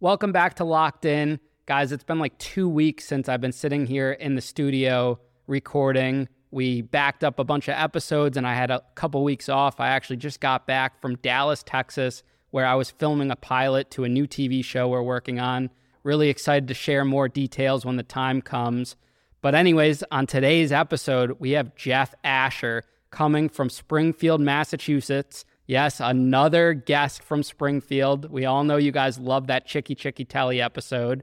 [0.00, 1.40] Welcome back to Locked In.
[1.66, 6.28] Guys, it's been like two weeks since I've been sitting here in the studio recording.
[6.52, 9.80] We backed up a bunch of episodes and I had a couple weeks off.
[9.80, 14.04] I actually just got back from Dallas, Texas, where I was filming a pilot to
[14.04, 15.68] a new TV show we're working on.
[16.04, 18.94] Really excited to share more details when the time comes.
[19.42, 25.44] But, anyways, on today's episode, we have Jeff Asher coming from Springfield, Massachusetts.
[25.68, 28.30] Yes, another guest from Springfield.
[28.30, 31.22] We all know you guys love that Chicky Chicky Telly episode.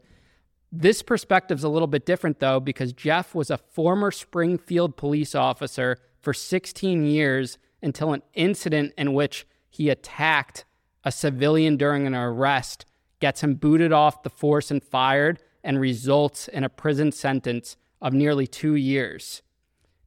[0.72, 5.98] This perspective's a little bit different though, because Jeff was a former Springfield police officer
[6.22, 10.64] for 16 years until an incident in which he attacked
[11.04, 12.86] a civilian during an arrest
[13.20, 18.14] gets him booted off the force and fired and results in a prison sentence of
[18.14, 19.42] nearly two years.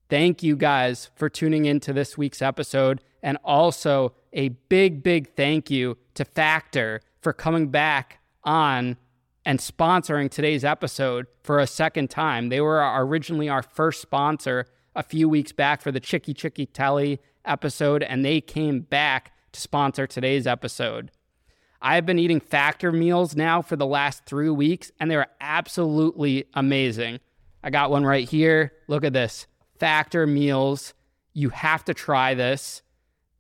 [0.09, 3.01] Thank you guys for tuning in to this week's episode.
[3.23, 8.97] And also a big, big thank you to Factor for coming back on
[9.45, 12.49] and sponsoring today's episode for a second time.
[12.49, 17.21] They were originally our first sponsor a few weeks back for the Chicky Chicky Telly
[17.45, 21.11] episode, and they came back to sponsor today's episode.
[21.81, 27.21] I've been eating Factor meals now for the last three weeks, and they're absolutely amazing.
[27.63, 28.73] I got one right here.
[28.89, 29.47] Look at this
[29.79, 30.93] Factor meals.
[31.33, 32.83] You have to try this.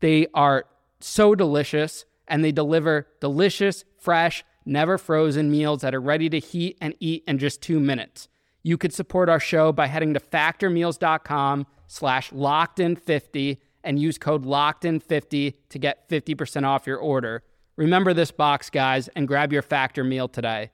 [0.00, 0.64] They are
[1.00, 6.76] so delicious and they deliver delicious, fresh, never frozen meals that are ready to heat
[6.80, 8.28] and eat in just two minutes.
[8.62, 15.54] You could support our show by heading to factormeals.com slash locked50 and use code locked50
[15.70, 17.42] to get 50% off your order.
[17.76, 20.70] Remember this box, guys, and grab your Factor meal today.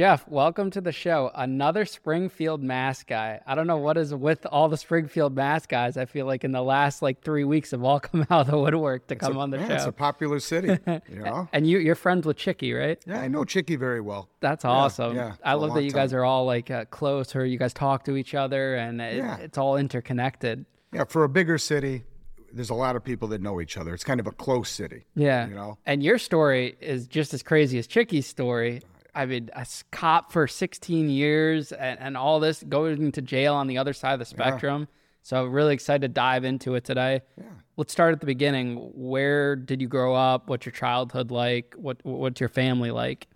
[0.00, 1.30] Jeff, welcome to the show.
[1.34, 3.38] Another Springfield Mass guy.
[3.46, 5.98] I don't know what is with all the Springfield Mass guys.
[5.98, 8.58] I feel like in the last like three weeks have all come out of the
[8.58, 9.74] woodwork to It's come a- on the yeah, show.
[9.74, 10.68] It's a popular city,
[11.06, 11.50] you know.
[11.52, 12.98] and you, you're friends with Chicky, right?
[13.06, 14.30] yeah, I know Chicky very well.
[14.40, 15.16] That's awesome.
[15.16, 16.20] yeah, I a love that you guys time.
[16.20, 19.36] are all like uh, close, or you guys talk to each other, and it, Yeah.
[19.36, 20.64] it's all interconnected.
[20.94, 22.04] Yeah, for a bigger city,
[22.50, 23.92] there's a lot of people that know each other.
[23.92, 25.04] It's kind of a close city.
[25.14, 25.46] Yeah.
[25.46, 25.78] You know?
[25.84, 28.80] And your story is just as crazy as Chicky's story.
[29.14, 33.66] I mean, a cop for 16 years and, and all this going to jail on
[33.66, 34.88] the other side of the spectrum.
[35.22, 37.22] So really excited to dive into it today.
[37.36, 37.44] Yeah.
[37.76, 38.76] Let's start at the beginning.
[38.94, 40.48] Where did you grow up?
[40.48, 41.74] What's your childhood like?
[41.76, 43.28] What What's your family like?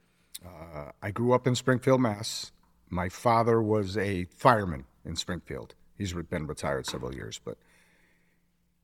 [0.44, 2.52] Uh, I grew up in Springfield, Mass.
[2.90, 5.74] My father was a fireman in Springfield.
[5.96, 7.56] He's been retired several years, but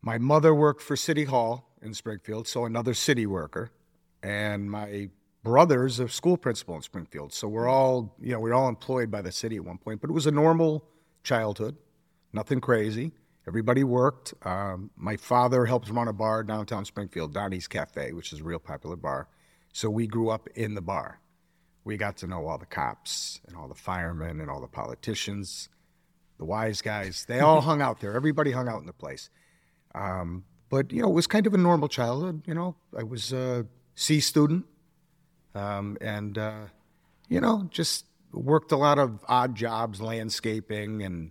[0.03, 3.71] my mother worked for City Hall in Springfield, so another city worker,
[4.23, 5.11] and my
[5.43, 7.33] brother's a school principal in Springfield.
[7.33, 10.01] So we're all, you know, we we're all employed by the city at one point,
[10.01, 10.85] but it was a normal
[11.23, 11.77] childhood,
[12.33, 13.13] nothing crazy.
[13.49, 14.35] Everybody worked.
[14.43, 18.59] Um, my father helped run a bar downtown Springfield, Donnie's Cafe, which is a real
[18.59, 19.29] popular bar.
[19.73, 21.21] So we grew up in the bar.
[21.85, 25.69] We got to know all the cops and all the firemen and all the politicians,
[26.39, 27.25] the wise guys.
[27.27, 28.15] They all hung out there.
[28.15, 29.31] Everybody hung out in the place.
[29.95, 32.43] Um, but you know, it was kind of a normal childhood.
[32.47, 34.67] You know, I was a C student,
[35.55, 36.65] um, and uh,
[37.29, 41.31] you know, just worked a lot of odd jobs, landscaping and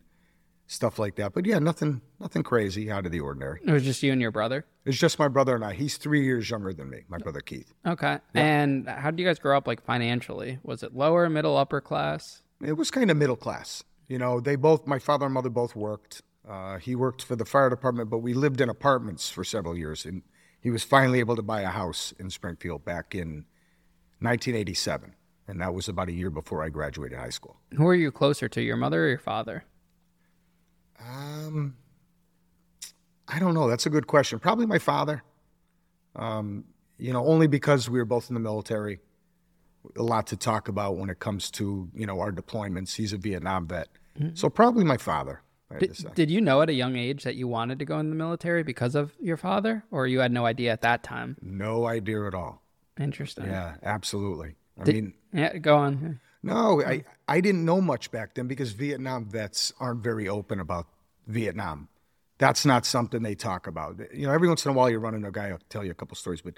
[0.67, 1.33] stuff like that.
[1.33, 3.59] But yeah, nothing, nothing crazy out of the ordinary.
[3.65, 4.65] It was just you and your brother.
[4.85, 5.73] It's just my brother and I.
[5.73, 7.01] He's three years younger than me.
[7.09, 7.73] My brother Keith.
[7.85, 8.19] Okay.
[8.33, 10.59] And how did you guys grow up like financially?
[10.63, 12.41] Was it lower, middle, upper class?
[12.63, 13.83] It was kind of middle class.
[14.07, 16.21] You know, they both, my father and mother both worked.
[16.47, 20.05] Uh, he worked for the fire department, but we lived in apartments for several years.
[20.05, 20.23] And
[20.59, 23.45] he was finally able to buy a house in Springfield back in
[24.19, 25.15] 1987.
[25.47, 27.57] And that was about a year before I graduated high school.
[27.75, 29.63] Who are you closer to, your mother or your father?
[30.99, 31.75] Um,
[33.27, 33.67] I don't know.
[33.67, 34.39] That's a good question.
[34.39, 35.23] Probably my father.
[36.15, 36.65] Um,
[36.97, 38.99] you know, only because we were both in the military.
[39.97, 42.95] A lot to talk about when it comes to you know our deployments.
[42.95, 43.87] He's a Vietnam vet,
[44.33, 45.41] so probably my father.
[45.71, 46.03] I have to say.
[46.09, 48.15] Did, did you know at a young age that you wanted to go in the
[48.15, 51.37] military because of your father, or you had no idea at that time?
[51.41, 52.61] No idea at all.
[52.99, 53.45] Interesting.
[53.45, 54.55] Yeah, absolutely.
[54.79, 56.19] I Did- mean, Yeah, go on.
[56.43, 60.87] no, I, I didn't know much back then because Vietnam vets aren't very open about
[61.27, 61.87] Vietnam.
[62.37, 63.99] That's not something they talk about.
[64.13, 65.91] You know, every once in a while you run into a guy who'll tell you
[65.91, 66.55] a couple stories, but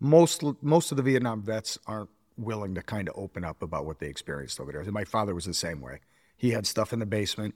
[0.00, 3.98] most most of the Vietnam vets aren't willing to kind of open up about what
[3.98, 4.84] they experienced over there.
[4.92, 6.00] My father was the same way.
[6.36, 7.54] He had stuff in the basement,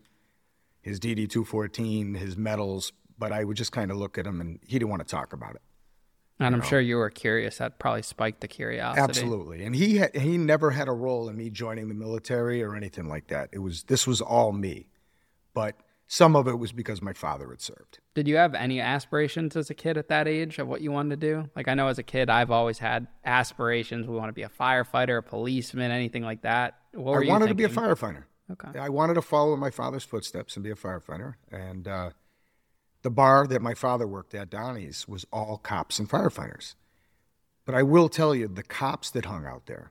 [0.81, 4.41] his DD two fourteen, his medals, but I would just kind of look at him
[4.41, 5.63] and he didn't want to talk about it.
[6.41, 7.59] And I'm sure you were curious.
[7.59, 9.03] That probably spiked the curiosity.
[9.03, 12.75] Absolutely, and he had, he never had a role in me joining the military or
[12.75, 13.51] anything like that.
[13.53, 14.89] It was this was all me,
[15.55, 15.77] but
[16.13, 18.01] Some of it was because my father had served.
[18.15, 21.21] Did you have any aspirations as a kid at that age of what you wanted
[21.21, 21.49] to do?
[21.55, 24.09] Like I know as a kid, I've always had aspirations.
[24.09, 26.79] We want to be a firefighter, a policeman, anything like that.
[26.95, 28.25] What were I wanted to be a firefighter.
[28.51, 28.77] Okay.
[28.77, 31.35] I wanted to follow in my father's footsteps and be a firefighter.
[31.53, 32.11] And uh,
[33.03, 36.75] the bar that my father worked at, Donnie's, was all cops and firefighters.
[37.65, 39.91] But I will tell you, the cops that hung out there,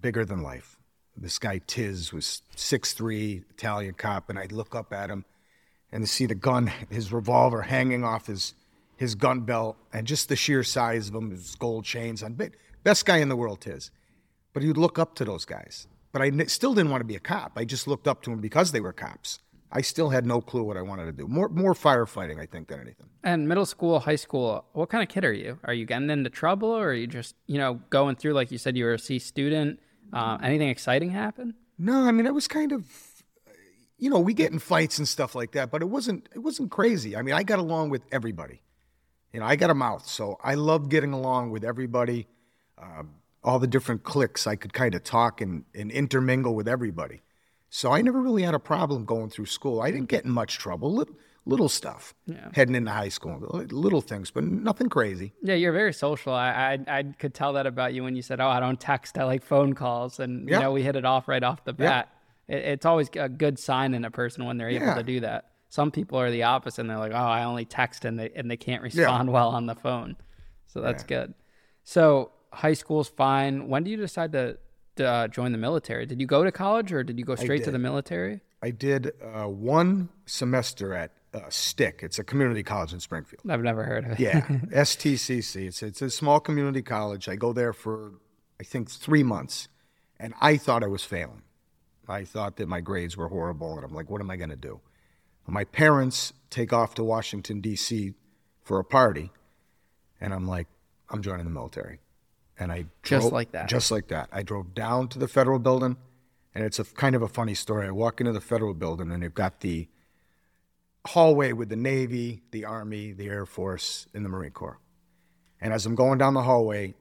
[0.00, 0.78] bigger than life.
[1.16, 5.24] This guy Tiz was 6'3", Italian cop, and I'd look up at him
[5.92, 8.54] and see the gun, his revolver hanging off his
[8.96, 12.34] his gun belt, and just the sheer size of him, his gold chains on.
[12.34, 12.50] Be-
[12.82, 13.90] Best guy in the world, Tiz.
[14.52, 15.86] But you'd look up to those guys.
[16.12, 17.52] But I still didn't want to be a cop.
[17.56, 19.38] I just looked up to them because they were cops.
[19.72, 21.28] I still had no clue what I wanted to do.
[21.28, 23.06] More more firefighting, I think, than anything.
[23.22, 25.58] And middle school, high school, what kind of kid are you?
[25.64, 28.58] Are you getting into trouble, or are you just you know going through like you
[28.58, 29.80] said you were a C student?
[30.12, 31.54] Uh, anything exciting happen?
[31.78, 32.84] No, I mean it was kind of,
[33.96, 36.70] you know, we get in fights and stuff like that, but it wasn't it wasn't
[36.70, 37.16] crazy.
[37.16, 38.62] I mean, I got along with everybody.
[39.32, 42.26] You know, I got a mouth, so I loved getting along with everybody.
[42.76, 43.04] Uh,
[43.42, 47.22] all the different cliques, I could kind of talk and, and intermingle with everybody.
[47.70, 49.80] So I never really had a problem going through school.
[49.80, 50.92] I didn't get in much trouble.
[50.92, 51.14] Little,
[51.46, 52.14] little stuff
[52.52, 53.38] heading into high school,
[53.70, 55.32] little things, but nothing crazy.
[55.42, 56.32] Yeah, you're very social.
[56.34, 59.16] I, I I could tell that about you when you said, "Oh, I don't text.
[59.18, 62.08] I like phone calls," and you know we hit it off right off the bat.
[62.48, 64.94] It, it's always a good sign in a person when they're able Yeah.
[64.94, 65.46] to do that.
[65.70, 68.50] Some people are the opposite, and they're like, "Oh, I only text," and they and
[68.50, 70.16] they can't respond well on the phone.
[70.66, 71.34] So that's good.
[71.84, 73.68] So high school's fine.
[73.68, 74.58] When do you decide to
[75.00, 76.06] uh, join the military?
[76.06, 78.40] Did you go to college or did you go straight to the military?
[78.62, 82.00] I did uh, one semester at uh, Stick.
[82.02, 83.42] It's a community college in Springfield.
[83.48, 84.20] I've never heard of it.
[84.20, 85.68] Yeah, STCC.
[85.68, 87.28] It's it's a small community college.
[87.28, 88.14] I go there for
[88.58, 89.68] I think three months,
[90.18, 91.42] and I thought I was failing.
[92.08, 94.56] I thought that my grades were horrible, and I'm like, what am I going to
[94.56, 94.80] do?
[95.46, 98.14] My parents take off to Washington D.C.
[98.62, 99.30] for a party,
[100.20, 100.66] and I'm like,
[101.08, 102.00] I'm joining the military,
[102.60, 103.68] and I Just drove- like that.
[103.68, 104.28] just like that.
[104.30, 105.96] I drove down to the federal building,
[106.54, 107.88] and it's a kind of a funny story.
[107.88, 109.88] I walk into the federal building, and they've got the
[111.06, 114.78] hallway with the Navy, the Army, the Air Force, and the Marine Corps.
[115.60, 116.94] And as I'm going down the hallway,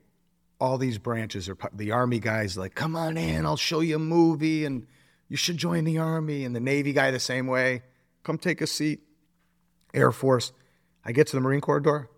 [0.59, 3.99] all these branches are the Army guys like, "Come on in, I'll show you a
[3.99, 4.87] movie, and
[5.27, 7.83] you should join the Army." And the Navy guy the same way,
[8.23, 9.01] "Come take a seat."
[9.93, 10.51] Air Force.
[11.03, 12.09] I get to the Marine Corps door,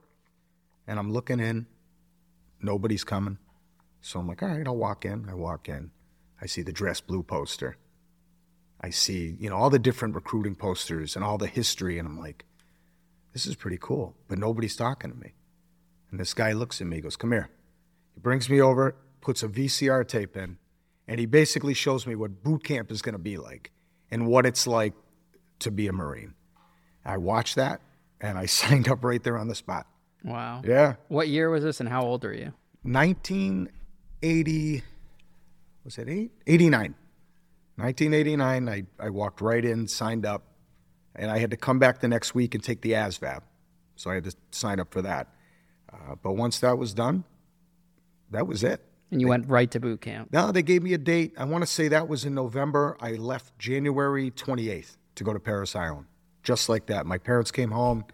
[0.88, 1.67] and I'm looking in.
[2.62, 3.38] Nobody's coming,
[4.02, 5.92] so I'm like, "All right, I'll walk in." I walk in.
[6.42, 7.78] I see the dress blue poster.
[8.80, 12.19] I see, you know, all the different recruiting posters and all the history, and I'm
[12.19, 12.46] like,
[13.34, 14.16] this is pretty cool.
[14.28, 15.34] But nobody's talking to me.
[16.10, 17.50] And this guy looks at me, goes, Come here.
[18.13, 20.58] He brings me over, puts a VCR tape in,
[21.08, 23.72] and he basically shows me what boot camp is going to be like
[24.10, 24.94] and what it's like
[25.60, 26.34] to be a Marine.
[27.06, 27.81] I watched that
[28.19, 29.88] and I signed up right there on the spot.
[30.23, 30.62] Wow.
[30.65, 30.95] Yeah.
[31.07, 32.53] What year was this and how old are you?
[32.83, 34.83] 1980,
[35.83, 36.31] was it eight?
[36.47, 36.95] 89.
[37.75, 40.44] 1989, I, I walked right in, signed up,
[41.15, 43.41] and I had to come back the next week and take the ASVAB.
[43.95, 45.27] So I had to sign up for that.
[45.91, 47.24] Uh, but once that was done,
[48.29, 48.83] that was it.
[49.12, 50.29] And you went right to boot camp.
[50.31, 51.33] No, they gave me a date.
[51.38, 52.95] I want to say that was in November.
[53.01, 56.06] I left January 28th to go to Parris Island.
[56.44, 57.06] Just like that.
[57.06, 58.06] My parents came home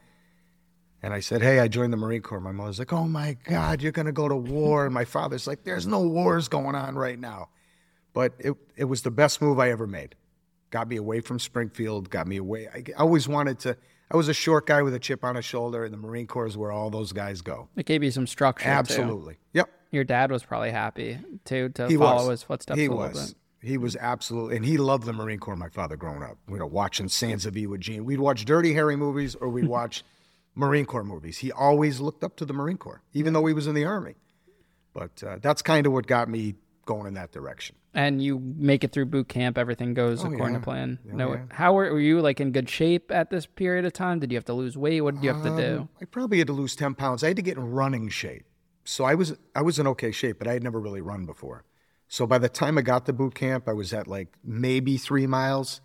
[1.03, 2.39] and I said, Hey, I joined the Marine Corps.
[2.39, 4.85] My mother's like, Oh my God, you're going to go to war.
[4.85, 7.49] And my father's like, There's no wars going on right now.
[8.13, 10.15] But it, it was the best move I ever made.
[10.69, 12.67] Got me away from Springfield, got me away.
[12.73, 13.77] I, I always wanted to.
[14.09, 16.47] I was a short guy with a chip on his shoulder, and the Marine Corps
[16.47, 17.67] is where all those guys go.
[17.75, 18.63] It gave you some structure.
[18.65, 18.69] too.
[18.69, 19.37] Absolutely.
[19.53, 19.69] Yep.
[19.91, 22.39] Your dad was probably happy too to He follow was.
[22.39, 23.33] his footsteps He a was.
[23.33, 23.37] bit.
[23.69, 25.55] He was absolutely, and he loved the Marine Corps.
[25.55, 28.01] My father, growing up, you know, watching Sands of Iwo Jima.
[28.01, 30.03] We'd watch Dirty Harry movies, or we'd watch
[30.57, 31.37] Marine Corps movies.
[31.37, 34.15] He always looked up to the Marine Corps, even though he was in the Army.
[34.93, 37.75] But uh, that's kind of what got me going in that direction.
[37.93, 39.57] And you make it through boot camp.
[39.57, 40.57] Everything goes according Oh, yeah.
[40.57, 40.99] to plan.
[41.11, 41.41] Oh, no, yeah.
[41.51, 44.19] how were, were you like in good shape at this period of time?
[44.19, 45.01] Did you have to lose weight?
[45.01, 45.77] What did you have to do?
[45.81, 47.23] Um, I probably had to lose ten pounds.
[47.23, 48.45] I had to get in running shape.
[48.83, 51.65] So I was I was in okay shape, but I had never really run before.
[52.07, 55.27] So by the time I got to boot camp, I was at like maybe three
[55.27, 55.81] miles.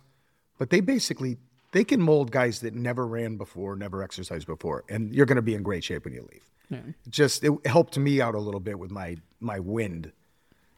[0.57, 1.37] But they basically
[1.73, 5.41] they can mold guys that never ran before, never exercised before, and you're going to
[5.41, 6.43] be in great shape when you leave.
[6.71, 10.11] It Just it helped me out a little bit with my my wind,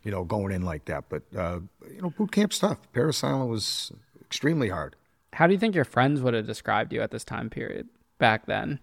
[0.04, 1.06] you know, going in like that.
[1.08, 1.60] But uh,
[1.94, 2.80] you know, boot camp's tough.
[2.92, 4.96] Parris Island was extremely hard.
[5.34, 7.88] How do you think your friends would have described you at this time period
[8.18, 8.80] back then?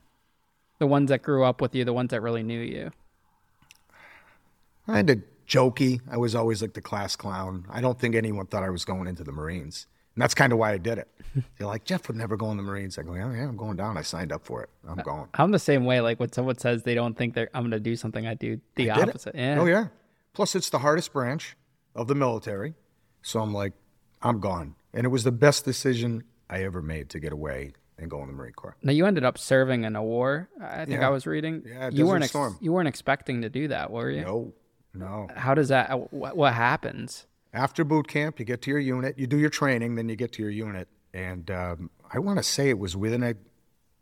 [0.78, 2.92] The ones that grew up with you, the ones that really knew you.
[4.86, 6.00] kind of jokey.
[6.10, 7.66] I was always like the class clown.
[7.70, 9.86] I don't think anyone thought I was going into the Marines.
[10.14, 11.08] And that's kind of why I did it.
[11.58, 12.98] They're like, Jeff would never go in the Marines.
[12.98, 13.96] I go, yeah, yeah, I'm going down.
[13.96, 14.68] I signed up for it.
[14.86, 15.28] I'm going.
[15.34, 16.00] I'm the same way.
[16.00, 18.60] Like when someone says they don't think they're I'm going to do something, I do
[18.74, 18.90] the it?
[18.90, 19.34] opposite.
[19.34, 19.58] Yeah.
[19.60, 19.86] Oh yeah.
[20.34, 21.56] Plus, it's the hardest branch
[21.94, 22.74] of the military,
[23.22, 23.72] so I'm like,
[24.22, 24.74] I'm gone.
[24.94, 28.26] And it was the best decision I ever made to get away and go in
[28.28, 28.76] the Marine Corps.
[28.82, 30.48] Now you ended up serving in a war.
[30.60, 31.06] I think Yeah.
[31.06, 31.62] I was reading.
[31.66, 32.56] Yeah, you weren't ex- Storm.
[32.60, 34.22] you weren't expecting to do that, were you?
[34.22, 34.52] No,
[34.94, 35.28] no.
[35.34, 36.12] How does that?
[36.12, 37.26] What, what happens?
[37.52, 40.32] After boot camp, you get to your unit, you do your training, then you get
[40.32, 40.88] to your unit.
[41.12, 43.34] And um, I want to say it was within a,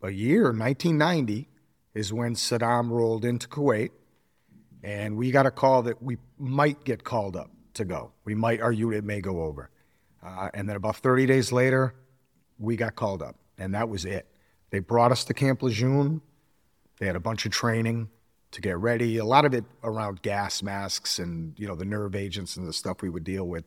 [0.01, 1.49] a year, 1990,
[1.93, 3.89] is when Saddam rolled into Kuwait.
[4.83, 8.13] And we got a call that we might get called up to go.
[8.23, 9.69] We might, our unit may go over.
[10.23, 11.93] Uh, and then about 30 days later,
[12.57, 13.35] we got called up.
[13.57, 14.27] And that was it.
[14.69, 16.21] They brought us to Camp Lejeune.
[16.99, 18.09] They had a bunch of training
[18.51, 19.17] to get ready.
[19.17, 22.73] A lot of it around gas masks and you know the nerve agents and the
[22.73, 23.65] stuff we would deal with.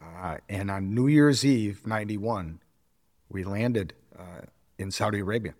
[0.00, 2.60] Uh, and on New Year's Eve '91,
[3.28, 4.42] we landed uh,
[4.78, 5.54] in Saudi Arabia.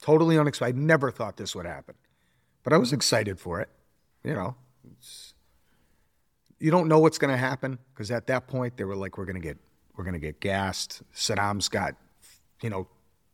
[0.00, 0.76] Totally unexpected.
[0.76, 1.94] I never thought this would happen,
[2.62, 3.68] but I was excited for it.
[4.22, 4.56] You know,
[6.58, 9.24] you don't know what's going to happen because at that point they were like, "We're
[9.24, 9.58] going to get,
[9.96, 11.94] we're going to get gassed." Saddam's got,
[12.62, 12.88] you know,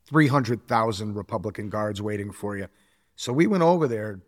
[0.07, 2.69] three hundred thousand Republican guards waiting for you.
[3.17, 4.21] So we went over there,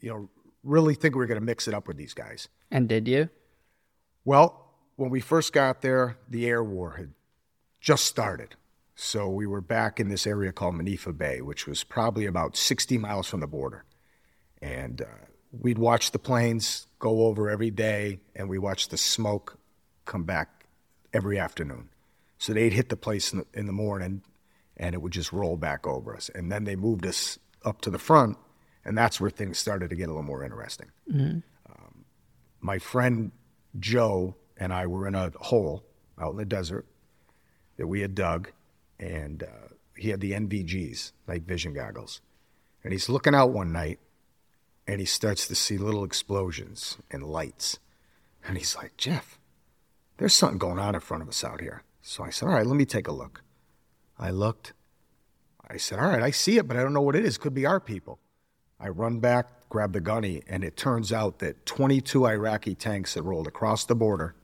[0.00, 0.28] you know,
[0.62, 2.48] really think we were going to mix it up with these guys.
[2.70, 3.28] And did you?
[4.24, 7.12] Well, when we first got there, the air war had
[7.80, 8.56] just started.
[8.94, 12.98] So we were back in this area called Manifa Bay, which was probably about 60
[12.98, 13.84] miles from the border.
[14.60, 19.58] And uh, we'd watch the planes go over every day, and we watched the smoke
[20.04, 20.66] come back
[21.14, 21.88] every afternoon.
[22.36, 24.22] So they'd hit the place in the, in the morning,
[24.76, 26.30] and it would just roll back over us.
[26.34, 28.36] And then they moved us up to the front,
[28.84, 30.90] and that's where things started to get a little more interesting
[32.60, 33.32] my friend
[33.78, 35.84] Joe and I were in a hole
[36.18, 36.86] out in the desert
[37.76, 38.50] that we had dug,
[38.98, 42.20] and uh, he had the NVGs, night vision goggles.
[42.84, 43.98] And he's looking out one night,
[44.86, 47.78] and he starts to see little explosions and lights.
[48.46, 49.38] And he's like, Jeff,
[50.18, 51.82] there's something going on in front of us out here.
[52.02, 53.42] So I said, All right, let me take a look.
[54.18, 54.74] I looked.
[55.68, 57.38] I said, All right, I see it, but I don't know what it is.
[57.38, 58.19] Could be our people.
[58.80, 63.24] I run back, grab the gunny, and it turns out that 22 Iraqi tanks had
[63.24, 64.34] rolled across the border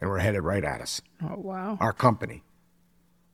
[0.00, 1.00] and were headed right at us.
[1.22, 1.78] Oh wow.
[1.80, 2.42] Our company,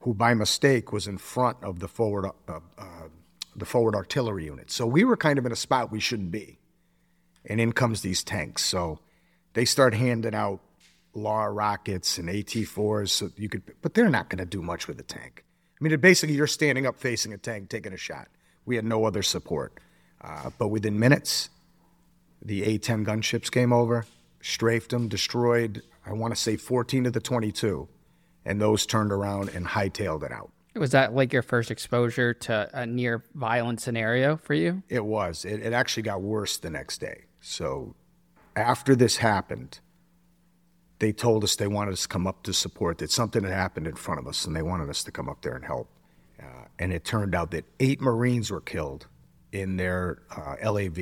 [0.01, 3.09] who by mistake was in front of the forward, uh, uh,
[3.57, 4.71] the forward artillery unit.
[4.71, 6.59] So we were kind of in a spot we shouldn't be.
[7.47, 8.63] And in comes these tanks.
[8.65, 9.01] So
[9.55, 10.61] they start handing out
[11.15, 15.01] LAW rockets and AT4s so you could, but they're not going to do much with
[15.01, 15.45] a tank.
[15.81, 18.29] I mean, basically, you're standing up facing a tank, taking a shot.
[18.67, 19.81] We had no other support.
[20.21, 21.51] Uh, but within minutes,
[22.43, 24.07] the A 10 gunships came over,
[24.41, 27.89] strafed them, destroyed, I want to say 14 of the 22,
[28.45, 30.51] and those turned around and hightailed it out.
[30.75, 34.83] Was that like your first exposure to a near violent scenario for you?
[34.89, 35.45] It was.
[35.45, 37.25] It, it actually got worse the next day.
[37.41, 37.95] So
[38.55, 39.81] after this happened,
[41.01, 43.87] they told us they wanted us to come up to support, that something had happened
[43.87, 45.89] in front of us, and they wanted us to come up there and help.
[46.41, 49.07] Uh, and it turned out that eight Marines were killed
[49.53, 50.99] in their uh, LAV.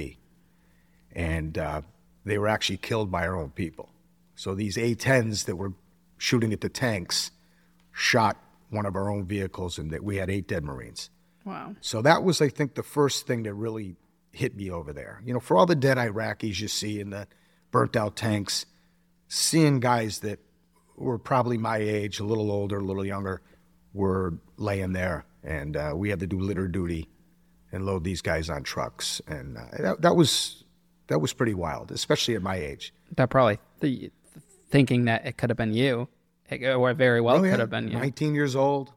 [1.12, 1.82] And uh,
[2.24, 3.90] they were actually killed by our own people.
[4.34, 5.72] So these A-10s that were
[6.16, 7.30] shooting at the tanks
[7.92, 8.36] shot
[8.70, 11.10] one of our own vehicles, and that we had eight dead Marines.
[11.44, 11.74] Wow.
[11.80, 13.96] So that was, I think, the first thing that really
[14.32, 15.22] hit me over there.
[15.24, 17.26] You know, for all the dead Iraqis you see in the
[17.70, 18.66] burnt out tanks,
[19.26, 20.38] seeing guys that
[20.96, 23.40] were probably my age, a little older, a little younger,
[23.94, 27.08] were laying there, and uh, we had to do litter duty
[27.72, 30.64] and load these guys on trucks, and uh, that, that was
[31.08, 32.92] that was pretty wild, especially at my age.
[33.16, 34.10] That probably th-
[34.70, 36.08] thinking that it could have been you,
[36.50, 37.52] it, or very well Oh, yeah.
[37.52, 37.94] could have been you.
[37.98, 38.92] 19 years old,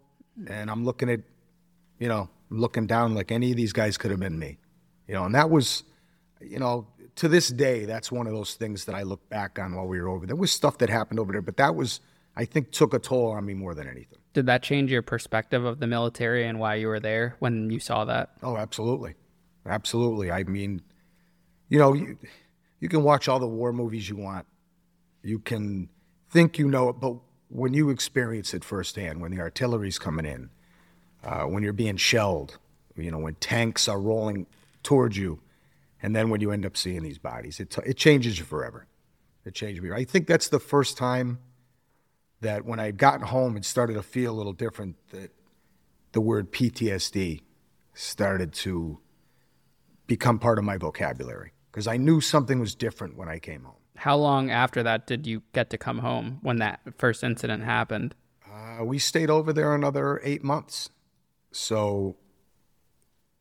[0.47, 1.21] and I'm looking at,
[1.99, 4.57] you know, I'm looking down like any of these guys could have been me,
[5.07, 5.83] you know, and that was,
[6.41, 6.87] you know,
[7.17, 10.01] to this day, that's one of those things that I look back on while we
[10.01, 10.27] were over there.
[10.27, 11.99] There was stuff that happened over there, but that was,
[12.35, 14.19] I think, took a toll on me more than anything.
[14.33, 17.79] Did that change your perspective of the military and why you were there when you
[17.79, 18.31] saw that?
[18.41, 19.15] Oh, absolutely.
[19.65, 20.31] Absolutely.
[20.31, 20.81] I mean,
[21.69, 22.17] you know, you,
[22.79, 24.45] you can watch all the war movies you want.
[25.23, 25.89] You can
[26.29, 27.15] think you know it, but
[27.49, 30.49] when you experience it firsthand, when the artillery's coming in,
[31.23, 32.57] uh, when you're being shelled,
[32.95, 34.47] you know, when tanks are rolling
[34.83, 35.39] towards you,
[36.01, 38.87] and then when you end up seeing these bodies, it, it changes you forever.
[39.45, 39.91] It changed me.
[39.91, 41.39] I think that's the first time
[42.41, 45.31] that when I had gotten home and started to feel a little different, that
[46.11, 47.41] the word PTSD
[47.93, 48.99] started to
[50.07, 53.75] become part of my vocabulary because I knew something was different when I came home.
[53.95, 58.15] How long after that did you get to come home when that first incident happened?
[58.51, 60.89] Uh, we stayed over there another eight months.
[61.51, 62.17] So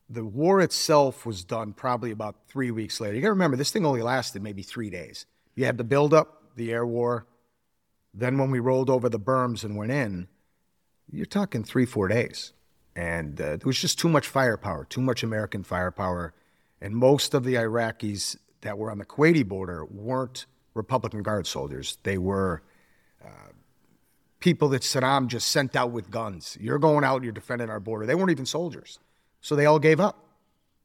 [0.09, 3.15] the war itself was done probably about three weeks later.
[3.15, 5.25] You got to remember, this thing only lasted maybe three days.
[5.55, 7.25] You had the buildup, the air war.
[8.13, 10.27] Then when we rolled over the berms and went in,
[11.11, 12.53] you're talking three, four days.
[12.95, 16.33] And uh, there was just too much firepower, too much American firepower.
[16.81, 21.97] And most of the Iraqis that were on the Kuwaiti border weren't Republican Guard soldiers.
[22.03, 22.63] They were
[23.23, 23.51] uh,
[24.39, 26.57] people that Saddam just sent out with guns.
[26.59, 28.05] You're going out, you're defending our border.
[28.05, 28.99] They weren't even soldiers.
[29.39, 30.25] So they all gave up.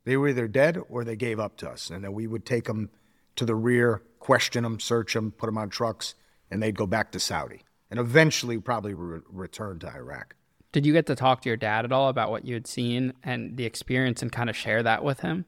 [0.04, 1.90] They were either dead or they gave up to us.
[1.90, 2.90] And then we would take them
[3.34, 6.14] to the rear, question them, search them, put them on trucks,
[6.50, 7.62] and they'd go back to Saudi.
[7.90, 10.34] And eventually probably re- return to Iraq.
[10.72, 13.12] Did you get to talk to your dad at all about what you had seen
[13.22, 15.44] and the experience and kind of share that with him?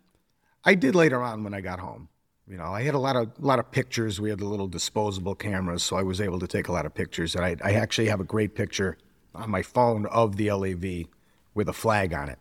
[0.64, 2.08] I did later on when I got home.
[2.46, 4.20] You know, I had a lot of a lot of pictures.
[4.20, 6.94] We had the little disposable cameras, so I was able to take a lot of
[6.94, 7.34] pictures.
[7.34, 8.96] And I, I actually have a great picture
[9.34, 11.08] on my phone of the LAV
[11.54, 12.38] with a flag on it,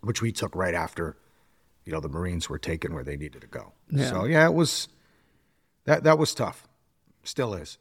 [0.00, 1.16] which we took right after,
[1.84, 3.72] you know, the Marines were taken where they needed to go.
[3.90, 4.08] Yeah.
[4.08, 4.88] So yeah, it was
[5.84, 6.66] that that was tough.
[7.24, 7.78] Still is.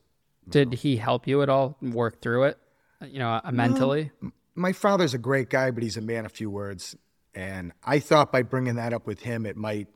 [0.47, 2.57] Did he help you at all work through it?
[3.01, 4.11] You know, uh, mentally.
[4.55, 6.95] My father's a great guy, but he's a man of few words.
[7.33, 9.87] And I thought by bringing that up with him, it might,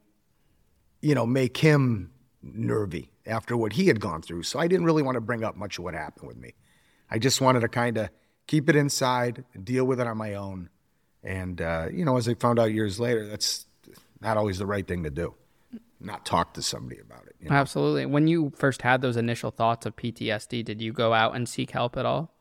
[1.02, 2.12] you know, make him
[2.42, 4.44] nervy after what he had gone through.
[4.44, 6.54] So I didn't really want to bring up much of what happened with me.
[7.10, 8.10] I just wanted to kind of
[8.48, 10.70] keep it inside, deal with it on my own.
[11.24, 13.66] And, uh, you know, as I found out years later, that's
[14.22, 15.36] not always the right thing to do.
[16.06, 17.36] Not talk to somebody about it.
[17.42, 17.56] You know?
[17.56, 18.06] Absolutely.
[18.06, 21.72] When you first had those initial thoughts of PTSD, did you go out and seek
[21.72, 22.32] help at all?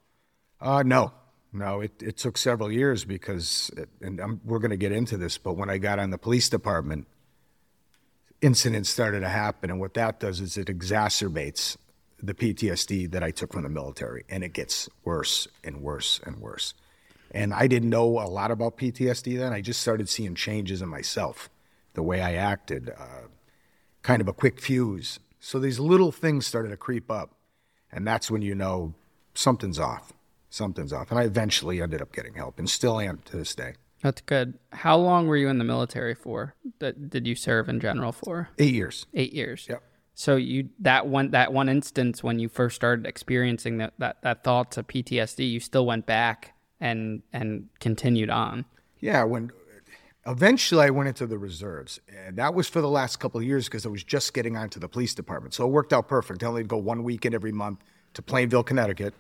[0.61, 1.13] Uh, no,
[1.53, 1.81] no.
[1.81, 5.55] It, it took several years because, and I'm, we're going to get into this, but
[5.55, 7.07] when I got on the police department,
[8.43, 9.71] incidents started to happen.
[9.71, 11.77] And what that does is it exacerbates
[12.23, 16.39] the PTSD that I took from the military, and it gets worse and worse and
[16.39, 16.75] worse.
[17.31, 19.53] And I didn't know a lot about PTSD then.
[19.53, 21.51] I just started seeing changes in myself,
[21.95, 23.29] the way I acted, uh,
[24.05, 25.19] kind of a quick fuse.
[25.41, 27.35] So these little things started to creep up,
[27.91, 28.95] and that's when you know
[29.35, 30.13] something's off.
[30.49, 31.11] Something's off.
[31.11, 33.75] And I eventually ended up getting help, and still am to this day.
[34.03, 34.59] That's good.
[34.71, 36.55] How long were you in the military for?
[36.79, 38.51] That did you serve in general for?
[38.59, 39.07] Eight years.
[39.15, 39.67] Eight years.
[39.69, 39.83] Yep.
[40.15, 44.45] So you that one that one instance when you first started experiencing that that, that
[44.45, 48.67] thoughts of PTSD, you still went back and and continued on.
[49.01, 49.51] Yeah, when
[50.27, 53.67] eventually I went into the reserves, and that was for the last couple of years
[53.67, 55.55] because I was just getting onto the police department.
[55.55, 56.43] So it worked out perfect.
[56.43, 57.81] I only go one weekend every month
[58.15, 59.15] to Plainville, Connecticut,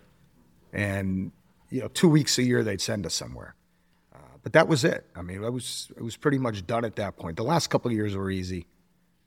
[0.72, 1.32] and
[1.70, 3.54] you know, two weeks a year they'd send us somewhere.
[4.14, 5.06] Uh, but that was it.
[5.16, 7.36] I mean, I was I was pretty much done at that point.
[7.36, 8.66] The last couple of years were easy.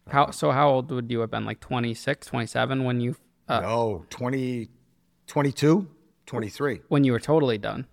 [0.09, 0.51] How so?
[0.51, 1.43] How old would you have been?
[1.45, 3.15] Like 26, 27 when you
[3.49, 4.69] uh, No, 20,
[5.27, 5.87] 22,
[6.25, 6.81] 23.
[6.87, 7.87] when you were totally done?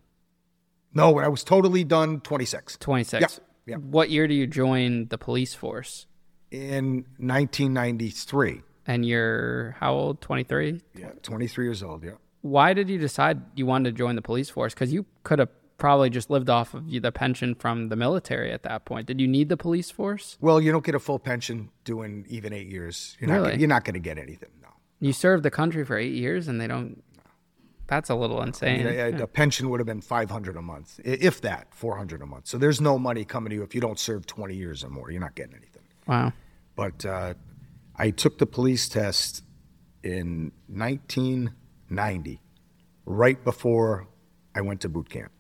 [0.93, 2.77] No, when I was totally done, 26.
[2.77, 3.21] Twenty six.
[3.21, 6.07] Yep, What year do you join the police force?
[6.51, 8.63] In 1993.
[8.87, 10.21] And you're how old?
[10.21, 10.83] Twenty three.
[10.95, 12.13] Yeah, 23 years old, yeah.
[12.43, 14.75] Why did you decide you wanted to join the police force?
[14.75, 15.49] Because you could have
[15.79, 19.07] probably just lived off of the pension from the military at that point.
[19.07, 20.37] Did you need the police force?
[20.41, 23.17] Well, you don't get a full pension doing even eight years.
[23.19, 23.49] You're not, Really?
[23.53, 24.69] gonna- you're not going to get anything, no.
[25.01, 27.03] You served the country for eight years, and they don't.
[27.87, 28.81] That's a little insane.
[28.81, 32.47] Yeah, yeah, A pension would have been 500 a month, if that, 400 a month.
[32.47, 35.11] So there's no money coming to you if you don't serve 20 years or more.
[35.11, 35.83] You're not getting anything.
[36.07, 36.33] Wow.
[36.77, 37.35] But uh,
[37.97, 39.43] I took the police test
[40.03, 42.41] in 1990,
[43.07, 44.09] right before
[44.55, 45.33] I went to boot camp.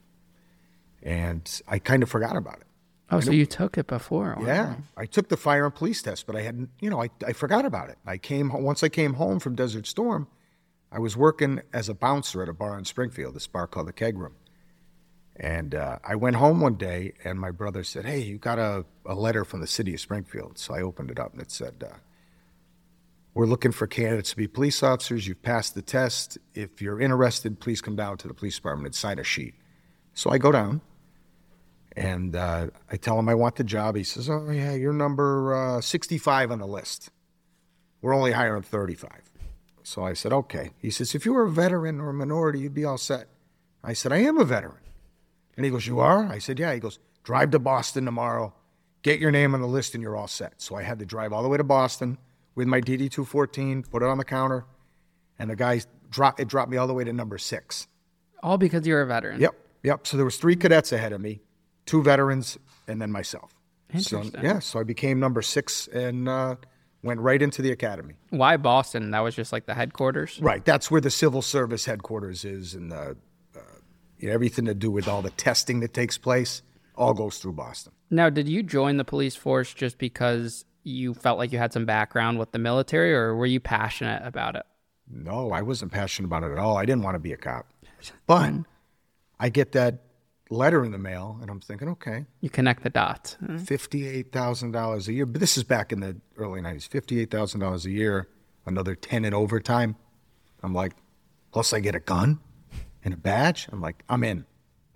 [1.02, 2.66] And I kind of forgot about it.
[3.10, 4.36] Oh, so you took it before?
[4.44, 7.32] Yeah, I took the fire and police test, but I hadn't, you know, I, I
[7.32, 7.98] forgot about it.
[8.06, 10.26] I came once I came home from Desert Storm,
[10.94, 13.92] I was working as a bouncer at a bar in Springfield, this bar called the
[13.92, 14.36] Keg Room.
[15.34, 18.84] And uh, I went home one day, and my brother said, "Hey, you got a,
[19.04, 21.82] a letter from the city of Springfield." So I opened it up, and it said,
[21.84, 21.96] uh,
[23.34, 25.26] "We're looking for candidates to be police officers.
[25.26, 26.38] You've passed the test.
[26.54, 29.54] If you're interested, please come down to the police department and sign a sheet."
[30.12, 30.80] So I go down,
[31.96, 33.96] and uh, I tell him I want the job.
[33.96, 37.10] He says, "Oh yeah, you're number uh, 65 on the list.
[38.00, 39.33] We're only hiring 35."
[39.84, 42.74] So I said, "Okay." He says, "If you were a veteran or a minority, you'd
[42.74, 43.28] be all set."
[43.84, 44.82] I said, "I am a veteran."
[45.56, 48.52] And he goes, "You are?" I said, "Yeah." He goes, "Drive to Boston tomorrow.
[49.02, 51.32] Get your name on the list, and you're all set." So I had to drive
[51.32, 52.18] all the way to Boston
[52.54, 54.64] with my DD 214, put it on the counter,
[55.38, 57.86] and the guy dropped it dropped me all the way to number six.
[58.42, 59.40] All because you're a veteran.
[59.40, 60.06] Yep, yep.
[60.06, 61.42] So there was three cadets ahead of me,
[61.86, 63.54] two veterans, and then myself.
[63.98, 64.42] So Interesting.
[64.42, 66.56] yeah, so I became number six and uh,
[67.04, 68.14] went right into the academy.
[68.30, 69.10] Why Boston?
[69.12, 70.40] That was just like the headquarters.
[70.40, 73.16] Right, that's where the civil service headquarters is, and the
[73.56, 73.60] uh,
[74.22, 76.62] everything to do with all the testing that takes place
[76.96, 77.92] all goes through Boston.
[78.10, 81.86] Now, did you join the police force just because you felt like you had some
[81.86, 84.64] background with the military, or were you passionate about it?
[85.10, 86.76] No, I wasn't passionate about it at all.
[86.76, 87.66] I didn't want to be a cop.
[88.26, 88.52] But
[89.38, 89.98] I get that
[90.50, 93.36] letter in the mail, and I'm thinking, okay, You connect the dots.
[93.42, 93.58] Mm-hmm.
[93.58, 95.26] fifty-eight thousand dollars a year.
[95.26, 96.88] But this is back in the early '90s.
[96.88, 98.28] Fifty-eight thousand dollars a year,
[98.66, 99.96] another ten in overtime.
[100.62, 100.92] I'm like,
[101.52, 102.40] plus I get a gun
[103.04, 103.68] and a badge.
[103.72, 104.46] I'm like, I'm in.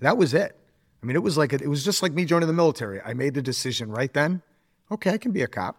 [0.01, 0.57] That was it.
[1.03, 3.01] I mean, it was like a, it was just like me joining the military.
[3.03, 4.43] I made the decision right then.
[4.91, 5.77] Okay, I can be a cop.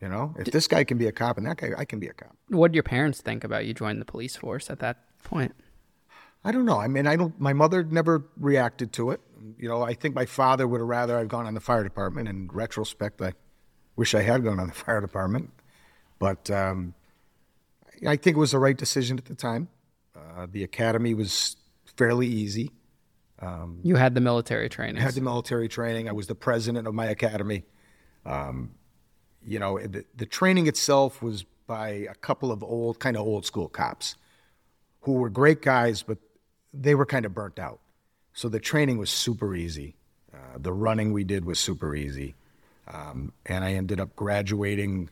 [0.00, 2.06] You know, if this guy can be a cop and that guy, I can be
[2.08, 2.36] a cop.
[2.48, 5.54] What did your parents think about you joining the police force at that point?
[6.46, 6.78] I don't know.
[6.78, 7.38] I mean, I don't.
[7.40, 9.20] My mother never reacted to it.
[9.58, 12.28] You know, I think my father would have rather I've gone on the fire department.
[12.28, 13.32] In retrospect, I
[13.96, 15.50] wish I had gone on the fire department,
[16.20, 16.94] but um,
[18.06, 19.68] I think it was the right decision at the time.
[20.14, 21.56] Uh, the academy was
[21.96, 22.70] fairly easy.
[23.82, 24.98] You had the military training.
[24.98, 26.08] I had the military training.
[26.08, 27.64] I was the president of my academy.
[28.24, 28.76] Um,
[29.44, 33.44] you know, the, the training itself was by a couple of old, kind of old
[33.44, 34.14] school cops
[35.00, 36.18] who were great guys, but
[36.82, 37.80] they were kind of burnt out.
[38.32, 39.96] So the training was super easy.
[40.32, 42.34] Uh, the running we did was super easy.
[42.88, 45.10] Um, and I ended up graduating,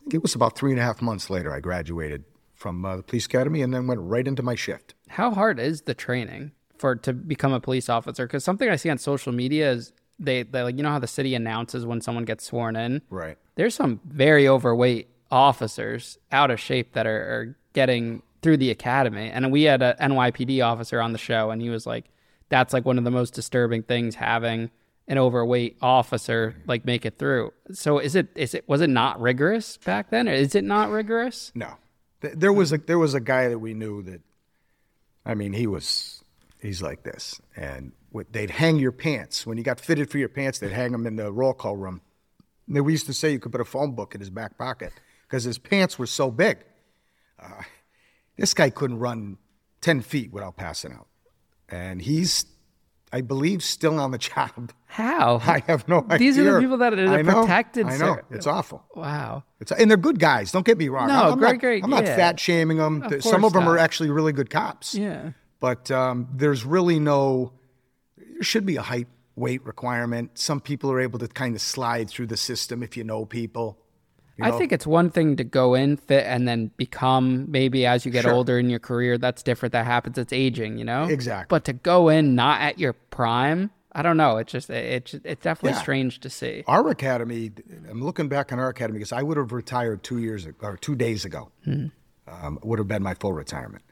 [0.00, 2.96] I think it was about three and a half months later, I graduated from uh,
[2.96, 4.94] the police academy and then went right into my shift.
[5.08, 8.26] How hard is the training for to become a police officer?
[8.26, 11.06] Because something I see on social media is they, they like you know how the
[11.06, 13.02] city announces when someone gets sworn in.
[13.10, 13.36] Right.
[13.56, 19.30] There's some very overweight officers out of shape that are, are getting through the academy,
[19.30, 22.04] and we had a NYPD officer on the show, and he was like,
[22.50, 24.70] "That's like one of the most disturbing things having."
[25.06, 27.52] an overweight officer like make it through.
[27.72, 30.30] So is it is it was it not rigorous back then?
[30.30, 31.52] Or is it not rigorous?
[31.54, 31.74] No,
[32.20, 34.22] there was a there was a guy that we knew that,
[35.26, 36.24] I mean, he was
[36.60, 37.92] he's like this, and
[38.30, 40.58] they'd hang your pants when you got fitted for your pants.
[40.58, 42.00] They'd hang them in the roll call room.
[42.66, 44.92] And we used to say you could put a phone book in his back pocket
[45.24, 46.64] because his pants were so big.
[47.38, 47.62] Uh,
[48.36, 49.38] this guy couldn't run
[49.80, 51.06] ten feet without passing out,
[51.68, 52.46] and he's,
[53.12, 54.72] I believe, still on the job.
[54.86, 55.40] How?
[55.44, 56.18] I have no idea.
[56.18, 58.24] These are the people that are I know, protected, I know sir.
[58.30, 58.84] it's awful.
[58.94, 59.42] Wow.
[59.60, 60.52] It's, and they're good guys.
[60.52, 61.08] Don't get me wrong.
[61.08, 62.16] No, I'm great, not, great, I'm not yeah.
[62.16, 63.02] fat shaming them.
[63.02, 64.94] Of Some of them are actually really good cops.
[64.94, 65.30] Yeah.
[65.58, 67.52] But um, there's really no.
[68.16, 70.38] There should be a height weight requirement.
[70.38, 73.78] Some people are able to kind of slide through the system if you know people.
[74.36, 78.04] You I think it's one thing to go in fit and then become maybe as
[78.04, 78.32] you get Sure.
[78.32, 79.16] older in your career.
[79.16, 79.72] That's different.
[79.72, 80.18] That happens.
[80.18, 81.04] It's aging, you know.
[81.04, 81.46] Exactly.
[81.48, 84.38] But to go in not at your prime, I don't know.
[84.38, 85.82] It's just it's it's definitely Yeah.
[85.82, 86.64] strange to see.
[86.66, 87.52] our academy.
[87.88, 90.76] I'm looking back on our academy because I would have retired two years ago, or
[90.76, 91.52] two days ago.
[92.26, 93.84] Um, would have been my full retirement.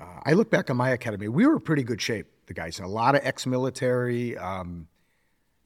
[0.00, 1.28] Uh, I look back on my academy.
[1.28, 2.26] We were in pretty good shape.
[2.46, 4.38] The guys, a lot of ex-military.
[4.38, 4.88] Um,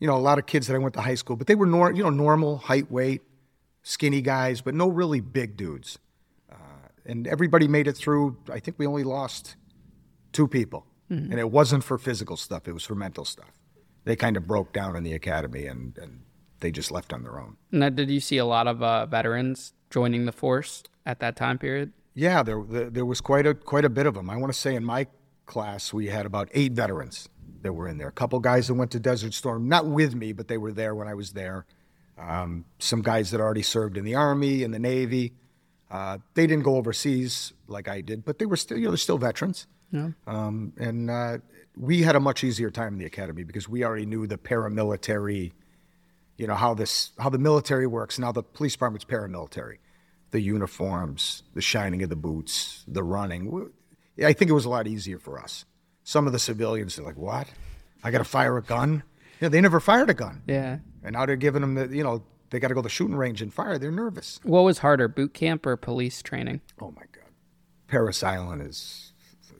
[0.01, 1.65] you know, a lot of kids that I went to high school, but they were
[1.67, 3.23] nor- you know normal height, weight,
[3.87, 5.99] skinny guys, but no really big dudes.
[6.51, 6.57] Uh,
[7.07, 8.37] and everybody made it through.
[8.51, 9.55] I think we only lost
[10.33, 13.53] two people, and it wasn't for physical stuff; it was for mental stuff.
[14.05, 16.23] They kind of broke down in the academy, and, and
[16.61, 17.57] they just left on their own.
[17.71, 21.59] Now, did you see a lot of uh, veterans joining the force at that time
[21.59, 21.93] period?
[22.15, 24.29] Yeah, there, there there was quite a quite a bit of them.
[24.29, 25.07] I want to say in my
[25.47, 27.29] class we had about eight veterans
[27.63, 28.09] that were in there.
[28.09, 30.95] A couple guys that went to Desert Storm, not with me, but they were there
[30.95, 31.67] when I was there.
[32.19, 35.35] Um, some guys that already served in the Army and the Navy.
[35.91, 38.99] Uh, they didn't go overseas like I did, but they were still you know they're
[38.99, 39.67] still veterans.
[40.27, 41.39] Um, and uh,
[41.77, 45.53] we had a much easier time in the academy because we already knew the paramilitary
[46.37, 48.19] you know how this how the military works.
[48.19, 49.79] Now the police department's paramilitary.
[50.33, 53.71] The uniforms the shining of the boots the running.
[54.23, 55.65] I think it was a lot easier for us.
[56.05, 57.49] Some of the civilians are like what?
[58.03, 59.03] I got to fire a gun?
[59.41, 60.43] Yeah, they never fired a gun.
[60.47, 60.79] Yeah.
[61.07, 63.17] And now they're giving them the you know they got to go to the shooting
[63.17, 66.61] range and fire they're nervous What was harder, boot camp or police training?
[66.83, 67.25] oh my god
[67.89, 69.13] parris island is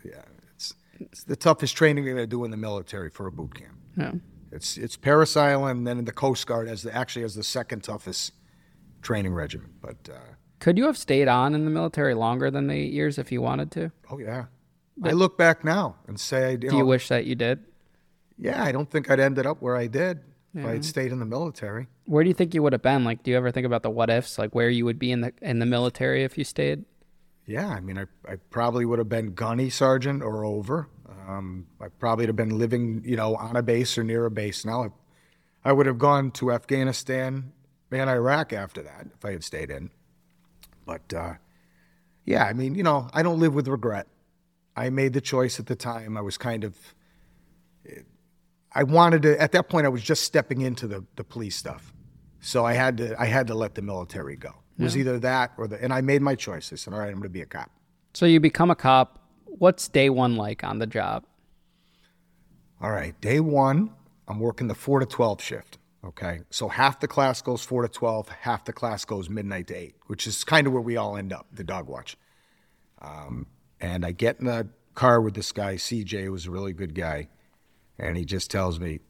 [0.05, 0.23] yeah
[0.55, 3.55] it's, it's the toughest training you're going to do in the military for a boot
[3.55, 4.21] camp No.
[4.53, 8.33] It's it's Parris Island, then the Coast Guard as the actually as the second toughest
[9.03, 9.71] training regimen.
[9.83, 10.19] But uh,
[10.61, 13.43] Could you have stayed on in the military longer than the eight years if you
[13.43, 13.91] wanted to?
[14.11, 14.45] oh yeah,
[15.03, 17.65] I look back now and say, you Do know, you wish that you did?
[18.39, 20.21] yeah, I don't think I'd ended up where I did
[20.57, 21.89] if I had stayed in the military.
[22.07, 23.05] Where do you think you would have been?
[23.05, 25.21] Like, do you ever think about the what ifs, like where you would be in
[25.21, 26.85] the in the military if you stayed?
[27.47, 30.89] Yeah, I mean, I, I probably would have been gunny sergeant or over.
[31.29, 34.31] Um, I probably would have been living, you know, on a base or near a
[34.31, 34.65] base.
[34.65, 34.89] Now, I,
[35.65, 37.53] I would have gone to Afghanistan
[37.93, 39.91] and Iraq after that if I had stayed in.
[40.85, 41.35] But uh,
[42.25, 44.09] yeah, I mean, you know, I don't live with regret.
[44.77, 46.17] I made the choice at the time.
[46.17, 46.95] I was kind of
[48.77, 49.41] I wanted to.
[49.41, 51.95] At that point, I was just stepping into the the police stuff,
[52.41, 54.53] so I had to I had to let the military go.
[54.79, 56.71] It was either that or the, and I made my choice.
[56.71, 57.71] I said, all right, I'm going to be a cop.
[58.13, 59.19] So you become a cop.
[59.47, 61.25] What's day one like on the job?
[62.83, 63.95] All right, day one,
[64.29, 65.79] I'm working the four to twelve shift.
[66.05, 69.75] Okay, so half the class goes four to twelve, half the class goes midnight to
[69.75, 71.47] eight, which is kind of where we all end up.
[71.51, 72.19] The dog watch.
[73.01, 73.47] Um,
[73.81, 76.95] and I get in the car with this guy, CJ, who was a really good
[76.95, 77.29] guy,
[77.99, 79.01] and he just tells me,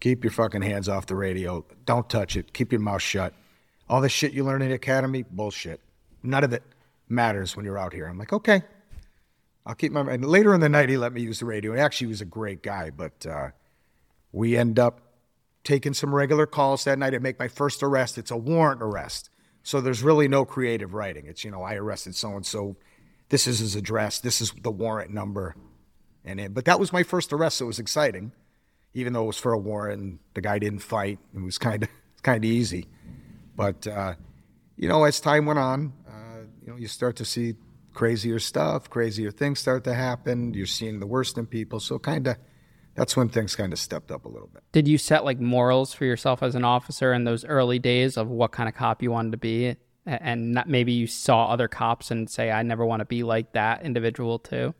[0.00, 1.64] "Keep your fucking hands off the radio.
[1.84, 2.52] Don't touch it.
[2.52, 3.34] Keep your mouth shut.
[3.88, 5.80] All the shit you learn in the academy, bullshit.
[6.22, 6.62] None of it
[7.08, 8.62] matters when you're out here." I'm like, "Okay."
[9.66, 10.00] I'll keep my.
[10.02, 11.72] And later in the night, he let me use the radio.
[11.72, 13.48] And actually, he was a great guy, but uh,
[14.30, 15.00] we end up
[15.64, 17.14] taking some regular calls that night.
[17.14, 18.16] I make my first arrest.
[18.16, 19.28] It's a warrant arrest,
[19.64, 21.26] so there's really no creative writing.
[21.26, 22.76] It's you know I arrested so and so.
[23.28, 24.20] This is his address.
[24.20, 25.56] This is the warrant number,
[26.26, 27.58] and it, but that was my first arrest.
[27.58, 28.32] So it was exciting,
[28.92, 30.20] even though it was for a warrant.
[30.34, 31.18] The guy didn't fight.
[31.34, 31.88] It was kind of
[32.22, 32.86] kind of easy,
[33.54, 34.14] but uh,
[34.76, 37.54] you know as time went on, uh, you know you start to see
[37.94, 40.52] crazier stuff, crazier things start to happen.
[40.52, 41.80] You're seeing the worst in people.
[41.80, 42.36] So kind of
[42.96, 44.62] that's when things kind of stepped up a little bit.
[44.72, 48.28] Did you set like morals for yourself as an officer in those early days of
[48.28, 49.76] what kind of cop you wanted to be?
[50.06, 53.82] And maybe you saw other cops and say, I never want to be like that
[53.82, 54.74] individual too?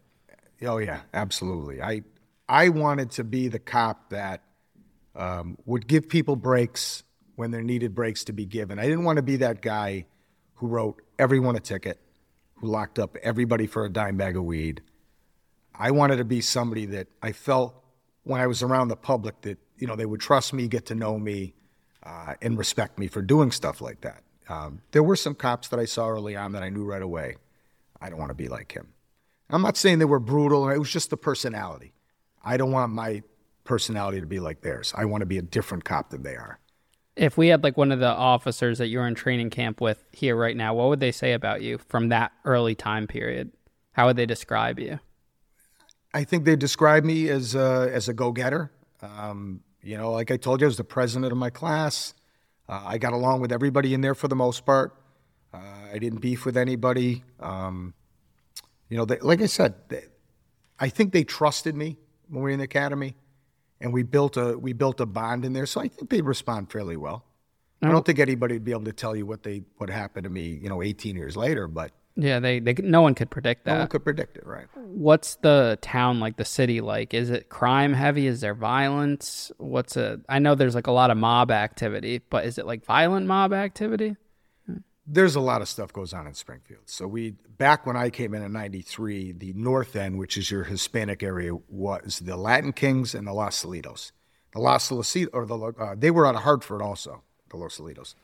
[0.62, 1.82] Oh yeah, absolutely.
[1.82, 2.02] I
[2.48, 4.42] I wanted to be the cop that
[5.14, 7.02] um, would give people breaks
[7.34, 8.78] when there needed breaks to be given.
[8.78, 10.06] I didn't want to be that guy
[10.54, 12.00] who wrote everyone a ticket
[12.54, 14.82] who locked up everybody for a dime bag of weed.
[15.74, 17.74] I wanted to be somebody that I felt
[18.22, 20.94] when I was around the public that you know they would trust me, get to
[20.94, 21.54] know me,
[22.02, 24.22] uh, and respect me for doing stuff like that.
[24.48, 27.36] Um, there were some cops that I saw early on that I knew right away.
[28.00, 28.88] I don't want to be like him.
[29.50, 30.68] I'm not saying they were brutal.
[30.68, 31.92] It was just the personality.
[32.44, 33.22] I don't want my
[33.64, 34.92] personality to be like theirs.
[34.96, 36.58] I want to be a different cop than they are
[37.16, 40.36] if we had like one of the officers that you're in training camp with here
[40.36, 43.50] right now, what would they say about you from that early time period?
[43.92, 45.00] How would they describe you?
[46.12, 48.70] I think they describe me as a, as a go getter.
[49.02, 52.14] Um, you know, like I told you, I was the president of my class.
[52.68, 54.94] Uh, I got along with everybody in there for the most part.
[55.52, 55.58] Uh,
[55.92, 57.24] I didn't beef with anybody.
[57.40, 57.94] Um,
[58.88, 60.04] you know, they, like I said, they,
[60.78, 63.16] I think they trusted me when we were in the academy
[63.80, 65.66] and we built a we built a bond in there.
[65.66, 67.24] So I think they respond fairly well.
[67.82, 70.30] I don't think anybody would be able to tell you what they what happened to
[70.30, 71.68] me, you know, 18 years later.
[71.68, 73.74] But yeah, they, they no one could predict that.
[73.74, 74.66] No one could predict it, right?
[74.74, 76.36] What's the town like?
[76.36, 77.12] The city like?
[77.12, 78.26] Is it crime heavy?
[78.26, 79.52] Is there violence?
[79.58, 80.20] What's a?
[80.28, 83.52] I know there's like a lot of mob activity, but is it like violent mob
[83.52, 84.16] activity?
[85.06, 86.82] There's a lot of stuff goes on in Springfield.
[86.86, 90.64] So we back when I came in in '93, the north end, which is your
[90.64, 94.12] Hispanic area, was the Latin Kings and the Los Solidos.
[94.52, 98.14] The Los Solidos, or the uh, they were out of Hartford also, the Los Solidos.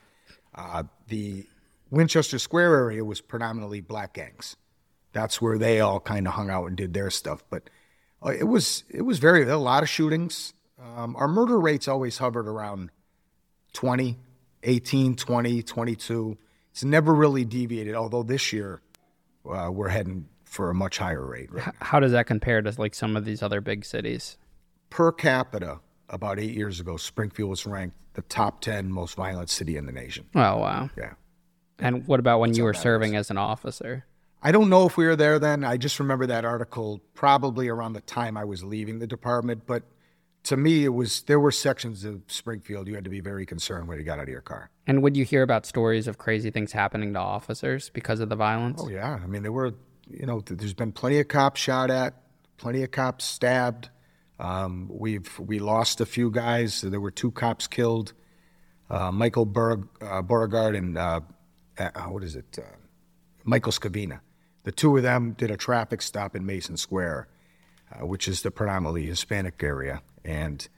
[0.55, 1.47] Uh, the
[1.90, 4.57] Winchester Square area was predominantly black gangs.
[5.12, 7.45] That's where they all kind of hung out and did their stuff.
[7.51, 7.68] But
[8.25, 10.55] uh, it was it was very a lot of shootings.
[10.83, 12.90] Um, our murder rates always hovered around
[13.73, 14.18] 20,
[14.62, 16.38] 18, 20, 22
[16.73, 17.95] it's never really deviated.
[17.95, 18.81] Although this year
[19.49, 21.53] uh, we're heading for a much higher rate.
[21.53, 24.37] Right How does that compare to like some of these other big cities?
[24.91, 29.77] Per capita, about eight years ago, Springfield was ranked the top ten most violent city
[29.77, 30.27] in the nation.
[30.35, 30.91] Oh wow!
[30.97, 31.15] Yeah.
[31.79, 34.05] And what about when That's you were serving as an officer?
[34.43, 35.65] I don't know if we were there then.
[35.65, 39.85] I just remember that article probably around the time I was leaving the department, but
[40.45, 43.87] to me, it was there were sections of Springfield you had to be very concerned
[43.87, 44.71] when you got out of your car.
[44.87, 48.37] And would you hear about stories of crazy things happening to officers because of the
[48.37, 48.81] violence?
[48.83, 49.75] Oh yeah, I mean there were,
[50.11, 52.15] you know, there's been plenty of cops shot at,
[52.57, 53.91] plenty of cops stabbed.
[54.41, 56.81] Um, we've we lost a few guys.
[56.81, 58.13] There were two cops killed,
[58.91, 61.21] uh, Michael Berg, uh, Beauregard and uh,
[61.79, 62.77] uh what is it, uh,
[63.45, 64.21] Michael Scavina.
[64.65, 67.29] The two of them did a traffic stop in Mason Square,
[67.93, 70.69] uh, which is the predominantly Hispanic area and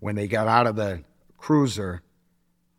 [0.00, 1.04] when they got out of the
[1.36, 2.02] cruiser,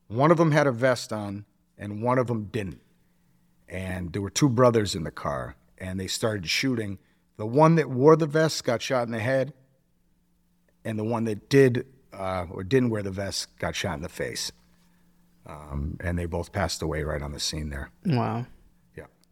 [0.08, 1.46] one of them had a vest on
[1.78, 2.82] and one of them didn't.
[3.68, 7.00] And there were two brothers in the car, and they started shooting.
[7.38, 9.54] The one that wore the vest got shot in the head,
[10.86, 14.10] and the one that did uh, or didn't wear the vest got shot in the
[14.10, 14.52] face.
[15.46, 17.90] Um, and they both passed away right on the scene there.
[18.06, 18.46] Wow.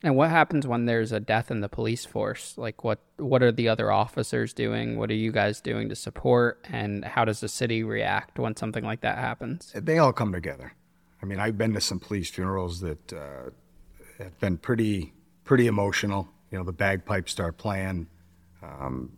[0.03, 2.57] And what happens when there's a death in the police force?
[2.57, 4.97] Like what what are the other officers doing?
[4.97, 8.83] What are you guys doing to support and how does the city react when something
[8.83, 9.71] like that happens?
[9.75, 10.73] They all come together.
[11.21, 13.51] I mean, I've been to some police funerals that uh,
[14.17, 16.29] have been pretty pretty emotional.
[16.49, 18.07] You know, the bagpipes start playing.
[18.63, 19.17] Um,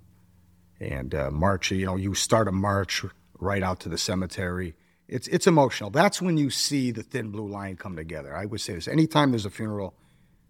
[0.79, 1.71] and uh, march.
[1.71, 3.05] You know, you start a march
[3.39, 4.75] right out to the cemetery.
[5.07, 5.89] It's it's emotional.
[5.89, 8.35] That's when you see the thin blue line come together.
[8.35, 9.95] I would say this: anytime there's a funeral,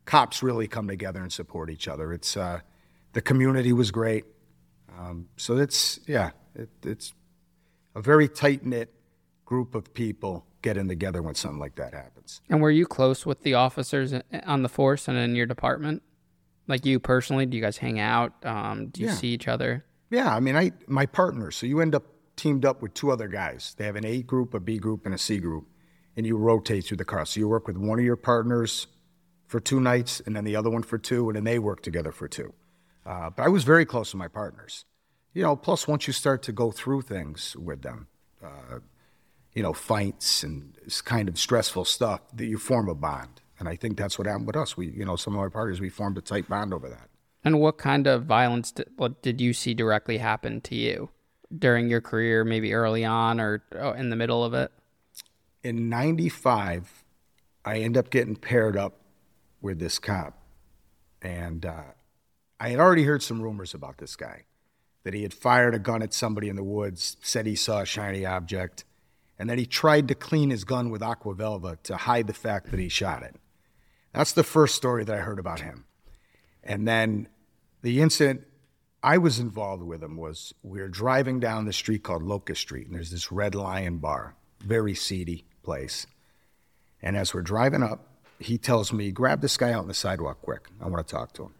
[0.05, 2.13] cops really come together and support each other.
[2.13, 2.59] It's uh,
[3.13, 4.25] the community was great.
[4.97, 7.13] Um, so it's yeah, it, it's
[7.95, 8.93] a very tight knit
[9.45, 12.41] group of people getting together when something like that happens.
[12.49, 14.13] And were you close with the officers
[14.45, 16.01] on the force and in your department?
[16.67, 18.33] Like you personally, do you guys hang out?
[18.45, 19.13] Um, do you Yeah.
[19.15, 19.85] see each other?
[20.09, 21.55] Yeah, I mean, I my partners.
[21.57, 22.03] So you end up
[22.35, 23.75] teamed up with two other guys.
[23.77, 25.67] They have an A group, a B group, and a C group,
[26.15, 27.25] and you rotate through the car.
[27.25, 28.87] So you work with one of your partners
[29.53, 32.11] for two nights, and then the other one for two, and then they work together
[32.11, 32.51] for two.
[33.05, 34.85] Uh, but I was very close to my partners.
[35.31, 38.07] You know, plus once you start to go through things with them,
[38.43, 38.79] uh,
[39.53, 43.41] you know, fights and kind of stressful stuff, that you form a bond.
[43.59, 44.75] And I think that's what happened with us.
[44.75, 47.09] We, you know, some of our partners, we formed a tight bond over that.
[47.43, 51.11] And what kind of violence did, what did you see directly happen to you
[51.55, 54.71] during your career, maybe early on or oh, in the middle of it?
[55.63, 57.05] in 95
[57.63, 59.02] i end up getting paired up
[59.63, 60.37] with this cop.
[61.23, 61.93] And uh,
[62.59, 64.43] i had already heard some rumors about this guy
[65.03, 67.85] that he had fired a gun at somebody in the woods said he saw a
[67.85, 68.85] shiny object
[69.39, 72.71] and that he tried to clean his gun with aqua velva to hide the fact
[72.71, 73.35] that he shot it.
[74.13, 75.85] That's the first story that i heard about him.
[76.63, 77.27] And then
[77.81, 78.45] the incident
[79.01, 82.87] I was involved with him was we were driving down the street called Locust Street,
[82.87, 86.07] and there's this Red Lion bar, very seedy place.
[87.01, 88.12] And as we're driving up,
[88.43, 90.69] he tells me, grab this guy out on the sidewalk quick.
[90.81, 91.53] I want to talk to him.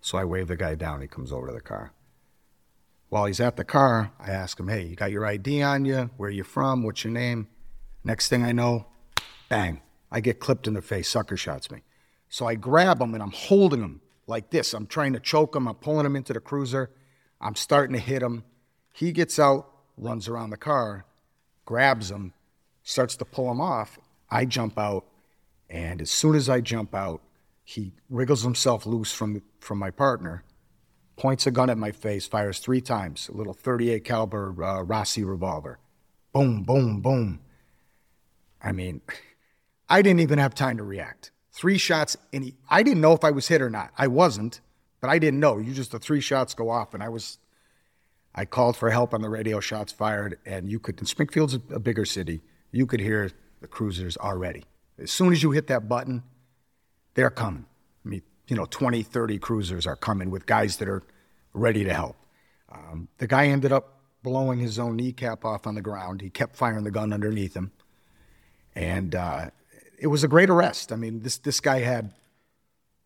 [0.00, 1.00] So I wave the guy down.
[1.00, 1.92] He comes over to the car.
[3.08, 6.10] While he's at the car, I ask him, hey, you got your ID on you?
[6.16, 6.82] Where you from?
[6.82, 7.48] What's your name?
[8.04, 8.86] Next thing I know,
[9.48, 11.08] bang, I get clipped in the face.
[11.08, 11.82] Sucker shots me.
[12.28, 14.74] So I grab him and I'm holding him like this.
[14.74, 15.68] I'm trying to choke him.
[15.68, 16.90] I'm pulling him into the cruiser.
[17.40, 18.44] I'm starting to hit him.
[18.92, 21.04] He gets out, runs around the car,
[21.64, 22.32] grabs him,
[22.82, 23.98] starts to pull him off.
[24.30, 25.06] I jump out,
[25.68, 27.22] and as soon as I jump out,
[27.64, 30.44] he wriggles himself loose from from my partner,
[31.16, 35.24] points a gun at my face, fires three times, a little 38 caliber uh, Rossi
[35.24, 35.78] revolver.
[36.32, 37.40] Boom, boom, boom.
[38.62, 39.00] I mean,
[39.88, 41.30] I didn't even have time to react.
[41.52, 43.90] Three shots, and he, I didn't know if I was hit or not.
[43.96, 44.60] I wasn't,
[45.00, 45.58] but I didn't know.
[45.58, 47.38] You just the three shots go off, and I was.
[48.38, 49.60] I called for help on the radio.
[49.60, 50.98] Shots fired, and you could.
[50.98, 52.42] And Springfield's a, a bigger city.
[52.70, 54.64] You could hear the cruisers already.
[54.98, 56.22] As soon as you hit that button,
[57.14, 57.66] they're coming.
[58.04, 61.02] I mean, you know, 20, 30 cruisers are coming with guys that are
[61.52, 62.16] ready to help.
[62.70, 66.20] Um, the guy ended up blowing his own kneecap off on the ground.
[66.20, 67.72] He kept firing the gun underneath him,
[68.74, 69.50] and uh,
[69.98, 70.92] it was a great arrest.
[70.92, 72.12] I mean, this this guy had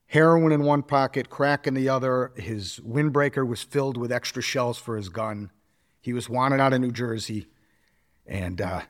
[0.06, 2.32] heroin in one pocket, crack in the other.
[2.36, 5.50] His windbreaker was filled with extra shells for his gun.
[6.00, 7.46] He was wanted out of New Jersey,
[8.26, 8.80] and uh,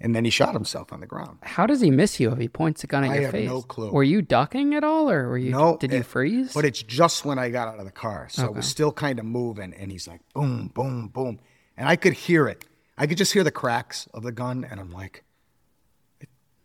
[0.00, 1.38] and then he shot himself on the ground.
[1.42, 3.48] How does he miss you if he points a gun at I your have face?
[3.48, 3.90] no clue.
[3.90, 5.50] Were you ducking at all, or were you?
[5.50, 6.52] No, Did you freeze?
[6.52, 9.18] But it's just when I got out of the car, so it was still kind
[9.18, 11.40] of moving, and he's like, boom, boom, boom,
[11.76, 12.64] and I could hear it.
[12.98, 15.24] I could just hear the cracks of the gun, and I'm like,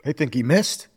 [0.05, 0.87] I think he missed.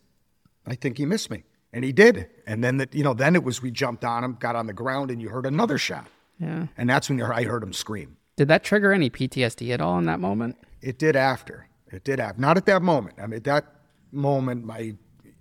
[0.66, 2.28] I think he missed me, and he did.
[2.46, 4.72] And then, that, you know, then it was we jumped on him, got on the
[4.72, 6.06] ground, and you heard another shot,
[6.38, 6.68] yeah.
[6.76, 8.16] and that's when you heard, I heard him scream.
[8.36, 10.56] Did that trigger any PTSD at all in that moment?
[10.80, 11.68] It did after.
[11.94, 12.40] It did after.
[12.40, 13.16] Not at that moment.
[13.18, 13.66] I mean, at that
[14.10, 14.94] moment, my,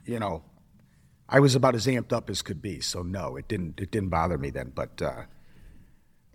[0.06, 0.44] you know,
[1.28, 2.80] I was about as amped up as could be.
[2.80, 3.80] So no, it didn't.
[3.80, 4.72] It didn't bother me then.
[4.74, 5.24] But uh,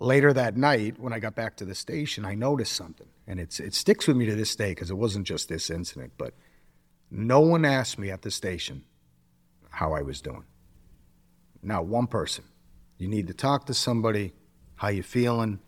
[0.00, 3.60] later that night, when I got back to the station, I noticed something, and it's
[3.60, 6.14] it sticks with me to this day because it wasn't just this incident.
[6.18, 6.34] But
[7.10, 8.84] no one asked me at the station
[9.70, 10.44] how I was doing.
[11.62, 12.44] Not one person.
[12.98, 14.32] You need to talk to somebody.
[14.76, 15.60] How you feeling?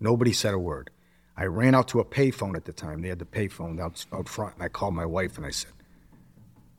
[0.00, 0.90] Nobody said a word.
[1.36, 3.02] I ran out to a payphone at the time.
[3.02, 5.72] They had the payphone out, out front, and I called my wife and I said,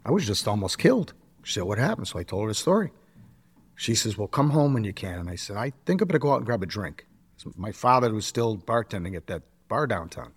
[0.05, 1.13] I was just almost killed.
[1.43, 2.07] She said, What happened?
[2.07, 2.91] So I told her the story.
[3.75, 5.19] She says, Well, come home when you can.
[5.19, 7.07] And I said, I think I'm going to go out and grab a drink.
[7.37, 10.33] So my father was still bartending at that bar downtown.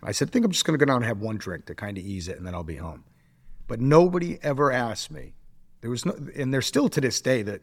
[0.00, 1.66] And I said, I think I'm just going to go down and have one drink
[1.66, 3.04] to kind of ease it, and then I'll be home.
[3.66, 5.34] But nobody ever asked me.
[5.80, 7.62] There was no, and there's still to this day that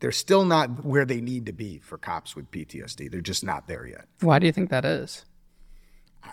[0.00, 3.10] they're still not where they need to be for cops with PTSD.
[3.10, 4.06] They're just not there yet.
[4.20, 5.24] Why do you think that is?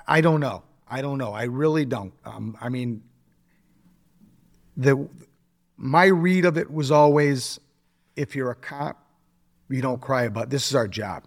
[0.08, 0.64] I don't know.
[0.90, 1.32] I don't know.
[1.32, 2.14] I really don't.
[2.26, 3.04] Um, I mean,
[4.76, 5.08] the
[5.78, 7.60] my read of it was always,
[8.16, 9.06] if you're a cop,
[9.70, 11.24] you don't cry about this is our job.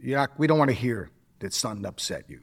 [0.00, 1.10] Not, we don't want to hear
[1.40, 2.36] that something upset you.
[2.36, 2.42] You're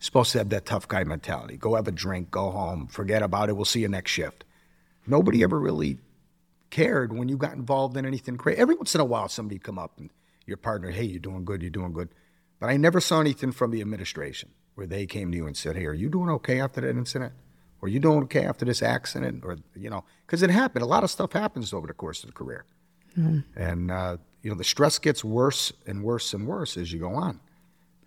[0.00, 1.56] supposed to have that tough guy mentality.
[1.56, 3.56] Go have a drink, go home, forget about it.
[3.56, 4.44] We'll see you next shift.
[5.06, 5.98] Nobody ever really
[6.70, 8.60] cared when you got involved in anything crazy.
[8.60, 10.10] Every once in a while, somebody come up and
[10.46, 12.08] your partner, hey, you're doing good, you're doing good.
[12.58, 15.76] But I never saw anything from the administration where they came to you and said,
[15.76, 17.32] hey, are you doing okay after that incident?
[17.80, 19.44] Or are you doing okay after this accident?
[19.44, 20.82] Or, you know, because it happened.
[20.82, 22.64] A lot of stuff happens over the course of the career.
[23.18, 23.44] Mm.
[23.54, 27.14] And, uh, you know, the stress gets worse and worse and worse as you go
[27.14, 27.40] on.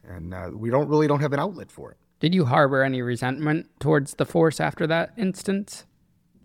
[0.07, 1.97] And uh, we don't really don't have an outlet for it.
[2.19, 5.85] Did you harbor any resentment towards the force after that instance?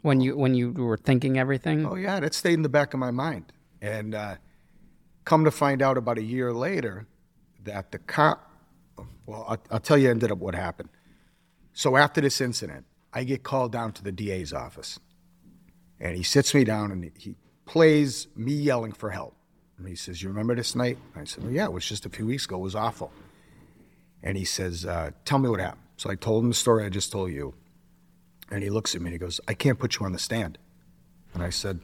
[0.04, 1.86] When you when you were thinking everything?
[1.86, 3.54] Oh yeah, that stayed in the back of my mind.
[3.80, 4.34] And uh,
[5.24, 7.06] come to find out about a year later
[7.62, 8.50] that the cop,
[9.24, 10.90] well, I'll, I'll tell you ended up what happened.
[11.72, 12.84] So after this incident,
[13.14, 15.00] I get called down to the DA's office.
[15.98, 19.34] And he sits me down and he plays me yelling for help.
[19.78, 20.98] And he says, You remember this night?
[21.16, 22.56] I said, well, Yeah, it was just a few weeks ago.
[22.56, 23.10] It was awful.
[24.22, 25.80] And he says, uh, Tell me what happened.
[25.96, 27.54] So I told him the story I just told you.
[28.50, 30.58] And he looks at me and he goes, I can't put you on the stand.
[31.32, 31.80] And I said,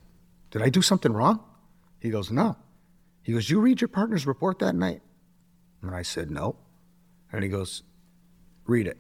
[0.51, 1.41] Did I do something wrong?
[1.99, 2.57] He goes, No.
[3.23, 5.03] He goes, You read your partner's report that night?
[5.83, 6.57] And I said, No.
[7.33, 7.83] And he goes,
[8.67, 8.99] Read it.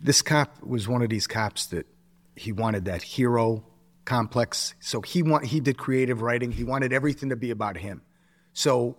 [0.00, 1.86] This cop was one of these cops that
[2.34, 3.64] he wanted that hero
[4.04, 4.74] complex.
[4.80, 6.52] So he want, he did creative writing.
[6.52, 8.02] He wanted everything to be about him.
[8.52, 8.96] So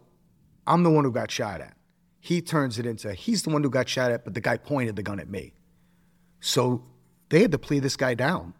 [0.68, 1.76] I'm the one who got shot at.
[2.20, 4.95] He turns it into he's the one who got shot at, but the guy pointed
[4.95, 5.53] the gun at me.
[6.39, 6.84] So
[7.32, 8.54] they had to plea this guy down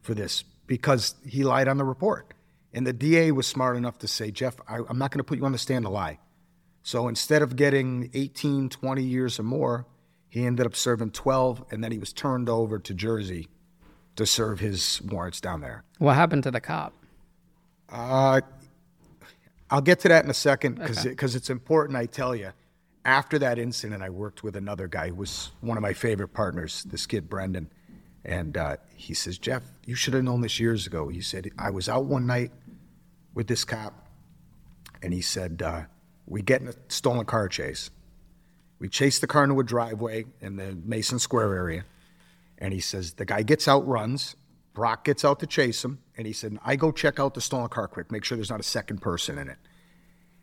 [0.00, 2.32] for this because he lied on the report.
[2.72, 5.38] And the DA was smart enough to say, Jeff, I, am not going to put
[5.38, 6.20] you on the stand to lie.
[6.82, 9.86] So instead of getting 18, 20 years or more,
[10.28, 13.48] he ended up serving 12, and then he was turned over to Jersey
[14.14, 15.82] to serve his warrants down there.
[15.98, 16.94] What happened to the cop?
[17.88, 18.40] Uh,
[19.68, 21.10] I'll get to that in a second because okay.
[21.10, 22.52] it, it's important I tell you.
[23.04, 26.84] After that incident, I worked with another guy who was one of my favorite partners,
[26.84, 27.70] this kid, Brendan.
[28.26, 31.06] And uh, he says, Jeff, you should have known this years ago.
[31.08, 32.50] He said, I was out one night
[33.34, 34.08] with this cop,
[35.00, 35.82] and he said, uh,
[36.26, 37.88] We get in a stolen car chase.
[38.80, 41.84] We chase the car into a driveway in the Mason Square area.
[42.58, 44.34] And he says, The guy gets out, runs.
[44.74, 46.00] Brock gets out to chase him.
[46.16, 48.60] And he said, I go check out the stolen car quick, make sure there's not
[48.60, 49.58] a second person in it.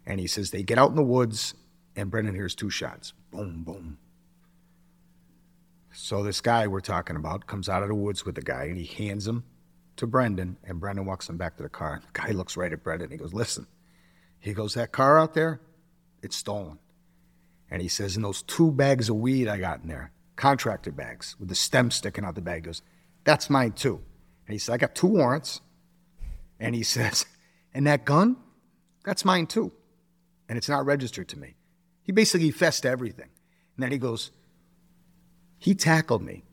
[0.05, 1.53] And he says, They get out in the woods,
[1.97, 3.97] and Brendan hears two shots boom, boom.
[5.95, 8.77] So this guy we're talking about comes out of the woods with the guy and
[8.77, 9.43] he hands him
[9.97, 12.01] to Brendan and Brendan walks him back to the car.
[12.01, 13.05] The guy looks right at Brendan.
[13.05, 13.67] And he goes, "Listen."
[14.39, 15.61] He goes, "That car out there,
[16.23, 16.79] it's stolen."
[17.69, 21.35] And he says, And those two bags of weed I got in there, contractor bags
[21.39, 22.81] with the stem sticking out the bag, goes,
[23.23, 24.01] that's mine too."
[24.47, 25.61] And he says, "I got two warrants."
[26.59, 27.25] And he says,
[27.71, 28.37] "And that gun,
[29.05, 29.71] that's mine too."
[30.49, 31.55] And it's not registered to me.
[32.01, 33.29] He basically fessed everything.
[33.75, 34.31] And then he goes,
[35.63, 36.43] he tackled me.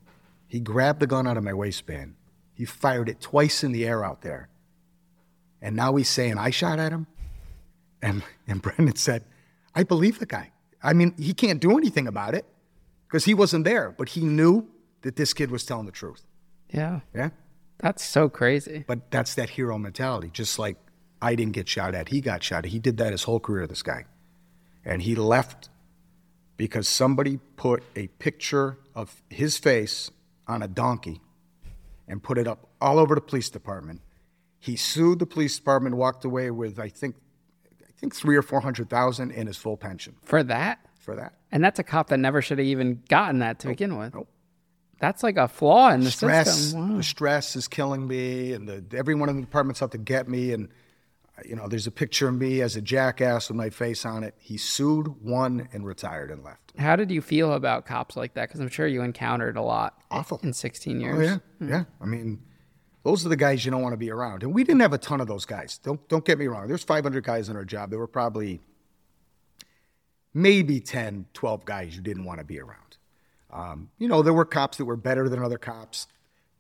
[0.47, 2.15] He grabbed the gun out of my waistband.
[2.55, 4.49] He fired it twice in the air out there.
[5.61, 7.09] And now he's saying I shot at him.
[8.01, 9.25] And, and Brendan said,
[9.75, 10.53] I believe the guy.
[10.81, 12.47] I mean, he can't do anything about it
[13.09, 14.69] because he wasn't there, but he knew
[15.03, 16.23] that this kid was telling the truth.
[16.73, 17.01] Yeah.
[17.13, 17.31] Yeah.
[17.79, 18.85] That's so crazy.
[18.87, 20.31] But that's that hero mentality.
[20.33, 20.77] Just like
[21.21, 22.71] I didn't get shot at, he got shot at.
[22.71, 24.05] He did that his whole career, this guy.
[24.85, 25.69] And he left
[26.61, 30.11] because somebody put a picture of his face
[30.47, 31.23] on a donkey
[32.07, 34.03] and put it up all over the police department.
[34.59, 37.17] He sued the police department, walked away with I think
[37.81, 40.17] I think three or four hundred thousand in his full pension.
[40.23, 40.81] For that?
[40.99, 41.33] For that.
[41.51, 43.79] And that's a cop that never should have even gotten that to nope.
[43.79, 44.13] begin with.
[44.13, 44.29] Nope.
[44.99, 46.91] That's like a flaw in the stress, system.
[46.91, 46.97] Wow.
[46.99, 50.53] The stress is killing me, and the, everyone in the department's out to get me,
[50.53, 50.69] and
[51.45, 54.35] you know, there's a picture of me as a jackass with my face on it.
[54.39, 56.73] He sued, won, and retired and left.
[56.79, 58.49] How did you feel about cops like that?
[58.49, 60.03] Because I'm sure you encountered a lot.
[60.11, 60.41] Awful.
[60.43, 61.19] In 16 years.
[61.19, 61.39] Oh, yeah.
[61.59, 61.69] Hmm.
[61.69, 61.85] Yeah.
[62.01, 62.41] I mean,
[63.03, 64.43] those are the guys you don't want to be around.
[64.43, 65.79] And we didn't have a ton of those guys.
[65.79, 66.69] Don't, don't get me wrong.
[66.69, 67.91] There's 500 guys in our job.
[67.91, 68.61] There were probably
[70.35, 72.97] maybe 10, 12 guys you didn't want to be around.
[73.53, 76.07] Um, you know, there were cops that were better than other cops,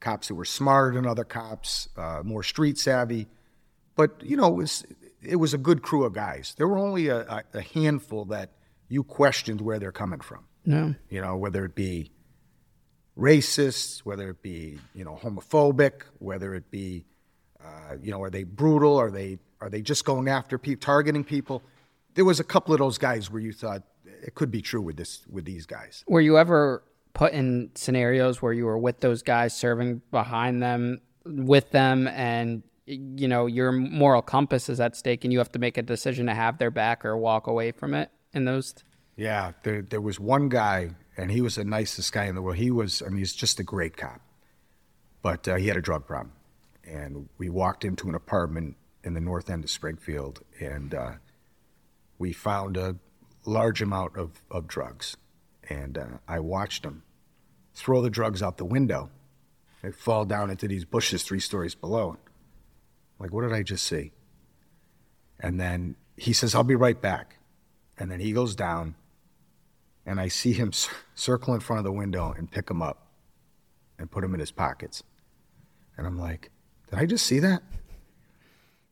[0.00, 3.28] cops that were smarter than other cops, uh, more street savvy
[4.01, 4.84] but you know, it was
[5.22, 6.55] it was a good crew of guys.
[6.57, 8.53] There were only a, a handful that
[8.88, 10.44] you questioned where they're coming from.
[10.64, 12.11] No, you know, whether it be
[13.18, 17.05] racist, whether it be you know homophobic, whether it be
[17.64, 18.96] uh, you know, are they brutal?
[18.96, 21.62] Are they are they just going after people, targeting people?
[22.14, 24.96] There was a couple of those guys where you thought it could be true with
[24.96, 26.05] this with these guys.
[26.09, 26.82] Were you ever
[27.12, 32.62] put in scenarios where you were with those guys, serving behind them, with them, and
[32.86, 36.26] you know your moral compass is at stake and you have to make a decision
[36.26, 38.74] to have their back or walk away from it in those
[39.16, 42.56] yeah there, there was one guy and he was the nicest guy in the world
[42.56, 44.20] he was i mean he's just a great cop
[45.22, 46.32] but uh, he had a drug problem
[46.84, 51.12] and we walked into an apartment in the north end of springfield and uh,
[52.18, 52.96] we found a
[53.44, 55.16] large amount of, of drugs.
[55.68, 57.02] And uh, I watched him
[57.74, 59.10] throw the drugs out the window.
[59.82, 62.18] They fall down into these bushes three stories below.
[63.20, 64.12] Like, what did I just see?
[65.38, 67.36] And then he says, I'll be right back.
[67.98, 68.94] And then he goes down,
[70.06, 70.72] and I see him
[71.14, 73.08] circle in front of the window and pick him up
[73.98, 75.02] and put him in his pockets.
[75.96, 76.50] And I'm like,
[76.88, 77.62] did I just see that?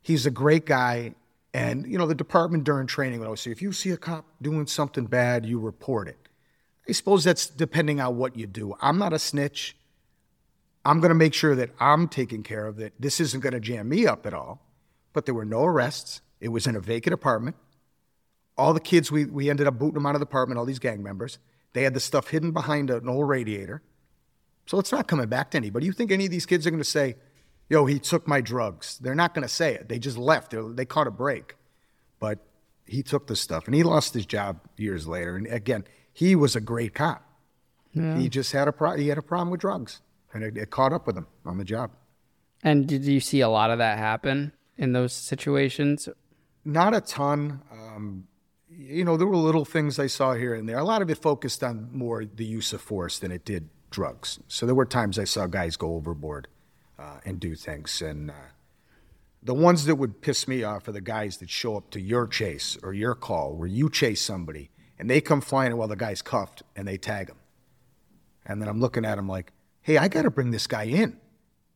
[0.02, 1.14] He's a great guy.
[1.54, 4.26] And, you know, the department during training would always say, if you see a cop
[4.42, 6.18] doing something bad, you report it.
[6.86, 8.74] I suppose that's depending on what you do.
[8.80, 9.74] I'm not a snitch.
[10.84, 13.60] I'm going to make sure that I'm taken care of, that this isn't going to
[13.60, 14.62] jam me up at all.
[15.12, 16.20] But there were no arrests.
[16.40, 17.56] It was in a vacant apartment.
[18.56, 20.78] All the kids, we, we ended up booting them out of the apartment, all these
[20.78, 21.38] gang members.
[21.72, 23.82] They had the stuff hidden behind an old radiator.
[24.66, 25.86] So it's not coming back to anybody.
[25.86, 27.16] You think any of these kids are going to say,
[27.68, 28.98] yo, he took my drugs?
[28.98, 29.88] They're not going to say it.
[29.88, 30.50] They just left.
[30.50, 31.56] They're, they caught a break.
[32.20, 32.38] But
[32.84, 35.36] he took the stuff and he lost his job years later.
[35.36, 37.24] And again, he was a great cop.
[37.92, 38.18] Yeah.
[38.18, 40.00] He just had a pro- he had a problem with drugs,
[40.42, 41.90] and it, it, caught up with him on the job.
[42.62, 46.08] And did you see a lot of that happen in those situations?
[46.64, 47.62] Not a ton.
[47.70, 48.28] Um,
[48.70, 50.78] you know, there were little things I saw here and there.
[50.78, 54.38] A lot of it focused on more the use of force than it did drugs.
[54.48, 56.48] So there were times I saw guys go overboard
[56.98, 58.00] uh, and do things.
[58.00, 58.34] And uh,
[59.42, 62.26] the ones that would piss me off are the guys that show up to your
[62.26, 66.22] chase or your call where you chase somebody and they come flying while the guy's
[66.22, 67.38] cuffed and they tag him.
[68.44, 69.52] And then I'm looking at him like,
[69.88, 71.18] hey, I got to bring this guy in.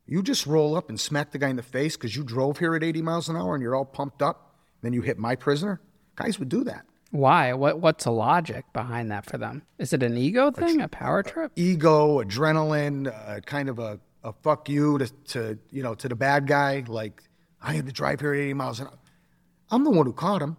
[0.06, 2.74] You just roll up and smack the guy in the face because you drove here
[2.74, 4.54] at 80 miles an hour and you're all pumped up.
[4.82, 5.80] Then you hit my prisoner.
[6.14, 6.84] Guys would do that.
[7.10, 7.54] Why?
[7.54, 9.62] What What's the logic behind that for them?
[9.78, 11.52] Is it an ego thing, a power trip?
[11.56, 16.14] Ego, adrenaline, uh, kind of a, a fuck you to, to you know to the
[16.14, 16.84] bad guy.
[16.86, 17.22] Like
[17.62, 18.98] I had to drive here at 80 miles an hour.
[19.70, 20.58] I'm the one who caught him.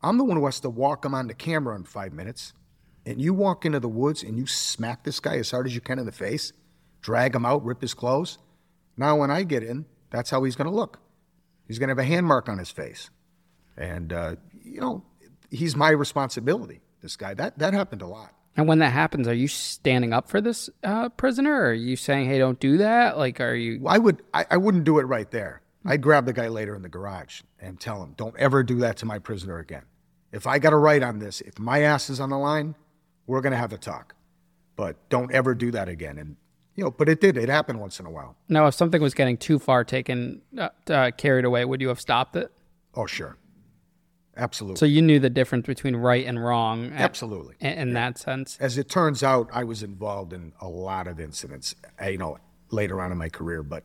[0.00, 2.52] I'm the one who has to walk him on the camera in five minutes.
[3.04, 5.80] And you walk into the woods and you smack this guy as hard as you
[5.80, 6.52] can in the face,
[7.04, 8.38] drag him out, rip his clothes.
[8.96, 10.98] Now, when I get in, that's how he's going to look.
[11.68, 13.10] He's going to have a hand mark on his face.
[13.76, 15.04] And, uh, you know,
[15.50, 17.34] he's my responsibility, this guy.
[17.34, 18.32] That, that happened a lot.
[18.56, 21.52] And when that happens, are you standing up for this uh, prisoner?
[21.52, 23.18] Or are you saying, hey, don't do that?
[23.18, 23.80] Like, are you.
[23.82, 25.60] Well, I, would, I, I wouldn't do it right there.
[25.84, 28.96] I'd grab the guy later in the garage and tell him, don't ever do that
[28.98, 29.82] to my prisoner again.
[30.32, 32.74] If I got a right on this, if my ass is on the line,
[33.26, 34.14] we're going to have a talk.
[34.76, 36.18] But don't ever do that again.
[36.18, 36.36] And,
[36.74, 37.36] you know, but it did.
[37.36, 38.36] It happened once in a while.
[38.48, 42.00] Now, if something was getting too far taken, uh, uh, carried away, would you have
[42.00, 42.50] stopped it?
[42.94, 43.36] Oh, sure.
[44.36, 44.78] Absolutely.
[44.78, 46.86] So you knew the difference between right and wrong.
[46.92, 47.54] At, Absolutely.
[47.60, 47.94] In, in yeah.
[47.94, 48.56] that sense.
[48.60, 52.38] As it turns out, I was involved in a lot of incidents, uh, you know,
[52.70, 53.84] later on in my career, but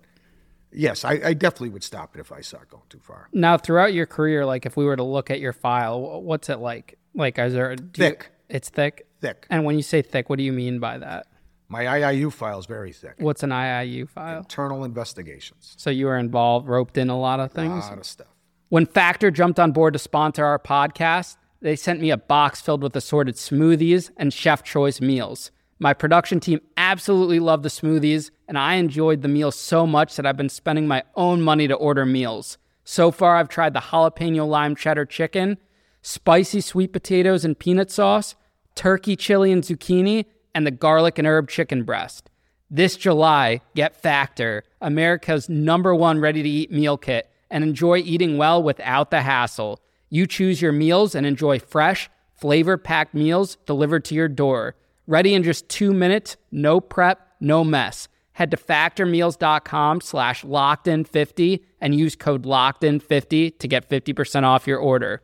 [0.72, 3.28] yes, I, I, definitely would stop it if I saw it going too far.
[3.34, 6.58] Now, throughout your career, like if we were to look at your file, what's it
[6.58, 6.98] like?
[7.14, 8.30] Like, is there thick?
[8.50, 9.06] You, it's thick.
[9.22, 9.46] Thick.
[9.50, 11.28] And when you say thick, what do you mean by that?
[11.72, 13.14] My IIU file is very thick.
[13.20, 14.40] What's an IIU file?
[14.40, 15.76] Internal investigations.
[15.78, 17.86] So you were involved, roped in a lot of things.
[17.86, 18.28] A lot of stuff.
[18.70, 22.82] When Factor jumped on board to sponsor our podcast, they sent me a box filled
[22.82, 25.52] with assorted smoothies and chef choice meals.
[25.78, 30.26] My production team absolutely loved the smoothies, and I enjoyed the meals so much that
[30.26, 32.58] I've been spending my own money to order meals.
[32.84, 35.58] So far, I've tried the jalapeno lime cheddar chicken,
[36.02, 38.36] spicy sweet potatoes and peanut sauce,
[38.74, 42.30] turkey chili and zucchini, and the garlic and herb chicken breast.
[42.72, 48.38] This July, get Factor, America's number one ready to eat meal kit, and enjoy eating
[48.38, 49.80] well without the hassle.
[50.10, 54.76] You choose your meals and enjoy fresh, flavor packed meals delivered to your door.
[55.08, 58.08] Ready in just two minutes, no prep, no mess.
[58.34, 65.22] Head to factormeals.com slash locked50 and use code locked50 to get 50% off your order.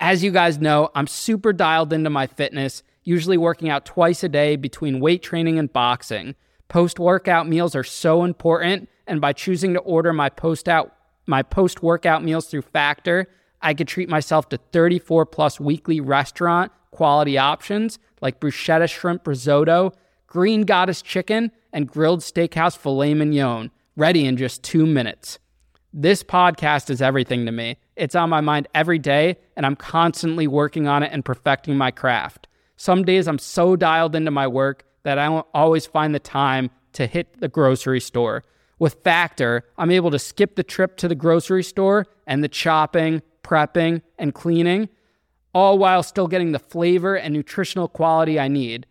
[0.00, 4.28] As you guys know, I'm super dialed into my fitness, usually working out twice a
[4.28, 6.34] day between weight training and boxing.
[6.68, 10.94] Post workout meals are so important, and by choosing to order my post out
[11.26, 13.28] my post workout meals through Factor,
[13.60, 19.92] I could treat myself to 34 plus weekly restaurant quality options like bruschetta shrimp risotto,
[20.26, 25.38] green goddess chicken, and grilled steakhouse filet mignon, ready in just two minutes.
[25.92, 27.76] This podcast is everything to me.
[27.96, 31.90] It's on my mind every day, and I'm constantly working on it and perfecting my
[31.90, 32.46] craft.
[32.82, 36.68] Some days I'm so dialed into my work that I don't always find the time
[36.94, 38.42] to hit the grocery store.
[38.80, 43.22] With Factor, I'm able to skip the trip to the grocery store and the chopping,
[43.44, 44.88] prepping, and cleaning
[45.54, 48.86] all while still getting the flavor and nutritional quality I need.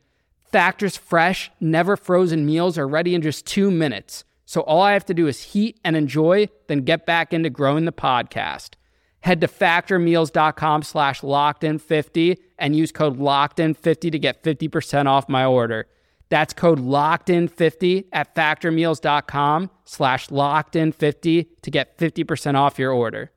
[0.49, 4.23] Factor's fresh, never frozen meals are ready in just two minutes.
[4.45, 7.83] So all I have to do is heat and enjoy, then get back into growing
[7.83, 8.75] the podcast.
[9.21, 14.43] Head to factormeals.com slash locked in 50 and use code locked in 50 to get
[14.43, 15.87] 50% off my order.
[16.29, 22.79] That's code locked in 50 at factormeals.com slash locked in 50 to get 50% off
[22.79, 23.31] your order.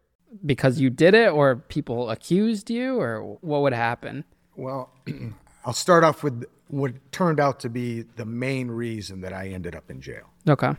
[0.45, 4.25] Because you did it or people accused you or what would happen?
[4.57, 4.91] Well,
[5.67, 9.75] I'll start off with what turned out to be the main reason that I ended
[9.75, 10.31] up in jail.
[10.49, 10.73] Okay.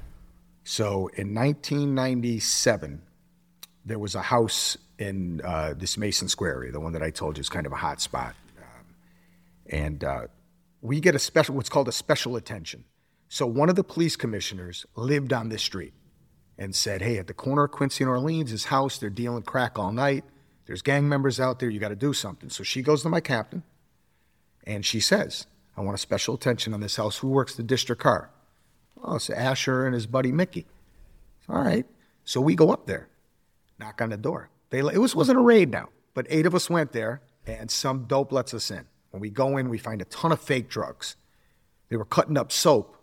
[0.64, 3.02] So in 1997,
[3.86, 7.38] there was a house in uh, this Mason Square area, the one that I told
[7.38, 8.36] you is kind of a hot spot.
[8.58, 8.86] Um,
[9.70, 10.28] and uh,
[10.82, 12.86] we get a special, what's called a special attention.
[13.28, 15.94] So one of the police commissioners lived on this street
[16.58, 19.78] and said, Hey, at the corner of Quincy and Orleans, his house, they're dealing crack
[19.78, 20.24] all night.
[20.66, 21.70] There's gang members out there.
[21.70, 22.50] You got to do something.
[22.50, 23.64] So she goes to my captain
[24.66, 27.18] and she says, I want a special attention on this house.
[27.18, 28.30] Who works the district car?
[29.04, 30.66] Oh, it's Asher and his buddy Mickey.
[31.50, 31.86] All right.
[32.24, 33.08] So we go up there,
[33.78, 34.50] knock on the door.
[34.76, 38.04] They, it was, wasn't a raid now, but eight of us went there, and some
[38.06, 38.86] dope lets us in.
[39.12, 41.16] When we go in, we find a ton of fake drugs.
[41.88, 42.98] They were cutting up soap,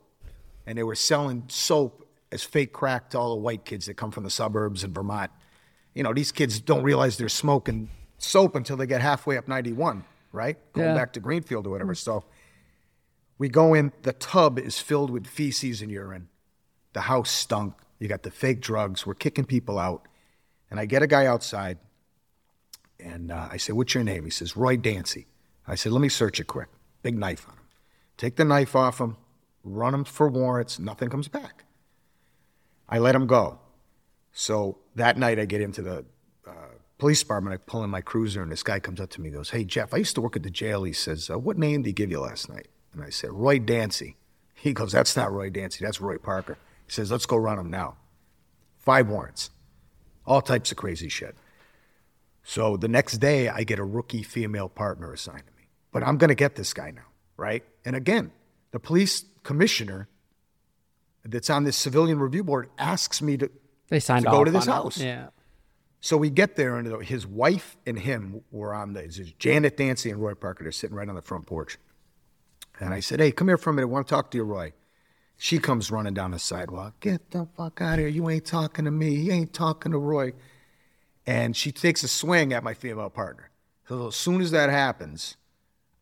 [0.66, 4.10] and they were selling soap as fake crack to all the white kids that come
[4.10, 5.30] from the suburbs in Vermont.
[5.94, 10.04] You know, these kids don't realize they're smoking soap until they get halfway up 91,
[10.30, 10.58] right?
[10.74, 10.94] Going Yeah.
[10.94, 11.94] back to Greenfield or whatever.
[11.94, 12.24] So
[13.38, 16.28] we go in, the tub is filled with feces and urine.
[16.92, 17.74] The house stunk.
[17.98, 19.06] You got the fake drugs.
[19.06, 20.06] We're kicking people out.
[20.72, 21.76] And I get a guy outside,
[22.98, 24.24] and uh, I say, What's your name?
[24.24, 25.26] He says, Roy Dancy.
[25.68, 26.68] I said, Let me search it quick.
[27.02, 27.64] Big knife on him.
[28.16, 29.18] Take the knife off him,
[29.62, 30.78] run him for warrants.
[30.78, 31.64] Nothing comes back.
[32.88, 33.58] I let him go.
[34.32, 36.06] So that night, I get into the
[36.48, 36.52] uh,
[36.96, 37.52] police department.
[37.52, 39.64] I pull in my cruiser, and this guy comes up to me and goes, Hey,
[39.64, 40.84] Jeff, I used to work at the jail.
[40.84, 42.68] He says, uh, What name did he give you last night?
[42.94, 44.16] And I said, Roy Dancy.
[44.54, 45.84] He goes, That's not Roy Dancy.
[45.84, 46.56] That's Roy Parker.
[46.86, 47.96] He says, Let's go run him now.
[48.78, 49.50] Five warrants,
[50.26, 51.36] all types of crazy shit.
[52.44, 55.68] So the next day, I get a rookie female partner assigned to me.
[55.92, 57.06] But I'm going to get this guy now,
[57.36, 57.62] right?
[57.84, 58.32] And again,
[58.72, 60.08] the police commissioner
[61.24, 63.50] that's on this civilian review board asks me to
[63.88, 64.82] They signed To go to this on it.
[64.82, 64.98] house.
[64.98, 65.28] Yeah.
[66.00, 69.06] so we get there, and his wife and him were on the.
[69.38, 70.64] Janet Dancy and Roy Parker.
[70.64, 71.78] They're sitting right on the front porch.
[72.80, 73.86] And I said, "Hey, come here for a minute.
[73.86, 74.72] I want to talk to you, Roy."
[75.42, 77.00] She comes running down the sidewalk.
[77.00, 78.06] Get the fuck out of here!
[78.06, 79.10] You ain't talking to me.
[79.10, 80.34] You ain't talking to Roy.
[81.26, 83.50] And she takes a swing at my female partner.
[83.88, 85.36] So as soon as that happens,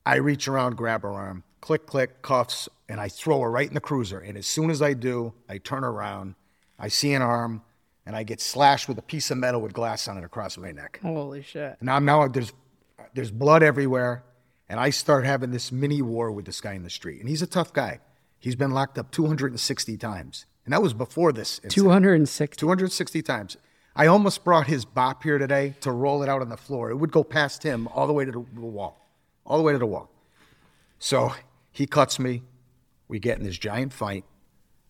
[0.05, 3.73] I reach around, grab her arm, click, click, cuffs, and I throw her right in
[3.73, 4.19] the cruiser.
[4.19, 6.35] And as soon as I do, I turn around,
[6.79, 7.63] I see an arm,
[8.05, 10.73] and I get slashed with a piece of metal with glass on it across my
[10.73, 11.01] neck.
[11.03, 11.79] Holy shit.
[11.81, 12.53] And I'm now there's
[13.15, 14.23] there's blood everywhere,
[14.69, 17.21] and I start having this mini war with this guy in the street.
[17.21, 18.01] And he's a tough guy.
[18.41, 21.59] He's been locked up 260 times, and that was before this.
[21.59, 21.75] incident.
[21.75, 22.59] 260.
[22.59, 23.57] 260 times.
[23.95, 26.91] I almost brought his BOP here today to roll it out on the floor.
[26.91, 29.07] It would go past him all the way to the wall,
[29.45, 30.11] all the way to the wall.
[30.99, 31.35] So
[31.71, 32.43] he cuts me.
[33.09, 34.25] We get in this giant fight.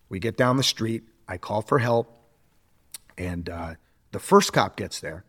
[0.07, 1.03] We get down the street.
[1.27, 2.09] I call for help.
[3.17, 3.75] And uh,
[4.11, 5.25] the first cop gets there,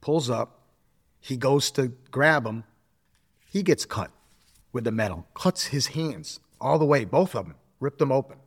[0.00, 0.62] pulls up.
[1.20, 2.64] He goes to grab him.
[3.50, 4.10] He gets cut
[4.72, 8.38] with the metal, cuts his hands all the way, both of them, ripped them open.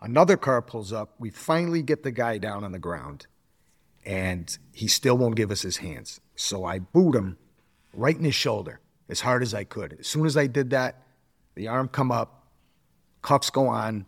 [0.00, 1.14] Another car pulls up.
[1.18, 3.26] We finally get the guy down on the ground,
[4.04, 6.20] and he still won't give us his hands.
[6.34, 7.38] So I boot him
[7.94, 9.96] right in his shoulder as hard as I could.
[10.00, 11.02] As soon as I did that,
[11.54, 12.48] the arm come up,
[13.22, 14.06] cuffs go on.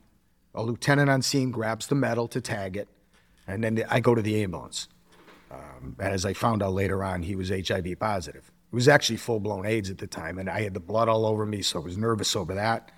[0.55, 2.89] A lieutenant on scene grabs the metal to tag it,
[3.47, 4.89] and then I go to the ambulance.
[5.51, 8.51] Um, and as I found out later on, he was HIV positive.
[8.71, 11.27] It was actually full blown AIDS at the time, and I had the blood all
[11.27, 12.91] over me, so I was nervous over that.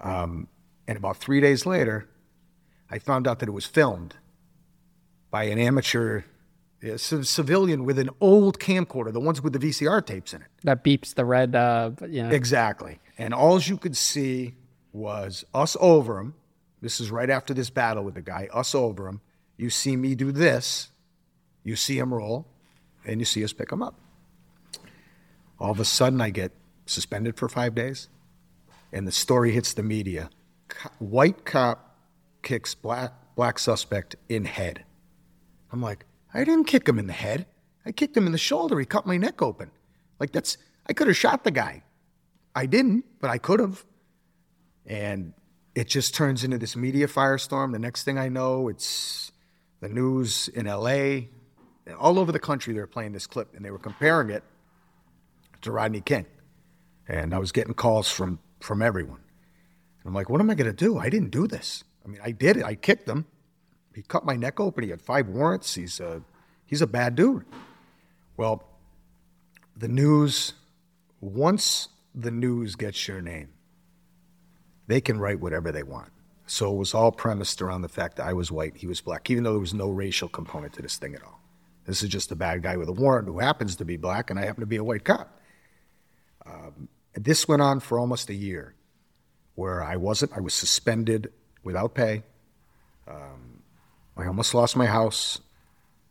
[0.00, 0.48] Um,
[0.86, 2.08] and about three days later,
[2.90, 4.16] I found out that it was filmed
[5.30, 6.22] by an amateur
[6.96, 10.48] civilian with an old camcorder, the ones with the VCR tapes in it.
[10.64, 11.54] That beeps the red.
[11.54, 12.30] Uh, yeah.
[12.30, 12.98] Exactly.
[13.16, 14.54] And all you could see
[14.92, 16.34] was us over him.
[16.80, 19.20] This is right after this battle with the guy, us over him.
[19.56, 20.90] You see me do this,
[21.62, 22.46] you see him roll,
[23.06, 23.98] and you see us pick him up.
[25.58, 26.52] All of a sudden, I get
[26.84, 28.08] suspended for five days,
[28.94, 30.30] and the story hits the media.
[30.98, 31.98] White cop
[32.42, 34.84] kicks black black suspect in head.
[35.72, 37.46] I'm like, I didn't kick him in the head.
[37.84, 38.78] I kicked him in the shoulder.
[38.78, 39.72] He cut my neck open.
[40.20, 41.82] Like that's I could have shot the guy.
[42.54, 43.84] I didn't, but I could have.
[44.86, 45.34] And
[45.74, 47.72] it just turns into this media firestorm.
[47.72, 49.32] The next thing I know, it's
[49.80, 51.26] the news in LA.
[51.98, 54.44] All over the country, they were playing this clip and they were comparing it
[55.62, 56.26] to Rodney King.
[57.08, 59.20] And I was getting calls from, from everyone.
[60.00, 60.98] And I'm like, what am I going to do?
[60.98, 61.84] I didn't do this.
[62.04, 62.64] I mean, I did it.
[62.64, 63.26] I kicked him.
[63.94, 64.84] He cut my neck open.
[64.84, 65.74] He had five warrants.
[65.74, 66.22] He's a,
[66.66, 67.44] he's a bad dude.
[68.36, 68.64] Well,
[69.76, 70.54] the news,
[71.20, 73.50] once the news gets your name,
[74.86, 76.10] they can write whatever they want.
[76.46, 79.30] So it was all premised around the fact that I was white, he was black,
[79.30, 81.40] even though there was no racial component to this thing at all.
[81.86, 84.38] This is just a bad guy with a warrant who happens to be black, and
[84.38, 85.40] I happen to be a white cop.
[86.44, 88.74] Um, this went on for almost a year,
[89.54, 90.32] where I wasn't.
[90.32, 92.22] I was suspended without pay.
[93.06, 93.62] Um,
[94.16, 95.40] I almost lost my house.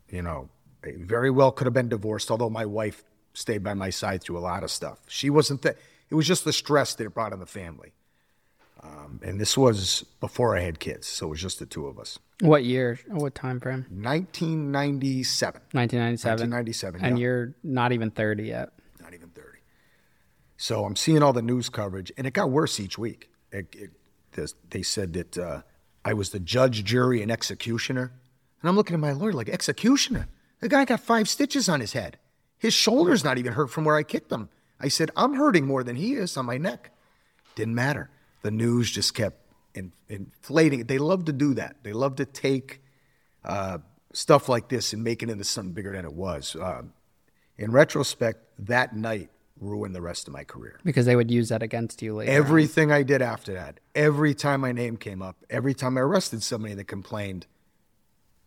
[0.08, 0.48] You know,
[0.84, 4.38] I very well could have been divorced, although my wife stayed by my side through
[4.38, 5.00] a lot of stuff.
[5.08, 5.76] She wasn't that.
[6.10, 7.92] It was just the stress that it brought on the family.
[8.82, 11.98] Um, and this was before I had kids, so it was just the two of
[11.98, 12.18] us.
[12.40, 12.98] What year?
[13.08, 13.86] What time frame?
[13.88, 15.62] 1997.
[15.72, 16.50] 1997.
[16.50, 17.00] 1997.
[17.02, 17.22] And yeah.
[17.22, 18.72] you're not even 30 yet.
[20.60, 20.80] Not even 30.
[20.80, 23.30] So I'm seeing all the news coverage, and it got worse each week.
[23.52, 23.90] It, it,
[24.32, 25.62] this, they said that uh,
[26.04, 28.12] I was the judge, jury, and executioner.
[28.60, 30.28] And I'm looking at my lawyer like, executioner?
[30.60, 32.18] The guy got five stitches on his head.
[32.58, 34.48] His shoulder's not even hurt from where I kicked him.
[34.80, 36.90] I said, I'm hurting more than he is on my neck.
[37.54, 38.10] Didn't matter.
[38.42, 39.38] The news just kept
[39.74, 40.84] in, inflating.
[40.84, 41.76] They love to do that.
[41.82, 42.80] They love to take
[43.44, 43.78] uh,
[44.12, 46.56] stuff like this and make it into something bigger than it was.
[46.56, 46.82] Uh,
[47.56, 49.30] in retrospect, that night
[49.60, 50.78] ruined the rest of my career.
[50.84, 52.32] Because they would use that against you later.
[52.32, 52.98] Everything on.
[52.98, 56.74] I did after that, every time my name came up, every time I arrested somebody
[56.74, 57.46] that complained,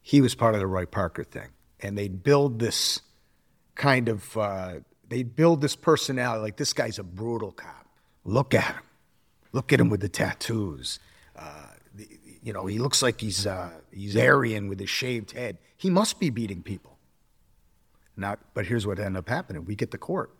[0.01, 1.49] he was part of the Roy Parker thing.
[1.79, 3.01] And they'd build this
[3.75, 4.75] kind of, uh,
[5.07, 7.87] they'd build this personality like this guy's a brutal cop.
[8.23, 8.83] Look at him.
[9.53, 10.99] Look at him with the tattoos.
[11.35, 12.07] Uh, the,
[12.43, 15.57] you know, he looks like he's, uh, he's Aryan with his shaved head.
[15.75, 16.97] He must be beating people.
[18.15, 19.63] Not, but here's what ended up happening.
[19.65, 20.31] We get the court.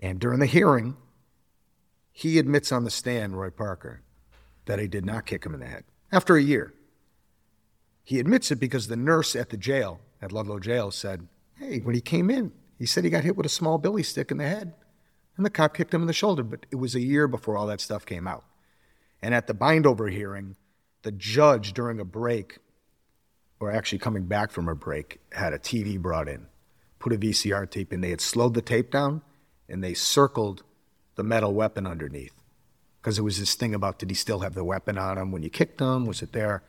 [0.00, 0.96] And during the hearing,
[2.12, 4.02] he admits on the stand, Roy Parker,
[4.66, 6.74] that he did not kick him in the head after a year.
[8.04, 11.94] He admits it because the nurse at the jail, at Ludlow Jail, said, Hey, when
[11.94, 14.48] he came in, he said he got hit with a small billy stick in the
[14.48, 14.74] head,
[15.36, 16.42] and the cop kicked him in the shoulder.
[16.42, 18.44] But it was a year before all that stuff came out.
[19.20, 20.56] And at the bindover hearing,
[21.02, 22.58] the judge, during a break,
[23.60, 26.46] or actually coming back from a break, had a TV brought in,
[26.98, 28.00] put a VCR tape in.
[28.00, 29.22] They had slowed the tape down
[29.68, 30.62] and they circled
[31.16, 32.34] the metal weapon underneath
[33.00, 35.42] because it was this thing about did he still have the weapon on him when
[35.42, 36.06] you kicked him?
[36.06, 36.62] Was it there?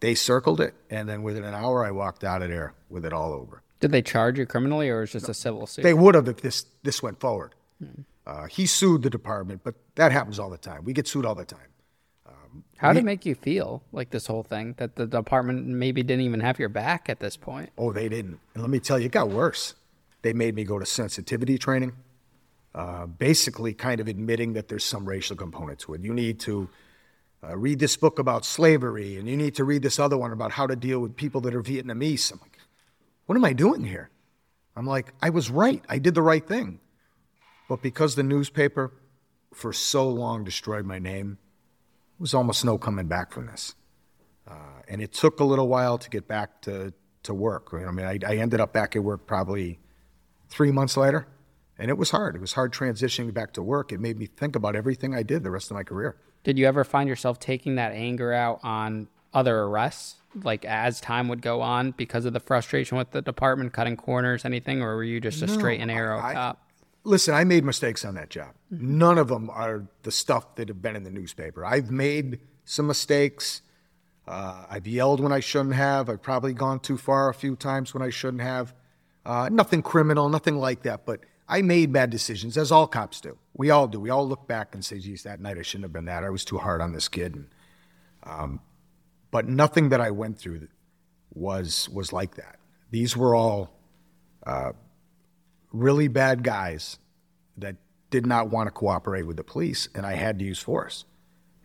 [0.00, 3.12] They circled it, and then within an hour, I walked out of there with it
[3.12, 3.62] all over.
[3.78, 5.82] Did they charge you criminally, or was it just a civil suit?
[5.82, 7.54] They would have if this this went forward.
[7.78, 8.02] Hmm.
[8.26, 10.84] Uh, he sued the department, but that happens all the time.
[10.84, 11.68] We get sued all the time.
[12.26, 16.02] Um, How did it make you feel like this whole thing that the department maybe
[16.04, 17.70] didn't even have your back at this point?
[17.76, 18.38] Oh, they didn't.
[18.54, 19.74] And let me tell you, it got worse.
[20.22, 21.92] They made me go to sensitivity training.
[22.74, 26.00] Uh, basically kind of admitting that there's some racial component to it.
[26.00, 26.70] You need to
[27.44, 30.52] uh, read this book about slavery, and you need to read this other one about
[30.52, 32.32] how to deal with people that are Vietnamese.
[32.32, 32.58] I'm like,
[33.26, 34.08] what am I doing here?
[34.74, 35.84] I'm like, I was right.
[35.86, 36.80] I did the right thing.
[37.68, 38.90] But because the newspaper
[39.52, 41.36] for so long destroyed my name,
[42.18, 43.74] there was almost no coming back from this.
[44.48, 44.54] Uh,
[44.88, 46.92] and it took a little while to get back to,
[47.24, 47.74] to work.
[47.74, 49.78] I mean, I, I ended up back at work probably
[50.48, 51.26] three months later.
[51.78, 52.36] And it was hard.
[52.36, 53.92] It was hard transitioning back to work.
[53.92, 56.16] It made me think about everything I did the rest of my career.
[56.44, 61.28] Did you ever find yourself taking that anger out on other arrests, like as time
[61.28, 65.04] would go on, because of the frustration with the department cutting corners, anything, or were
[65.04, 66.68] you just a no, straight and arrow I, cop?
[67.04, 68.52] Listen, I made mistakes on that job.
[68.72, 68.98] Mm-hmm.
[68.98, 71.64] None of them are the stuff that have been in the newspaper.
[71.64, 73.62] I've made some mistakes.
[74.26, 76.08] Uh, I've yelled when I shouldn't have.
[76.08, 78.74] I've probably gone too far a few times when I shouldn't have.
[79.24, 81.04] Uh, nothing criminal, nothing like that.
[81.06, 81.20] But
[81.52, 83.36] I made bad decisions, as all cops do.
[83.52, 84.00] We all do.
[84.00, 86.24] We all look back and say, geez, that night I shouldn't have been that.
[86.24, 87.34] I was too hard on this kid.
[87.34, 87.46] And,
[88.22, 88.60] um,
[89.30, 90.68] but nothing that I went through
[91.34, 92.56] was, was like that.
[92.90, 93.78] These were all
[94.46, 94.72] uh,
[95.72, 96.98] really bad guys
[97.58, 97.76] that
[98.08, 101.04] did not want to cooperate with the police, and I had to use force.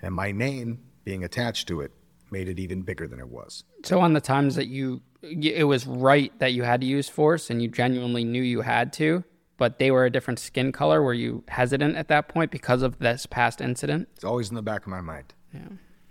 [0.02, 1.94] And my name being attached to it
[2.30, 3.64] made it even bigger than it was.
[3.86, 7.50] So, on the times that you, it was right that you had to use force
[7.50, 9.24] and you genuinely knew you had to,
[9.58, 11.02] but they were a different skin color.
[11.02, 14.08] Were you hesitant at that point because of this past incident?
[14.16, 15.34] It's always in the back of my mind.
[15.54, 15.62] Yeah.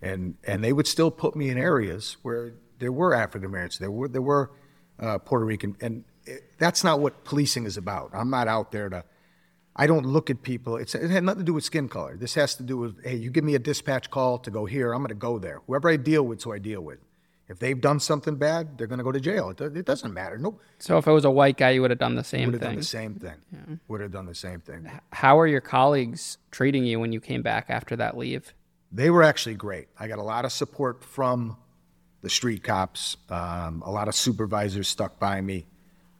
[0.02, 3.90] And and they would still put me in areas where there were African Americans, there
[3.90, 4.50] were there were
[5.00, 8.10] uh, Puerto Rican, and it, that's not what policing is about.
[8.12, 9.04] I'm not out there to.
[9.78, 10.76] I don't look at people.
[10.76, 12.16] It's, it had nothing to do with skin color.
[12.16, 14.92] This has to do with hey, you give me a dispatch call to go here,
[14.92, 15.60] I'm going to go there.
[15.66, 16.98] Whoever I deal with, so I deal with.
[17.48, 19.50] If they've done something bad, they're going to go to jail.
[19.50, 20.36] It, it, doesn't matter.
[20.36, 20.58] No.
[20.78, 22.70] So if it was a white guy, you would have done the same would thing.
[22.70, 23.36] Done the same thing.
[23.52, 23.76] Yeah.
[23.86, 24.90] Would have done the same thing.
[25.12, 28.52] How are your colleagues treating you when you came back after that leave?
[28.90, 29.86] They were actually great.
[29.98, 31.56] I got a lot of support from
[32.22, 33.16] the street cops.
[33.30, 35.66] Um, a lot of supervisors stuck by me.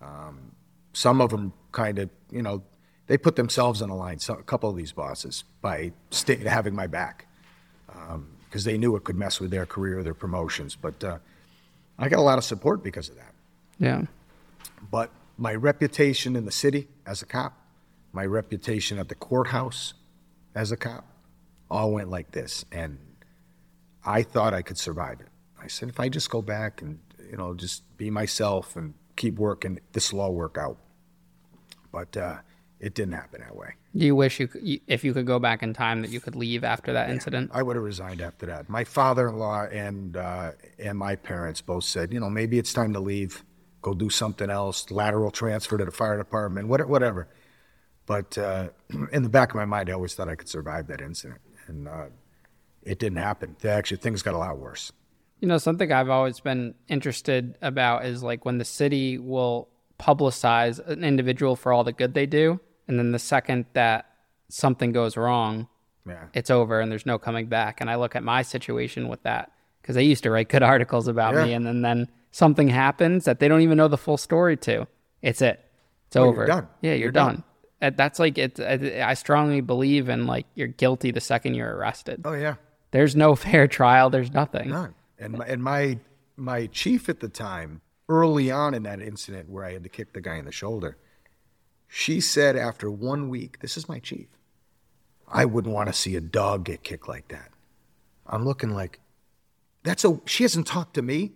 [0.01, 0.53] Um,
[0.93, 2.63] some of them kind of, you know,
[3.09, 4.21] they put themselves on the line.
[4.21, 7.27] So a couple of these bosses by stay, having my back
[8.57, 10.75] because they knew it could mess with their career, their promotions.
[10.75, 11.19] But uh,
[11.99, 13.35] I got a lot of support because of that.
[13.79, 14.05] Yeah.
[14.91, 17.53] But my reputation in the city as a cop,
[18.15, 19.93] my reputation at the courthouse
[20.55, 21.05] as a cop,
[21.71, 22.65] all went like this.
[22.73, 22.97] And
[24.07, 25.29] I thought I could survive it.
[25.63, 26.99] I said, if I just go back and,
[27.31, 30.79] you know, just be myself and keep working, this will all work out.
[31.93, 32.39] But uh,
[32.79, 33.75] it didn't happen that way.
[33.97, 36.37] Do you wish you, could, if you could go back in time, that you could
[36.37, 37.51] leave after that yeah, incident?
[37.55, 38.69] I would have resigned after that.
[38.69, 43.01] My father-in-law and uh, and my parents both said, you know, maybe it's time to
[43.01, 43.45] leave,
[43.81, 47.29] go do something else, lateral transfer to the fire department, whatever.
[48.05, 48.69] But uh,
[49.13, 51.89] in the back of my mind, I always thought I could survive that incident, and
[51.89, 52.07] uh,
[52.83, 53.57] it didn't happen.
[53.65, 54.93] Actually, things got a lot worse.
[55.41, 59.69] You know, something I've always been interested about is like when the city will
[59.99, 64.07] publicize an individual for all the good they do, and then the second that
[64.49, 65.69] something goes wrong,
[66.07, 66.25] yeah.
[66.35, 67.81] it's over and there's no coming back.
[67.81, 69.51] And I look at my situation with that
[69.83, 71.45] because I used to write good articles about yeah.
[71.45, 74.87] me, and then then something happens that they don't even know the full story to.
[75.23, 75.63] It's it.
[76.07, 76.47] It's oh, over.
[76.47, 76.69] done.
[76.81, 77.35] Yeah, you're, you're done.
[77.37, 77.45] done
[77.81, 78.59] that's like it.
[78.59, 82.23] I strongly believe in like you're guilty the second you're arrested.
[82.25, 82.55] Oh yeah.
[82.91, 84.11] There's no fair trial.
[84.11, 84.71] There's nothing.
[84.71, 84.95] None.
[85.19, 85.99] And my, and my
[86.37, 90.13] my chief at the time, early on in that incident where I had to kick
[90.13, 90.97] the guy in the shoulder,
[91.89, 94.29] she said after one week, "This is my chief.
[95.29, 97.51] I wouldn't want to see a dog get kicked like that."
[98.27, 99.01] I'm looking like,
[99.83, 100.21] that's a.
[100.27, 101.33] She hasn't talked to me.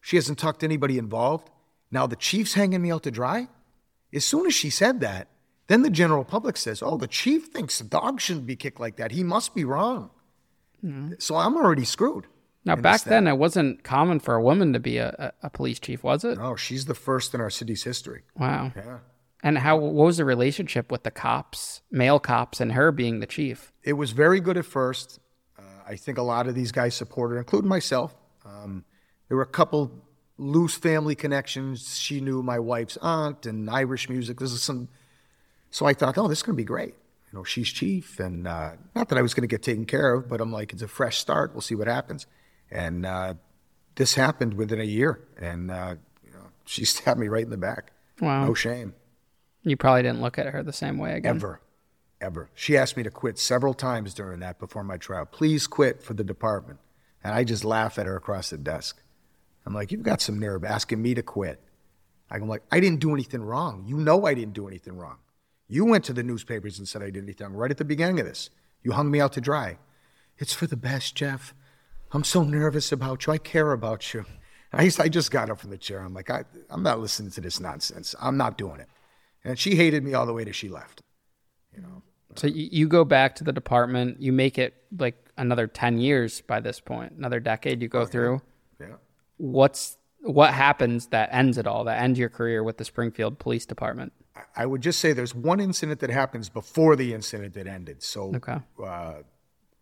[0.00, 1.50] She hasn't talked to anybody involved.
[1.90, 3.48] Now the chief's hanging me out to dry.
[4.12, 5.28] As soon as she said that,
[5.68, 8.96] then the general public says, oh, the chief thinks the dog shouldn't be kicked like
[8.96, 9.12] that.
[9.12, 10.10] He must be wrong.
[10.84, 11.14] Mm-hmm.
[11.18, 12.26] So I'm already screwed.
[12.64, 16.02] Now, back then, it wasn't common for a woman to be a, a, police chief,
[16.02, 16.36] was it?
[16.36, 18.24] No, she's the first in our city's history.
[18.36, 18.72] Wow.
[18.76, 18.98] Yeah.
[19.42, 23.26] And how what was the relationship with the cops, male cops, and her being the
[23.26, 23.72] chief?
[23.84, 25.20] It was very good at first.
[25.56, 28.16] Uh, I think a lot of these guys supported, including myself.
[28.44, 28.84] Um,
[29.28, 29.92] there were a couple
[30.38, 31.98] loose family connections.
[31.98, 34.40] She knew my wife's aunt and Irish music.
[34.40, 34.88] This is some
[35.70, 36.94] so I thought, oh, this is going to be great.
[37.30, 40.14] You know, she's chief, and uh, not that I was going to get taken care
[40.14, 41.52] of, but I'm like, it's a fresh start.
[41.52, 42.26] We'll see what happens.
[42.70, 43.34] And uh,
[43.96, 47.58] this happened within a year, and uh, you know, she stabbed me right in the
[47.58, 47.92] back.
[48.20, 48.94] Wow, no shame.
[49.68, 51.36] You probably didn't look at her the same way again.
[51.36, 51.60] Ever,
[52.20, 52.50] ever.
[52.54, 55.26] She asked me to quit several times during that before my trial.
[55.26, 56.80] Please quit for the department,
[57.22, 59.02] and I just laugh at her across the desk.
[59.66, 61.60] I'm like, you've got some nerve asking me to quit.
[62.30, 63.84] I'm like, I didn't do anything wrong.
[63.86, 65.16] You know I didn't do anything wrong.
[65.66, 68.26] You went to the newspapers and said I did anything right at the beginning of
[68.26, 68.50] this.
[68.82, 69.78] You hung me out to dry.
[70.38, 71.54] It's for the best, Jeff.
[72.12, 73.32] I'm so nervous about you.
[73.32, 74.24] I care about you.
[74.72, 76.00] I, I just got up from the chair.
[76.00, 78.14] I'm like, I, I'm not listening to this nonsense.
[78.20, 78.88] I'm not doing it.
[79.44, 81.02] And she hated me all the way till she left.
[81.74, 82.02] You know.
[82.36, 84.20] So you go back to the department.
[84.20, 87.82] You make it like another ten years by this point, another decade.
[87.82, 88.42] You go oh, through.
[88.80, 88.96] Yeah.
[89.38, 91.84] What's what happens that ends it all?
[91.84, 94.12] That ends your career with the Springfield Police Department?
[94.56, 98.02] I would just say there's one incident that happens before the incident that ended.
[98.02, 98.58] So, okay.
[98.84, 99.14] uh,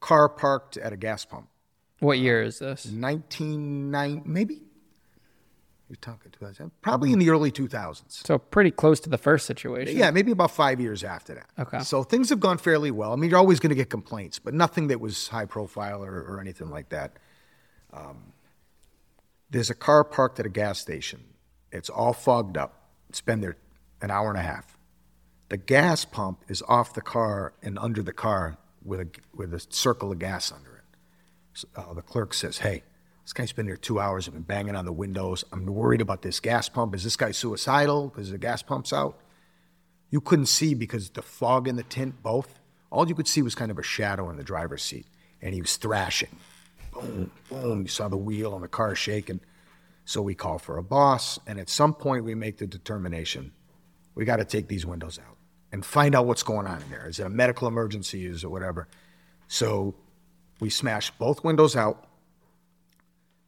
[0.01, 1.49] car parked at a gas pump.
[2.01, 2.87] What year is this?
[2.87, 4.63] 1990, maybe?
[5.89, 8.27] You're talking 2000, probably in the early 2000s.
[8.27, 9.97] So pretty close to the first situation.
[9.97, 11.47] Yeah, maybe about five years after that.
[11.59, 11.79] Okay.
[11.81, 13.13] So things have gone fairly well.
[13.13, 16.23] I mean, you're always going to get complaints, but nothing that was high profile or,
[16.23, 17.19] or anything like that.
[17.93, 18.33] Um,
[19.49, 21.23] there's a car parked at a gas station.
[21.71, 22.91] It's all fogged up.
[23.09, 23.57] It's been there
[24.03, 24.77] an hour and a half.
[25.51, 29.65] The gas pump is off the car and under the car with a, with a
[29.71, 30.85] circle of gas under it.
[31.55, 32.83] So, uh, the clerk says, Hey,
[33.27, 34.29] this guy's been here two hours.
[34.29, 35.45] I've been banging on the windows.
[35.51, 36.95] I'm worried about this gas pump.
[36.95, 39.19] Is this guy suicidal because the gas pump's out?
[40.11, 42.61] You couldn't see because the fog and the tint both.
[42.89, 45.07] All you could see was kind of a shadow in the driver's seat,
[45.43, 46.37] and he was thrashing.
[46.93, 47.83] Boom, boom.
[47.83, 49.41] You saw the wheel on the car shaking.
[50.05, 53.51] So we call for a boss, and at some point we make the determination
[54.15, 55.37] we got to take these windows out
[55.73, 57.09] and find out what's going on in there.
[57.09, 58.25] Is it a medical emergency?
[58.25, 58.89] Is it whatever?
[59.49, 59.95] So
[60.59, 62.06] we smash both windows out.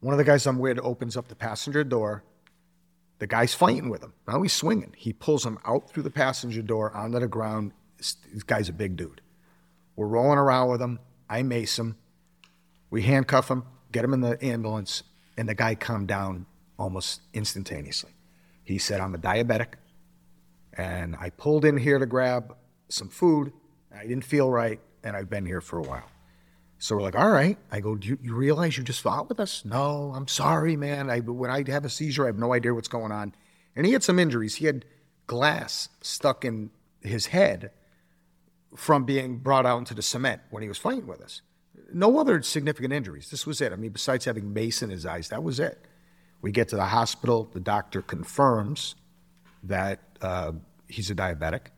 [0.01, 2.23] One of the guys I'm with opens up the passenger door.
[3.19, 4.13] The guy's fighting with him.
[4.29, 4.95] Now he's swinging.
[4.97, 7.73] He pulls him out through the passenger door onto the ground.
[7.97, 9.21] This, guy's a big dude.
[9.97, 11.01] We're rolling around with him.
[11.29, 11.97] I mace him.
[12.91, 15.03] We handcuff him, get him in the ambulance,
[15.37, 16.47] and the guy calmed down
[16.79, 18.13] almost instantaneously.
[18.63, 19.75] He said, I'm a diabetic.
[20.73, 22.55] And I pulled in here to grab
[22.89, 23.53] some food.
[23.95, 26.09] I didn't feel right, and I've been here for a while.
[26.79, 27.59] So we're like, all right.
[27.73, 29.65] I go, do you, you realize you just fought with us?
[29.65, 31.11] No, I'm sorry, man.
[31.11, 33.35] I, when I have a seizure, I have no idea what's going on.
[33.75, 34.57] And he had some injuries.
[34.57, 34.85] He had
[35.27, 36.71] glass stuck in
[37.01, 37.71] his head
[38.77, 41.43] from being brought out into the cement when he was fighting with us.
[41.93, 43.31] No other significant injuries.
[43.31, 43.73] This was it.
[43.73, 45.87] I mean, besides having mace in his eyes, that was it.
[46.43, 47.51] We get to the hospital.
[47.53, 48.95] The doctor confirms
[49.65, 50.53] that uh,
[50.87, 51.69] he's a diabetic,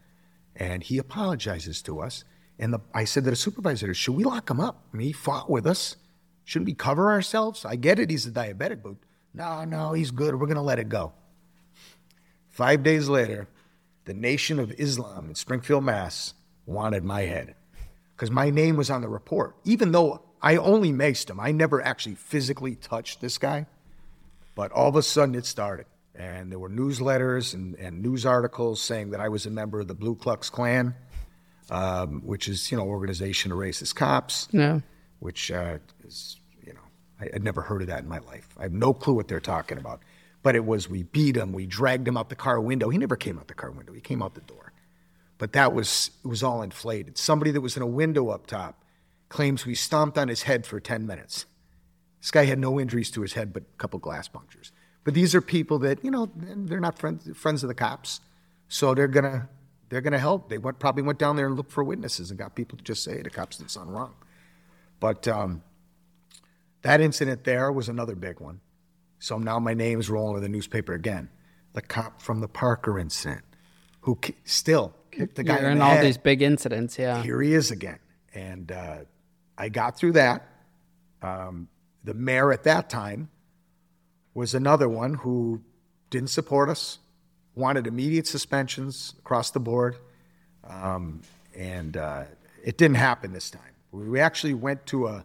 [0.56, 2.24] and he apologizes to us.
[2.60, 4.84] And the, I said to the supervisor, "Should we lock him up?
[4.96, 5.96] He fought with us.
[6.44, 7.64] Shouldn't we cover ourselves?
[7.64, 8.10] I get it.
[8.10, 8.94] He's a diabetic, but
[9.34, 10.34] no, no, he's good.
[10.34, 11.12] We're going to let it go."
[12.50, 13.48] Five days later,
[14.04, 16.34] the Nation of Islam in Springfield, Mass,
[16.66, 17.54] wanted my head
[18.14, 19.56] because my name was on the report.
[19.64, 23.66] Even though I only maced him, I never actually physically touched this guy.
[24.54, 25.86] But all of a sudden, it started.
[26.14, 29.88] And there were newsletters and, and news articles saying that I was a member of
[29.88, 30.94] the Blue Klux Klan,
[31.70, 34.48] um, which is, you know, organization of racist cops.
[34.50, 34.80] Yeah.
[35.20, 36.80] Which uh, is, you know,
[37.20, 38.48] I, I'd never heard of that in my life.
[38.58, 40.00] I have no clue what they're talking about.
[40.42, 42.88] But it was we beat him, we dragged him out the car window.
[42.88, 43.92] He never came out the car window.
[43.92, 44.72] He came out the door.
[45.38, 47.16] But that was it was all inflated.
[47.18, 48.82] Somebody that was in a window up top
[49.28, 51.46] claims we stomped on his head for 10 minutes.
[52.20, 54.72] This guy had no injuries to his head but a couple glass punctures.
[55.04, 58.20] But these are people that, you know, they're not friends friends of the cops.
[58.68, 59.48] So they're gonna
[59.90, 60.48] they're gonna help.
[60.48, 63.04] They went, probably went down there and looked for witnesses and got people to just
[63.04, 64.14] say the cops did something wrong.
[64.98, 65.62] But um,
[66.82, 68.60] that incident there was another big one.
[69.18, 71.28] So now my name is rolling in the newspaper again.
[71.74, 73.42] The cop from the Parker incident,
[74.00, 76.04] who ki- still kicked the guy You're in in the all head.
[76.04, 77.22] these big incidents, yeah.
[77.22, 77.98] Here he is again.
[78.34, 78.98] And uh,
[79.58, 80.46] I got through that.
[81.22, 81.68] Um,
[82.02, 83.28] the mayor at that time
[84.32, 85.62] was another one who
[86.08, 86.98] didn't support us,
[87.60, 89.96] wanted immediate suspensions across the board.
[90.64, 91.22] Um,
[91.54, 92.24] and uh,
[92.64, 93.62] it didn't happen this time.
[93.92, 95.24] We actually went to a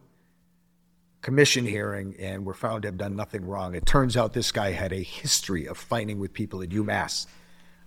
[1.22, 3.74] commission hearing and were found to have done nothing wrong.
[3.74, 7.26] It turns out this guy had a history of fighting with people at UMass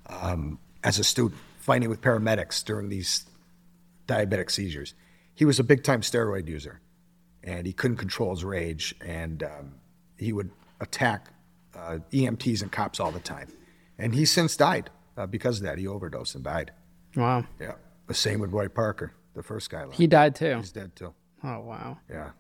[0.07, 3.27] um, as a student, fighting with paramedics during these
[4.07, 4.95] diabetic seizures.
[5.35, 6.81] He was a big time steroid user
[7.45, 9.75] and he couldn't control his rage and um,
[10.17, 11.29] he would attack
[11.77, 13.49] uh, EMTs and cops all the time.
[13.99, 15.79] And he since died uh, because of that.
[15.79, 16.73] He overdosed and died.
[17.17, 17.45] Wow.
[17.61, 17.75] Yeah.
[18.07, 19.85] The same with Roy Parker, the first guy.
[19.85, 19.99] left.
[19.99, 20.57] He died too.
[20.57, 21.15] He's dead too.
[21.45, 21.99] Oh, wow.
[22.09, 22.31] Yeah.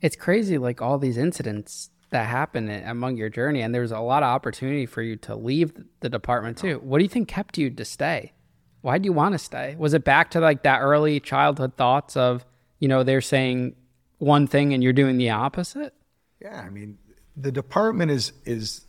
[0.00, 4.00] It's crazy, like all these incidents that happen i- among your journey, and there's a
[4.00, 6.78] lot of opportunity for you to leave the department too.
[6.82, 8.32] What do you think kept you to stay?
[8.80, 9.76] Why do you want to stay?
[9.78, 12.44] Was it back to like that early childhood thoughts of,
[12.78, 13.76] you know, they're saying
[14.18, 15.92] one thing and you're doing the opposite?
[16.40, 16.98] Yeah, I mean,
[17.36, 18.86] the department is is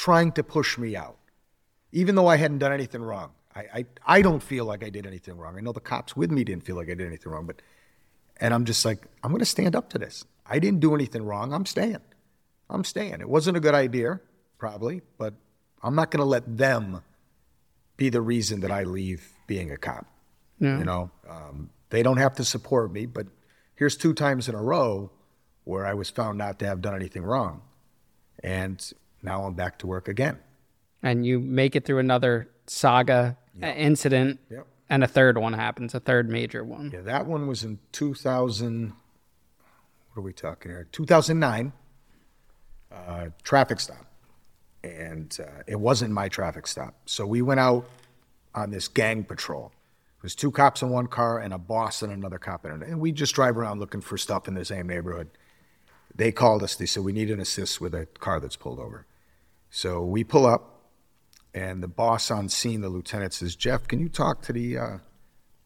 [0.00, 1.18] trying to push me out,
[1.92, 3.32] even though I hadn't done anything wrong.
[3.54, 5.58] I, I I don't feel like I did anything wrong.
[5.58, 7.60] I know the cops with me didn't feel like I did anything wrong, but
[8.40, 10.24] and I'm just like, I'm going to stand up to this.
[10.46, 11.52] I didn't do anything wrong.
[11.52, 12.04] I'm staying.
[12.70, 13.20] I'm staying.
[13.20, 14.20] It wasn't a good idea,
[14.56, 15.34] probably, but
[15.82, 17.02] I'm not going to let them
[17.98, 20.06] be the reason that I leave being a cop.
[20.58, 20.78] Yeah.
[20.78, 23.26] You know, um, they don't have to support me, but
[23.74, 25.10] here's two times in a row
[25.64, 27.60] where I was found not to have done anything wrong.
[28.42, 28.80] And
[29.22, 30.38] now I'm back to work again.
[31.02, 34.66] And you make it through another saga uh, incident, Yep.
[34.90, 36.90] and a third one happens, a third major one.
[36.92, 38.92] Yeah, that one was in 2000.
[40.12, 40.86] What are we talking here?
[40.92, 41.72] 2009.
[42.92, 44.04] Uh, traffic stop,
[44.82, 46.94] and uh, it wasn't my traffic stop.
[47.06, 47.88] So we went out
[48.52, 49.70] on this gang patrol.
[50.18, 52.88] It was two cops in one car and a boss and another cop in it.
[52.88, 55.30] And we just drive around looking for stuff in the same neighborhood.
[56.12, 56.74] They called us.
[56.74, 59.06] They said we need an assist with a car that's pulled over.
[59.70, 60.82] So we pull up,
[61.54, 64.98] and the boss on scene, the lieutenant, says, "Jeff, can you talk to the uh,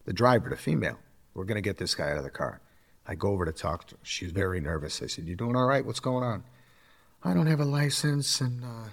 [0.05, 0.98] the driver, the female.
[1.34, 2.61] We're going to get this guy out of the car.
[3.07, 4.00] I go over to talk to her.
[4.02, 5.02] She's very nervous.
[5.02, 5.84] I said, You doing all right?
[5.84, 6.44] What's going on?
[7.22, 8.40] I don't have a license.
[8.40, 8.88] And uh,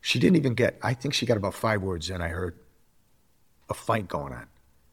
[0.00, 2.20] she didn't even get, I think she got about five words in.
[2.20, 2.58] I heard
[3.68, 4.46] a fight going on.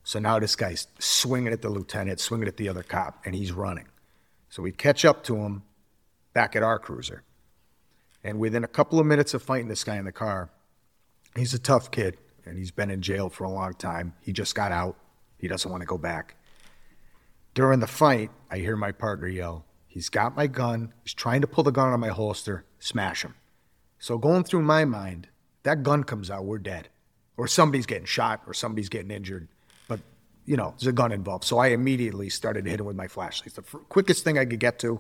[0.04, 3.52] So now this guy's swinging at the lieutenant, swinging at the other cop, and he's
[3.52, 3.88] running.
[4.50, 5.64] So we catch up to him
[6.34, 7.24] back at our cruiser.
[8.28, 10.50] And within a couple of minutes of fighting this guy in the car,
[11.38, 14.16] he's a tough kid and he's been in jail for a long time.
[14.20, 14.98] He just got out.
[15.38, 16.36] He doesn't want to go back.
[17.54, 20.94] During the fight, I hear my partner yell, He's got my gun.
[21.04, 22.66] He's trying to pull the gun out of my holster.
[22.80, 23.36] Smash him.
[23.98, 25.30] So going through my mind,
[25.64, 26.90] that gun comes out, we're dead.
[27.38, 29.48] Or somebody's getting shot or somebody's getting injured.
[29.88, 30.02] But,
[30.46, 31.46] you know, there's a gun involved.
[31.46, 33.56] So I immediately started hitting with my flashlight.
[33.56, 35.00] The f- quickest thing I could get to.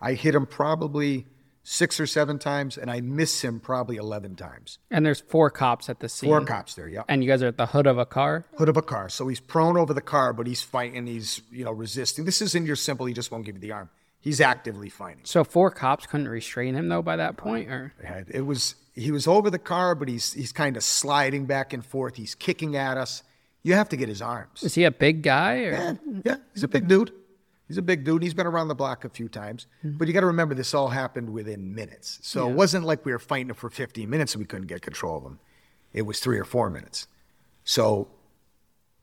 [0.00, 1.26] I hit him probably
[1.62, 4.78] six or seven times, and I miss him probably 11 times.
[4.90, 6.28] And there's four cops at the scene.
[6.28, 7.02] Four cops there, yeah.
[7.08, 8.44] And you guys are at the hood of a car?
[8.58, 9.08] Hood of a car.
[9.08, 12.24] So he's prone over the car, but he's fighting, he's, you know, resisting.
[12.24, 13.90] This isn't your simple, he just won't give you the arm.
[14.22, 15.22] He's actively fighting.
[15.24, 17.92] So four cops couldn't restrain him though by that point, or
[18.28, 21.84] It was he was over the car, but he's he's kind of sliding back and
[21.84, 22.14] forth.
[22.14, 23.24] He's kicking at us.
[23.64, 24.62] You have to get his arms.
[24.62, 25.64] is he a big guy?
[25.64, 25.94] Or Yeah,
[26.24, 27.12] yeah, he's a big dude.
[27.72, 28.22] He's a big dude.
[28.22, 29.66] He's been around the block a few times.
[29.82, 32.18] But you got to remember, this all happened within minutes.
[32.20, 34.82] So it wasn't like we were fighting him for 15 minutes and we couldn't get
[34.82, 35.38] control of him.
[35.94, 37.06] It was three or four minutes.
[37.64, 38.08] So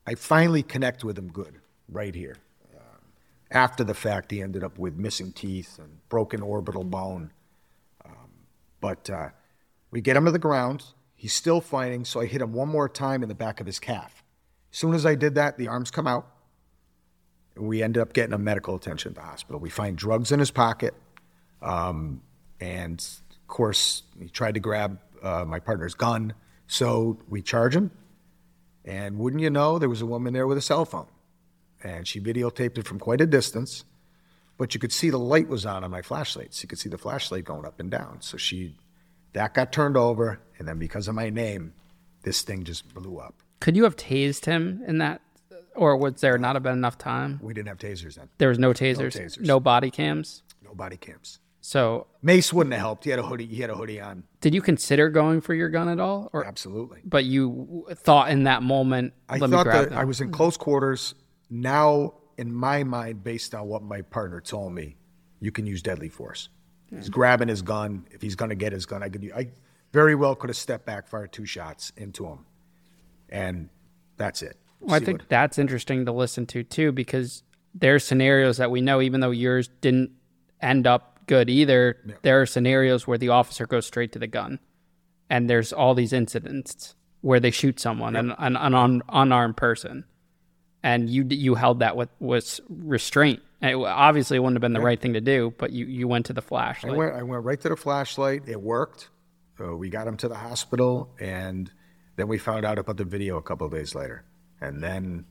[0.06, 1.56] I finally connect with him good
[1.88, 2.36] right here.
[2.76, 3.00] Um,
[3.50, 7.32] after the fact, he ended up with missing teeth and broken orbital bone.
[8.04, 8.30] Um,
[8.80, 9.30] but uh,
[9.90, 10.84] we get him to the ground.
[11.16, 13.80] He's still fighting, so I hit him one more time in the back of his
[13.80, 14.22] calf.
[14.70, 16.28] As soon as I did that, the arms come out.
[17.56, 19.60] We ended up getting a medical attention at the hospital.
[19.60, 20.94] We find drugs in his pocket.
[21.60, 22.22] Um,
[22.60, 22.98] and
[23.30, 26.34] of course, he tried to grab uh, my partner's gun.
[26.66, 27.90] So we charge him.
[28.84, 31.08] And wouldn't you know, there was a woman there with a cell phone.
[31.82, 33.84] And she videotaped it from quite a distance.
[34.56, 36.54] But you could see the light was on on my flashlight.
[36.54, 38.18] So you could see the flashlight going up and down.
[38.20, 38.76] So she,
[39.32, 40.40] that got turned over.
[40.58, 41.72] And then because of my name,
[42.22, 43.34] this thing just blew up.
[43.60, 45.22] could you have tased him in that,
[45.74, 47.38] or was there not have been enough time?
[47.42, 49.62] We didn't have tasers then, There was no tasers, no, tasers.
[49.62, 50.42] body cams.
[50.62, 51.38] no body cams.
[51.62, 53.04] So Mace wouldn't have helped.
[53.04, 53.46] He had a hoodie.
[53.46, 54.24] He had a hoodie on.
[54.40, 57.00] did you consider going for your gun at all, or Absolutely.
[57.04, 59.98] but you thought in that moment, I let me thought grab that them.
[59.98, 61.14] I was in close quarters.
[61.50, 64.96] Now, in my mind, based on what my partner told me,
[65.40, 66.48] you can use deadly force.
[66.88, 68.06] He's grabbing his gun.
[68.10, 69.30] If he's going to get his gun, I could.
[69.36, 69.50] I
[69.92, 72.46] very well could have stepped back, fired two shots into him,
[73.28, 73.68] and
[74.16, 74.56] that's it.
[74.80, 77.42] Well, I think what- that's interesting to listen to too, because
[77.74, 80.10] there are scenarios that we know, even though yours didn't
[80.60, 84.58] end up good either, there are scenarios where the officer goes straight to the gun,
[85.28, 90.04] and there's all these incidents where they shoot someone, an, an, an un, unarmed person,
[90.82, 93.40] and you you held that with was restraint.
[93.62, 96.24] It, obviously, it wouldn't have been the right thing to do, but you, you went
[96.26, 96.96] to the I flashlight.
[96.96, 97.14] went.
[97.14, 98.48] I went right to the flashlight.
[98.48, 99.10] It worked.
[99.60, 101.70] Uh, we got him to the hospital, and
[102.16, 104.24] then we found out about the video a couple of days later,
[104.60, 105.24] and then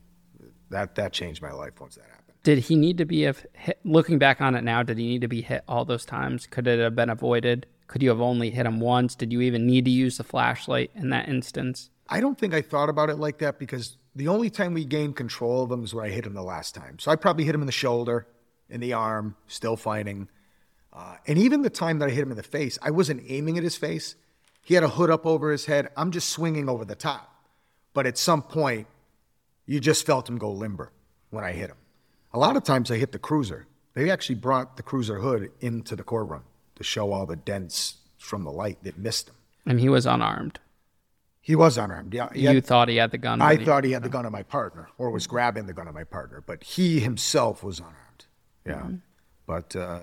[0.69, 2.37] that that changed my life once that happened.
[2.43, 4.83] Did he need to be have hit, looking back on it now?
[4.83, 6.47] Did he need to be hit all those times?
[6.47, 7.65] Could it have been avoided?
[7.87, 9.15] Could you have only hit him once?
[9.15, 11.89] Did you even need to use the flashlight in that instance?
[12.07, 15.15] I don't think I thought about it like that because the only time we gained
[15.15, 16.99] control of him is when I hit him the last time.
[16.99, 18.27] So I probably hit him in the shoulder,
[18.69, 20.29] in the arm, still fighting.
[20.93, 23.57] Uh, and even the time that I hit him in the face, I wasn't aiming
[23.57, 24.15] at his face.
[24.63, 25.89] He had a hood up over his head.
[25.95, 27.33] I'm just swinging over the top.
[27.93, 28.87] But at some point,
[29.69, 30.91] you just felt him go limber
[31.29, 31.77] when I hit him.
[32.33, 33.67] A lot of times I hit the cruiser.
[33.93, 36.43] They actually brought the cruiser hood into the courtroom
[36.75, 39.35] to show all the dents from the light that missed him.
[39.65, 40.59] And he was unarmed.
[41.41, 42.13] He was unarmed.
[42.13, 43.41] Yeah, had- you thought he had the gun.
[43.41, 45.93] I thought he had the gun of my partner or was grabbing the gun of
[45.93, 48.25] my partner, but he himself was unarmed.
[48.65, 48.87] Yeah.
[49.45, 49.99] But, uh,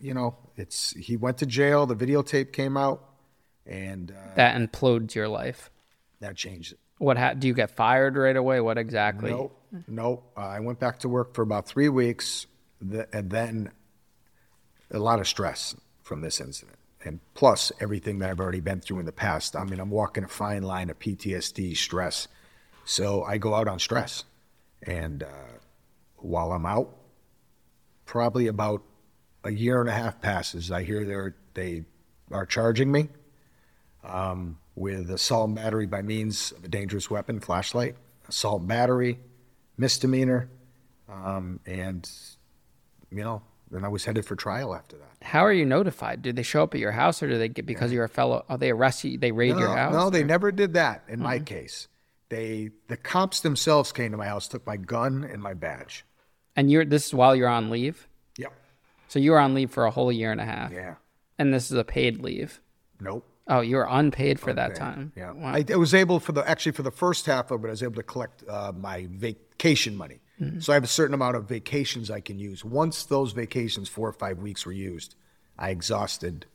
[0.00, 1.86] you know, it's he went to jail.
[1.86, 3.04] The videotape came out,
[3.66, 5.70] and uh, that implodes your life.
[6.20, 6.78] that changed it.
[6.98, 8.60] What ha- do you get fired right away?
[8.60, 9.30] What exactly?
[9.30, 9.54] Nope.
[9.86, 10.32] Nope.
[10.36, 12.46] Uh, I went back to work for about three weeks,
[12.90, 13.70] th- and then
[14.90, 16.78] a lot of stress from this incident.
[17.04, 19.54] And plus everything that I've already been through in the past.
[19.54, 22.26] I mean, I'm walking a fine line of PTSD, stress.
[22.84, 24.24] So I go out on stress.
[24.82, 25.26] And uh,
[26.16, 26.96] while I'm out,
[28.04, 28.82] probably about
[29.44, 30.72] a year and a half passes.
[30.72, 31.84] I hear they're, they
[32.32, 33.08] are charging me
[34.02, 37.96] um, with assault and battery by means of a dangerous weapon, flashlight,
[38.28, 39.18] assault and battery,
[39.76, 40.48] misdemeanor,
[41.08, 42.08] um, and
[43.10, 45.26] you know, then I was headed for trial after that.
[45.26, 46.22] How are you notified?
[46.22, 48.44] Do they show up at your house, or do they get because you're a fellow?
[48.48, 49.18] Oh, they arrest you.
[49.18, 49.92] They raid your house.
[49.92, 51.88] no, they never did that in my case.
[52.28, 56.04] They the cops themselves came to my house, took my gun and my badge.
[56.56, 58.06] And you're this is while you're on leave.
[58.36, 58.52] Yep.
[59.08, 60.96] So you were on leave for a whole year and a half, Yeah.
[61.38, 62.60] and this is a paid leave.
[63.00, 63.24] Nope.
[63.48, 65.12] Oh, you were unpaid for that time.
[65.16, 65.54] Yeah, Wow.
[65.54, 67.82] I, I was able for the actually for the first half of it, I was
[67.82, 70.20] able to collect uh, my vacation money.
[70.40, 70.60] Mm-hmm.
[70.60, 72.64] So I have a certain amount of vacations I can use.
[72.64, 75.14] Once those vacations, four or five weeks, were used,
[75.58, 76.46] I exhausted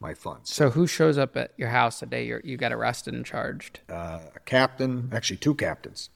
[0.00, 0.54] my funds.
[0.54, 3.80] So who shows up at your house the day you're, you got arrested and charged?
[3.88, 6.08] Uh, a captain, actually two captains,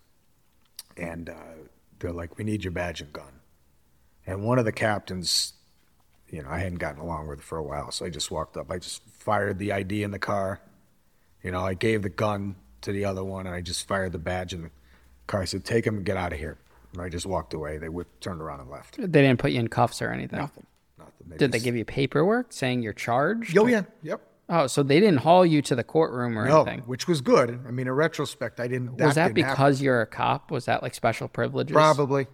[0.97, 1.35] and uh,
[1.99, 3.41] they're like, "We need your badge and gun."
[4.27, 5.55] And one of the captains,
[6.33, 8.71] you know, I hadn't gotten along with for a while, so I just walked up.
[8.73, 10.61] I just fired the ID in the car.
[11.45, 14.19] You know, I gave the gun to the other one, and I just fired the
[14.19, 14.71] badge in the
[15.29, 15.43] car.
[15.43, 16.59] I said, "Take him and get out of here."
[16.93, 17.79] And I just walked away.
[17.79, 18.97] They whipped, turned around and left.
[18.97, 20.39] They didn't put you in cuffs or anything.
[20.41, 20.67] Nothing.
[20.99, 21.37] Nothing.
[21.39, 23.57] Did they give you paperwork saying you're charged?
[23.57, 23.83] Oh yeah.
[24.03, 24.21] Yep.
[24.49, 26.81] Oh, so they didn't haul you to the courtroom or No, anything.
[26.81, 27.61] which was good.
[27.67, 28.97] I mean, in retrospect, I didn't.
[28.97, 29.55] Was that didn't happen.
[29.55, 30.51] because you're a cop?
[30.51, 31.73] Was that like special privileges?
[31.75, 32.27] Probably.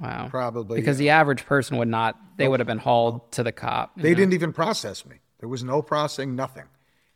[0.00, 0.28] Wow.
[0.30, 3.92] Probably, Because the average person would not, they would have been hauled to the cop.
[3.96, 4.16] They know?
[4.16, 5.16] didn't even process me.
[5.40, 6.64] There was no processing, nothing.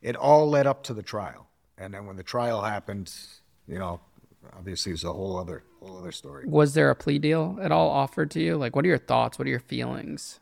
[0.02, 1.46] It all led up to the trial.
[1.78, 3.12] And then when the trial happened,
[3.66, 4.00] you know,
[4.56, 6.46] obviously it's a whole other whole other story.
[6.46, 8.56] Was there a plea deal at all offered to you?
[8.56, 9.38] Like, what are your thoughts?
[9.38, 10.40] What are your feelings?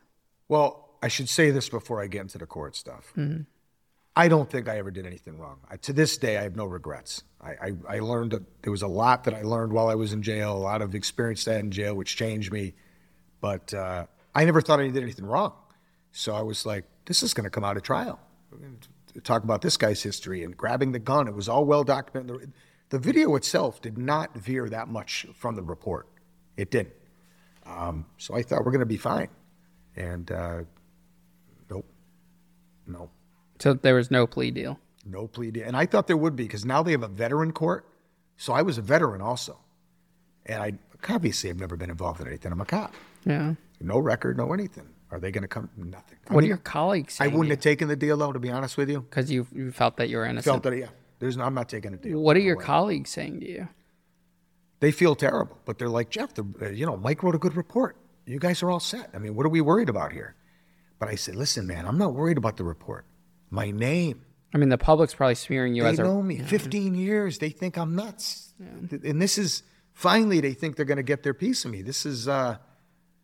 [0.48, 3.12] Well, I should say this before I get into the court stuff.
[3.16, 3.43] Mm-hmm.
[4.14, 5.60] I don't think I ever did anything wrong.
[5.70, 7.22] I, to this day, I have no regrets.
[7.40, 10.12] I, I, I learned that there was a lot that I learned while I was
[10.12, 12.74] in jail, a lot of experience that in jail, which changed me.
[13.40, 15.55] But uh, I never thought I did anything wrong.
[16.12, 18.20] So I was like, this is going to come out of trial.
[18.51, 18.76] We're gonna
[19.22, 21.26] talk about this guy's history and grabbing the gun.
[21.26, 22.52] It was all well documented.
[22.90, 26.06] The video itself did not veer that much from the report.
[26.59, 26.94] It didn't.
[27.64, 29.28] Um, so I thought we're going to be fine.
[29.97, 30.62] And uh,
[31.70, 31.86] nope,
[32.86, 33.10] no,
[33.62, 34.80] So there was no plea deal.
[35.06, 35.64] no plea deal.
[35.64, 37.86] And I thought there would be because now they have a veteran court.
[38.36, 39.56] So I was a veteran also.
[40.47, 40.72] And I
[41.09, 42.51] obviously have never been involved in anything.
[42.51, 42.93] I'm a cop.
[43.24, 43.55] Yeah.
[43.80, 44.89] No record, no anything.
[45.12, 45.68] Are they going to come?
[45.76, 46.18] Nothing.
[46.28, 48.51] I What mean, are your colleagues I wouldn't have taken the deal though, to be
[48.51, 49.02] honest with you.
[49.02, 50.52] Because you, you felt that you were innocent.
[50.52, 50.89] Felt that, yeah.
[51.20, 52.18] There's no, I'm not taking a deal.
[52.20, 53.68] what are your colleagues saying to you?
[54.80, 57.55] They feel terrible, but they're like, Jeff, the, uh, you know, Mike wrote a good
[57.55, 57.97] report.
[58.26, 59.10] You guys are all set.
[59.14, 60.34] I mean, what are we worried about here?
[60.98, 63.05] But I said, listen, man, I'm not worried about the report.
[63.52, 64.24] My name,
[64.54, 66.04] I mean, the public's probably smearing you They as a.
[66.04, 66.38] know me.
[66.38, 67.38] 15 years.
[67.38, 68.54] They think I'm nuts.
[68.58, 69.62] And this is
[69.92, 71.82] finally they think they're going to get their piece of me.
[71.82, 72.56] This is uh,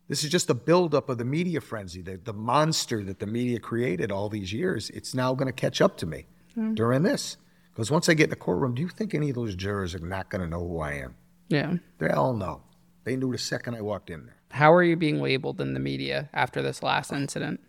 [0.07, 3.59] this is just a buildup of the media frenzy, the, the monster that the media
[3.59, 4.91] created all these years.
[4.91, 6.27] It's now going to catch up to me
[6.75, 7.37] during this.
[7.71, 9.99] Because once I get in the courtroom, do you think any of those jurors are
[9.99, 11.15] not going to know who I am?
[11.47, 11.75] Yeah.
[11.97, 12.61] They all know.
[13.03, 14.35] They knew the second I walked in there.
[14.51, 17.61] How are you being labeled in the media after this last incident?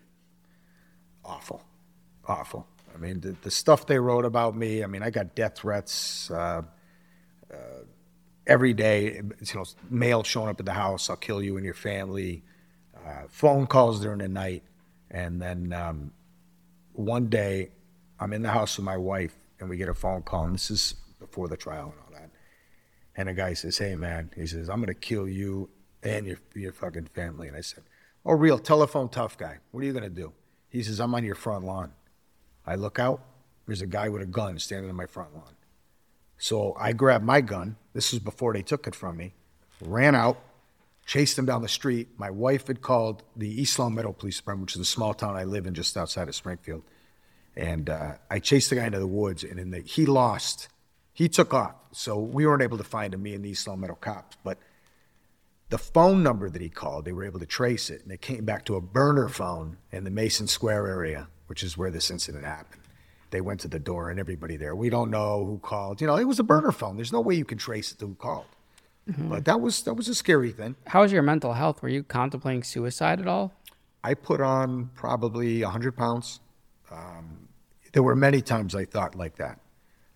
[1.23, 1.63] awful,
[2.27, 2.67] awful.
[2.93, 4.83] I mean, the, the stuff they wrote about me.
[4.83, 6.61] I mean, I got death threats uh,
[7.51, 7.55] uh,
[8.45, 9.15] every day.
[9.15, 11.09] You know, mail showing up at the house.
[11.09, 12.43] I'll kill you and your family.
[12.95, 14.63] Uh, phone calls during the night,
[15.09, 16.11] and then um,
[16.93, 17.71] one day,
[18.19, 20.45] I'm in the house with my wife, and we get a phone call.
[20.45, 22.29] And this is before the trial and all that.
[23.15, 25.69] And a guy says, "Hey, man," he says, "I'm going to kill you
[26.03, 27.83] and your your fucking family." And I said,
[28.25, 29.57] "Oh, real telephone tough guy.
[29.71, 30.33] What are you going to do?"
[30.69, 31.93] He says, "I'm on your front lawn."
[32.65, 33.21] I look out.
[33.65, 35.55] There's a guy with a gun standing in my front lawn.
[36.37, 37.77] So I grabbed my gun.
[37.93, 39.33] This is before they took it from me.
[39.79, 40.37] Ran out,
[41.05, 42.09] chased him down the street.
[42.17, 45.43] My wife had called the East Longmeadow Police Department, which is a small town I
[45.43, 46.83] live in just outside of Springfield.
[47.55, 50.69] And uh, I chased the guy into the woods, and in the, he lost.
[51.13, 51.75] He took off.
[51.91, 54.37] So we weren't able to find him, me and the East Longmeadow cops.
[54.43, 54.57] But
[55.69, 58.45] the phone number that he called, they were able to trace it, and it came
[58.45, 62.45] back to a burner phone in the Mason Square area, which is where this incident
[62.45, 62.81] happened.
[63.31, 64.73] They went to the door, and everybody there.
[64.73, 65.99] We don't know who called.
[65.99, 66.95] You know, it was a burner phone.
[66.95, 68.45] There's no way you can trace it to who called.
[69.05, 70.77] But that was that was a scary thing.
[70.87, 71.81] How was your mental health?
[71.81, 73.51] Were you contemplating suicide at all?
[74.01, 76.39] I put on probably 100 pounds.
[76.89, 77.49] Um,
[77.91, 79.59] there were many times I thought like that.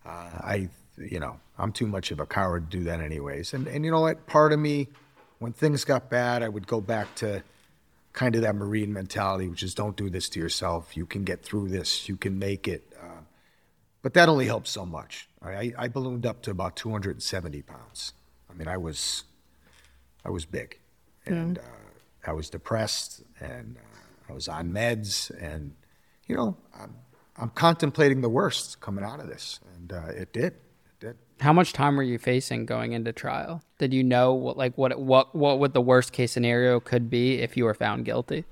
[0.06, 3.52] Uh, I, you know, I'm too much of a coward to do that anyways.
[3.52, 4.26] And, and you know what?
[4.26, 4.88] Part of me,
[5.40, 7.42] when things got bad, I would go back to
[8.16, 10.96] kind of that Marine mentality, which is don't do this to yourself.
[10.96, 12.08] You can get through this.
[12.08, 12.90] You can make it.
[12.98, 13.20] Uh,
[14.02, 15.28] but that only helped so much.
[15.42, 18.14] I, I, ballooned up to about 270 pounds.
[18.50, 19.24] I mean, I was,
[20.24, 20.78] I was big,
[21.26, 21.62] and uh,
[22.26, 25.74] I was depressed, and uh, I was on meds, and
[26.26, 26.96] you know, I'm,
[27.36, 30.54] I'm contemplating the worst coming out of this, and uh, it did.
[31.40, 33.62] How much time were you facing going into trial?
[33.78, 37.40] Did you know what like what what what would the worst case scenario could be
[37.40, 38.44] if you were found guilty?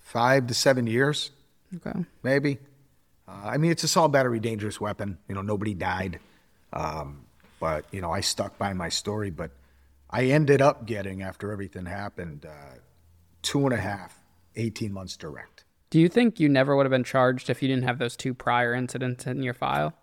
[0.00, 1.30] Five to seven years,
[1.76, 2.04] Okay.
[2.22, 2.58] maybe.
[3.28, 5.18] Uh, I mean, it's a assault battery, dangerous weapon.
[5.28, 6.18] You know, nobody died,
[6.72, 7.26] um,
[7.60, 9.30] but you know, I stuck by my story.
[9.30, 9.52] But
[10.10, 12.78] I ended up getting, after everything happened, uh,
[13.42, 14.18] two and a half,
[14.56, 15.64] 18 months direct.
[15.90, 18.34] Do you think you never would have been charged if you didn't have those two
[18.34, 19.94] prior incidents in your file?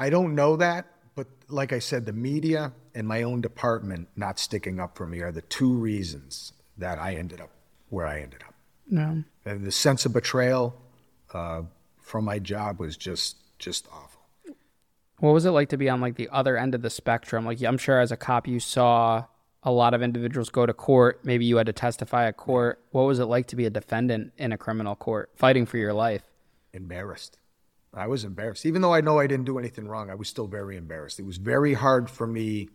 [0.00, 4.38] I don't know that, but like I said, the media and my own department not
[4.38, 7.50] sticking up for me are the two reasons that I ended up
[7.90, 8.54] where I ended up.
[8.88, 9.22] No.
[9.44, 10.74] And the sense of betrayal
[11.34, 11.62] uh,
[12.00, 14.22] from my job was just just awful.
[15.18, 17.44] What was it like to be on like the other end of the spectrum?
[17.44, 19.24] Like I'm sure as a cop you saw
[19.62, 21.20] a lot of individuals go to court.
[21.24, 22.82] Maybe you had to testify at court.
[22.92, 25.92] What was it like to be a defendant in a criminal court, fighting for your
[25.92, 26.22] life?
[26.72, 27.36] Embarrassed.
[27.92, 28.66] I was embarrassed.
[28.66, 31.18] Even though I know I didn't do anything wrong, I was still very embarrassed.
[31.18, 32.68] It was very hard for me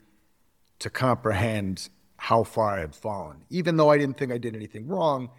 [0.79, 3.45] to comprehend how far I had fallen.
[3.49, 5.29] Even though I didn't think I did anything wrong,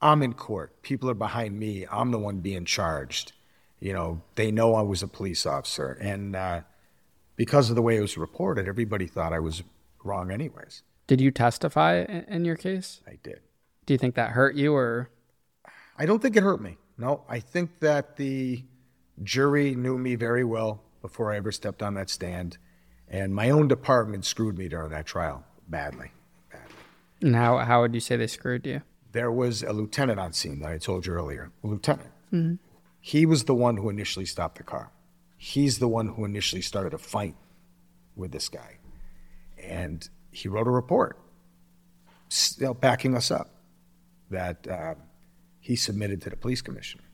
[0.00, 0.82] I'm in court.
[0.82, 1.86] People are behind me.
[1.90, 3.32] I'm the one being charged.
[3.80, 5.92] You know, they know I was a police officer.
[6.00, 6.60] And uh,
[7.36, 9.62] because of the way it was reported, everybody thought I was
[10.04, 10.82] wrong, anyways.
[11.06, 13.00] Did you testify in, in your case?
[13.06, 13.40] I did.
[13.86, 15.10] Do you think that hurt you or?
[15.98, 16.76] I don't think it hurt me.
[16.96, 18.62] No, I think that the
[19.22, 22.58] jury knew me very well before I ever stepped on that stand,
[23.08, 26.12] and my own department screwed me during that trial badly.
[26.50, 26.74] badly.
[27.22, 28.82] And how, how would you say they screwed you?
[29.12, 31.50] There was a lieutenant on scene that I told you earlier.
[31.64, 32.10] A lieutenant.
[33.00, 34.92] He was the one who initially stopped the car.
[35.36, 37.34] He's the one who initially started a fight
[38.14, 38.76] with this guy.
[39.58, 41.18] And he wrote a report
[42.28, 43.50] still backing us up
[44.30, 44.94] that uh,
[45.58, 47.04] he submitted to the police commissioner.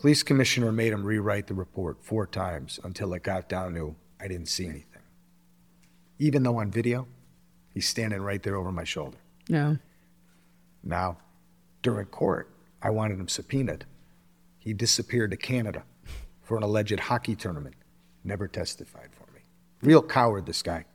[0.00, 4.28] Police commissioner made him rewrite the report four times until it got down to I
[4.28, 5.02] didn't see anything.
[6.18, 7.06] Even though on video,
[7.74, 9.18] he's standing right there over my shoulder.
[9.46, 9.74] Yeah.
[10.82, 11.18] Now,
[11.82, 12.50] during court,
[12.80, 13.84] I wanted him subpoenaed.
[14.58, 15.84] He disappeared to Canada
[16.40, 17.74] for an alleged hockey tournament.
[18.24, 19.40] Never testified for me.
[19.82, 20.86] Real coward, this guy.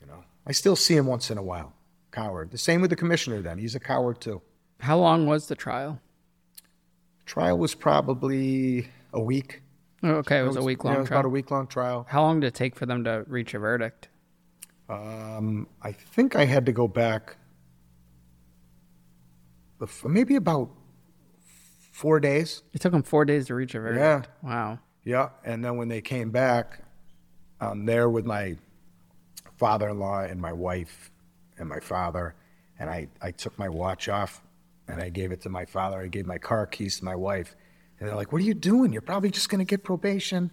[0.00, 1.72] You know, I still see him once in a while.
[2.12, 2.52] Coward.
[2.52, 3.42] The same with the commissioner.
[3.42, 4.40] Then he's a coward too.
[4.78, 6.00] How long was the trial?
[7.28, 9.60] Trial was probably a week.
[10.02, 11.30] Oh, okay, it was a week Yeah, long it was about a trial.
[11.32, 12.06] week long trial.
[12.08, 14.08] How long did it take for them to reach a verdict?
[14.88, 17.36] Um, I think I had to go back.
[20.06, 20.70] Maybe about
[21.92, 22.62] four days.
[22.72, 24.00] It took them four days to reach a verdict.
[24.42, 24.48] Yeah.
[24.48, 24.78] Wow.
[25.04, 26.80] Yeah, and then when they came back,
[27.60, 28.56] I'm there with my
[29.58, 31.10] father-in-law and my wife
[31.58, 32.34] and my father,
[32.78, 34.42] and I, I took my watch off
[34.88, 36.00] and I gave it to my father.
[36.00, 37.54] I gave my car keys to my wife,
[37.98, 38.92] and they're like, "What are you doing?
[38.92, 40.50] You're probably just going to get probation.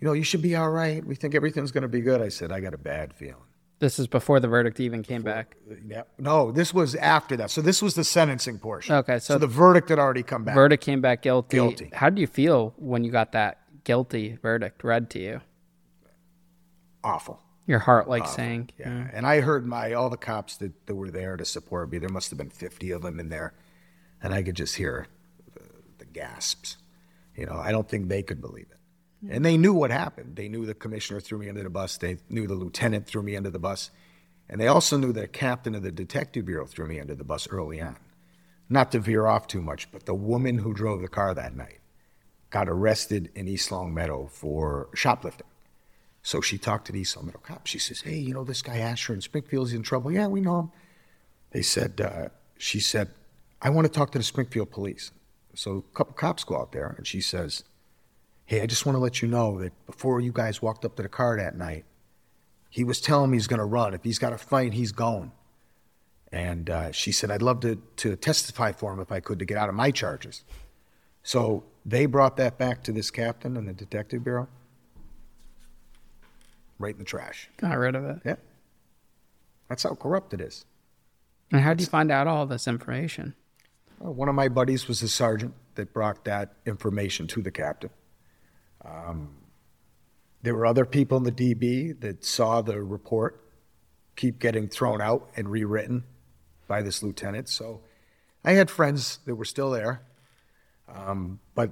[0.00, 1.04] You know, you should be all right.
[1.04, 3.42] We think everything's going to be good." I said, "I got a bad feeling."
[3.78, 5.54] This is before the verdict even came back.
[5.86, 7.50] Yeah, no, this was after that.
[7.50, 8.94] So this was the sentencing portion.
[8.94, 10.54] Okay, so, So the verdict had already come back.
[10.54, 11.58] verdict came back guilty.
[11.58, 11.90] Guilty.
[11.92, 15.40] How did you feel when you got that guilty verdict read to you?
[17.04, 17.40] Awful.
[17.66, 18.74] Your heart like sank.
[18.78, 21.98] Yeah, and I heard my all the cops that, that were there to support me.
[21.98, 23.54] There must have been fifty of them in there,
[24.22, 25.08] and I could just hear
[25.54, 25.62] the,
[25.98, 26.76] the gasps.
[27.34, 28.78] You know, I don't think they could believe it,
[29.20, 29.32] hmm.
[29.32, 30.36] and they knew what happened.
[30.36, 31.96] They knew the commissioner threw me under the bus.
[31.96, 33.90] They knew the lieutenant threw me under the bus,
[34.48, 37.48] and they also knew the captain of the detective bureau threw me under the bus
[37.50, 37.96] early on.
[38.68, 41.78] Not to veer off too much, but the woman who drove the car that night
[42.50, 45.46] got arrested in East Longmeadow for shoplifting.
[46.26, 47.70] So she talked to the East Longmeadow cops.
[47.70, 50.58] She says, "Hey, you know this guy Asher in Springfield's in trouble." Yeah, we know
[50.58, 50.72] him.
[51.52, 53.12] They said, uh, "She said,
[53.62, 55.12] I want to talk to the Springfield police."
[55.54, 57.62] So a couple cops go out there, and she says,
[58.44, 61.04] "Hey, I just want to let you know that before you guys walked up to
[61.04, 61.84] the car that night,
[62.70, 63.94] he was telling me he's going to run.
[63.94, 65.30] If he's got a fight, he's going."
[66.32, 69.44] And uh, she said, "I'd love to to testify for him if I could to
[69.44, 70.42] get out of my charges."
[71.22, 74.48] So they brought that back to this captain in the detective bureau.
[76.78, 77.48] Right in the trash.
[77.56, 78.18] Got rid of it.
[78.24, 78.36] Yeah.
[79.68, 80.64] That's how corrupt it is.
[81.50, 83.34] And how did you find out all this information?
[83.98, 87.90] Well, one of my buddies was the sergeant that brought that information to the captain.
[88.84, 89.36] Um,
[90.42, 93.42] there were other people in the DB that saw the report
[94.16, 96.04] keep getting thrown out and rewritten
[96.66, 97.48] by this lieutenant.
[97.48, 97.80] So
[98.44, 100.02] I had friends that were still there,
[100.88, 101.70] um, but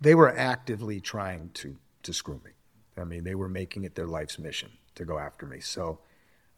[0.00, 2.52] they were actively trying to, to screw me.
[3.00, 5.60] I mean, they were making it their life's mission to go after me.
[5.60, 6.00] So,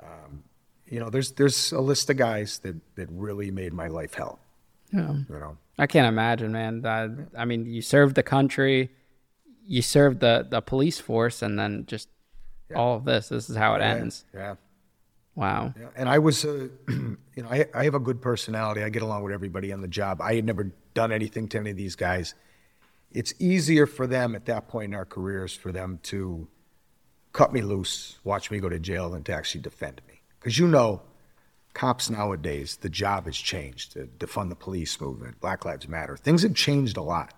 [0.03, 0.45] um,
[0.87, 4.39] you know, there's there's a list of guys that, that really made my life hell.
[4.93, 5.13] Yeah.
[5.13, 6.85] You know, I can't imagine, man.
[6.85, 7.09] I,
[7.41, 8.91] I mean, you served the country,
[9.65, 12.09] you served the, the police force, and then just
[12.75, 13.29] all of this.
[13.29, 14.25] This is how it ends.
[14.35, 14.57] yeah.
[15.35, 15.73] Wow.
[15.81, 18.83] Yeah, and I was, uh, you know, I, I have a good personality.
[18.83, 20.21] I get along with everybody on the job.
[20.21, 22.35] I had never done anything to any of these guys.
[23.15, 26.49] It's easier for them at that point in our careers for them to
[27.33, 30.21] cut me loose, watch me go to jail, than to actually defend me.
[30.39, 31.03] Because you know,
[31.75, 33.95] cops nowadays, the job has changed.
[33.95, 37.35] The defund the police movement, Black Lives Matter, things have changed a lot.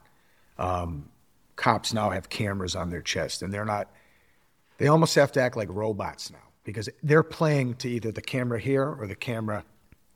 [0.59, 1.09] Um,
[1.57, 3.91] cops now have cameras on their chest, and they're not.
[4.79, 8.59] They almost have to act like robots now because they're playing to either the camera
[8.59, 9.65] here or the camera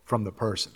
[0.05, 0.73] from the person.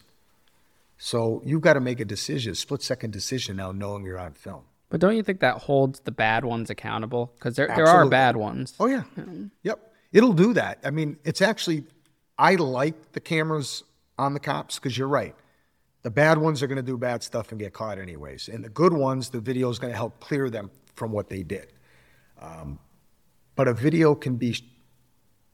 [0.98, 4.34] So you've got to make a decision, a split second decision now, knowing you're on
[4.34, 4.62] film.
[4.92, 7.32] But don't you think that holds the bad ones accountable?
[7.38, 8.74] Because there, there are bad ones.
[8.78, 9.04] Oh yeah,
[9.62, 9.94] yep.
[10.12, 10.80] It'll do that.
[10.84, 11.84] I mean, it's actually
[12.38, 13.84] I like the cameras
[14.18, 15.34] on the cops because you're right.
[16.02, 18.68] The bad ones are going to do bad stuff and get caught anyways, and the
[18.68, 21.72] good ones, the video is going to help clear them from what they did.
[22.38, 22.78] Um,
[23.56, 24.54] but a video can be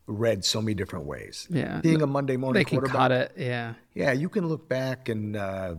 [0.09, 1.47] read so many different ways.
[1.49, 1.81] Yeah.
[1.81, 2.97] being a Monday morning They can quarterback.
[2.97, 3.33] cut it.
[3.37, 3.75] Yeah.
[3.95, 5.77] Yeah, you can look back and uh,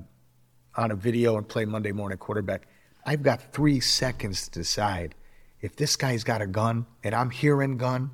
[0.78, 2.68] on a video and play Monday morning quarterback.
[3.06, 5.16] I've got three seconds to decide
[5.62, 8.12] if this guy's got a gun and I'm hearing gun.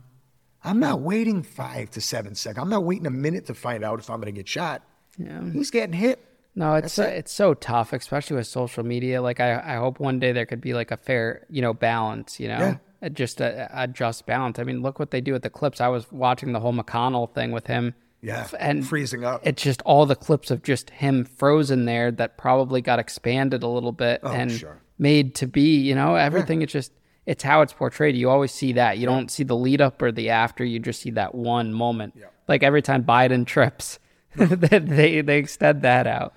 [0.63, 2.61] I'm not waiting five to seven seconds.
[2.61, 4.81] I'm not waiting a minute to find out if I'm going to get shot.
[5.17, 5.43] Yeah.
[5.51, 6.19] He's getting hit.
[6.55, 9.21] No, it's so, it's so tough, especially with social media.
[9.21, 12.39] Like I, I hope one day there could be like a fair, you know, balance.
[12.39, 12.57] You know,
[13.01, 13.09] Yeah.
[13.09, 14.57] Just a, a just balance.
[14.57, 15.81] I mean, look what they do with the clips.
[15.81, 17.93] I was watching the whole McConnell thing with him.
[18.25, 18.47] Yeah.
[18.59, 19.41] And freezing up.
[19.45, 23.67] It's just all the clips of just him frozen there that probably got expanded a
[23.67, 24.81] little bit oh, and Oh, sure.
[24.97, 25.77] made to be.
[25.77, 26.63] You know, everything.
[26.63, 26.91] It's just
[27.27, 28.15] it's how it's portrayed.
[28.15, 28.97] You always see that.
[28.97, 30.65] You don't see the lead up or the after.
[30.65, 32.15] You just see that one moment.
[32.47, 33.99] Like every time Biden trips,
[34.35, 36.33] they they they extend that out.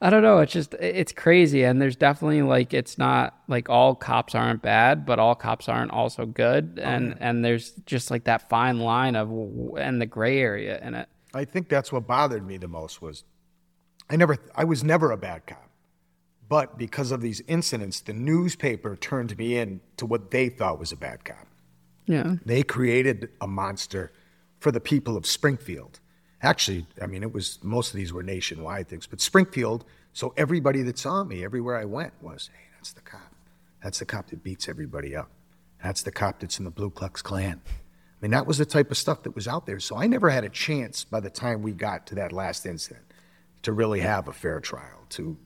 [0.00, 0.38] I don't know.
[0.38, 5.04] It's just it's crazy, and there's definitely like it's not like all cops aren't bad,
[5.06, 9.16] but all cops aren't also good, oh, and and there's just like that fine line
[9.16, 9.30] of
[9.78, 11.08] and the gray area in it.
[11.38, 13.24] I think that's what bothered me the most was
[14.10, 15.70] I never I was never a bad cop.
[16.48, 20.92] But because of these incidents, the newspaper turned me in to what they thought was
[20.92, 21.46] a bad cop.
[22.06, 24.10] Yeah, They created a monster
[24.58, 26.00] for the people of Springfield.
[26.40, 29.84] Actually, I mean, it was most of these were nationwide things, but Springfield.
[30.14, 33.34] So everybody that saw me everywhere I went was, "Hey, that's the cop.
[33.82, 35.30] That's the cop that beats everybody up.
[35.84, 37.60] That's the cop that's in the Blue Klux Klan."
[38.18, 39.78] I mean, that was the type of stuff that was out there.
[39.78, 43.04] So I never had a chance by the time we got to that last incident
[43.62, 45.06] to really have a fair trial.
[45.10, 45.36] To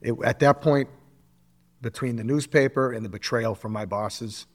[0.00, 0.88] it, at that point,
[1.82, 4.46] between the newspaper and the betrayal from my bosses,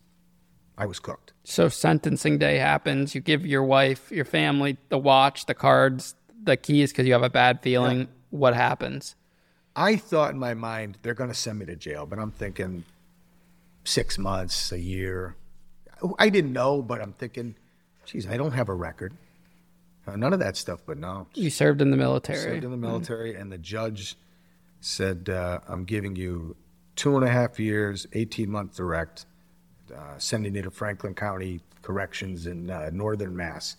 [0.75, 1.33] I was cooked.
[1.43, 3.13] So sentencing day happens.
[3.13, 7.23] You give your wife, your family, the watch, the cards, the keys because you have
[7.23, 8.07] a bad feeling.
[8.31, 9.15] What happens?
[9.75, 12.85] I thought in my mind they're going to send me to jail, but I'm thinking
[13.83, 15.35] six months, a year.
[16.19, 17.55] I didn't know, but I'm thinking,
[18.05, 19.13] geez, I don't have a record.
[20.07, 21.27] Uh, none of that stuff, but no.
[21.35, 22.39] You served in the military.
[22.39, 24.15] Served in the military, and the judge
[24.79, 26.55] said, uh, I'm giving you
[26.95, 29.25] two and a half years, 18 month direct,
[29.95, 33.77] uh, sending you to Franklin County Corrections in uh, northern Mass.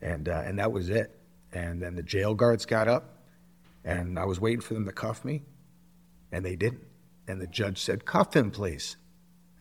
[0.00, 1.18] And, uh, and that was it.
[1.52, 3.18] And then the jail guards got up,
[3.84, 5.42] and I was waiting for them to cuff me,
[6.32, 6.82] and they didn't.
[7.26, 8.96] And the judge said, Cuff him, please.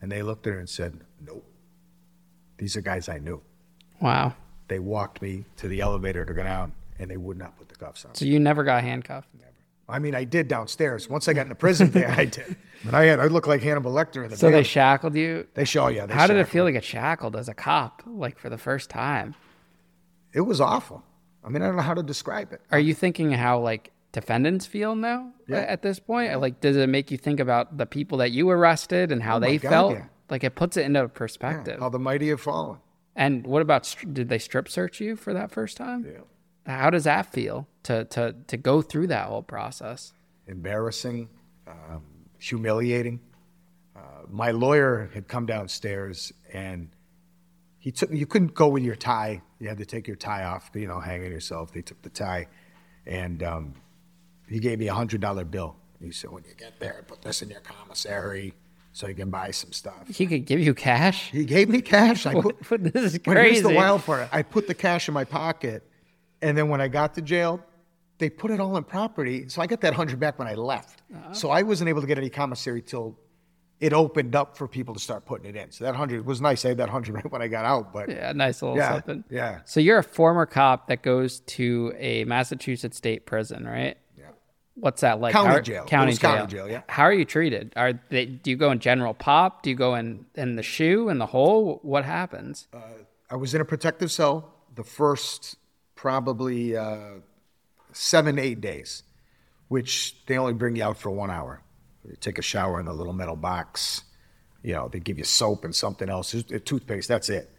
[0.02, 1.48] And they looked at her and said, Nope.
[2.64, 3.42] These are guys I knew.
[4.00, 4.36] Wow.
[4.70, 7.76] They walked me to the elevator to go down, and they would not put the
[7.76, 8.16] cuffs on.
[8.16, 9.28] So you never got handcuffed.
[9.38, 9.50] Never.
[9.90, 11.10] I mean, I did downstairs.
[11.10, 12.56] Once I got in the prison there, I did.
[12.86, 15.46] But I had, I looked like Hannibal Lecter in the So they shackled you.
[15.56, 16.08] They show you.
[16.10, 19.36] How did it feel to get shackled as a cop, like for the first time?
[20.32, 21.04] It was awful.
[21.44, 22.62] I mean, I don't know how to describe it.
[22.72, 25.58] Are you thinking how like defendants feel now Yeah.
[25.58, 26.40] at this point?
[26.40, 29.40] Like, does it make you think about the people that you arrested and how Oh
[29.42, 29.92] they God, felt?
[29.96, 30.06] yeah.
[30.30, 31.80] Like, it puts it into Yeah, perspective.
[31.80, 32.80] how the mighty have fallen.
[33.16, 36.06] And what about did they strip search you for that first time?
[36.06, 36.22] Yeah.
[36.66, 40.14] How does that feel to to to go through that whole process?
[40.48, 41.30] Embarrassing,
[41.68, 42.04] um,
[42.40, 43.20] humiliating.
[43.96, 46.90] Uh, my lawyer had come downstairs and
[47.78, 48.12] he took.
[48.12, 49.42] You couldn't go with your tie.
[49.60, 50.72] You had to take your tie off.
[50.74, 51.72] You know, hanging yourself.
[51.74, 52.48] They took the tie,
[53.06, 53.74] and um,
[54.48, 55.76] he gave me a hundred dollar bill.
[56.02, 58.54] He said, "When you get there, put this in your commissary
[58.94, 61.30] so you can buy some stuff." He could give you cash.
[61.32, 62.26] He gave me cash.
[62.26, 63.76] I put, this is But here's the crazy.
[63.76, 64.30] wild part.
[64.32, 65.84] I put the cash in my pocket,
[66.42, 67.60] and then when I got to jail,
[68.20, 69.50] they put it all in property.
[69.50, 71.02] So I got that hundred back when I left.
[71.14, 71.34] Uh-huh.
[71.34, 73.18] So I wasn't able to get any commissary till
[73.80, 75.70] it opened up for people to start putting it in.
[75.72, 76.64] So that hundred was nice.
[76.64, 79.24] I had that hundred right when I got out, but Yeah, nice little Yeah, something.
[79.30, 79.60] yeah.
[79.66, 83.98] So you're a former cop that goes to a Massachusetts state prison, right?
[84.76, 85.34] What's that like?
[85.34, 85.86] County How- jail.
[85.86, 86.32] County jail.
[86.32, 86.82] county jail, yeah.
[86.88, 87.74] How are you treated?
[87.76, 88.26] Are they?
[88.26, 89.62] Do you go in general pop?
[89.62, 91.80] Do you go in in the SHU in the hole?
[91.84, 92.68] What happens?
[93.30, 95.56] I was in a protective cell the first
[95.96, 97.20] probably uh,
[97.92, 99.04] seven, eight days,
[99.68, 101.62] which they only bring you out for one hour.
[102.08, 104.04] You take a shower in the little metal box.
[104.64, 107.08] You know, they give you soap and something else, a toothpaste.
[107.08, 107.50] That's it.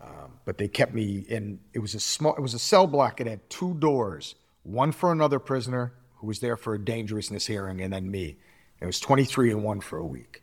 [0.00, 1.58] Um, but they kept me in.
[1.74, 2.34] It was a small.
[2.36, 3.20] It was a cell block.
[3.20, 7.80] It had two doors, one for another prisoner who was there for a dangerousness hearing,
[7.80, 8.36] and then me.
[8.80, 10.42] It was 23 and one for a week,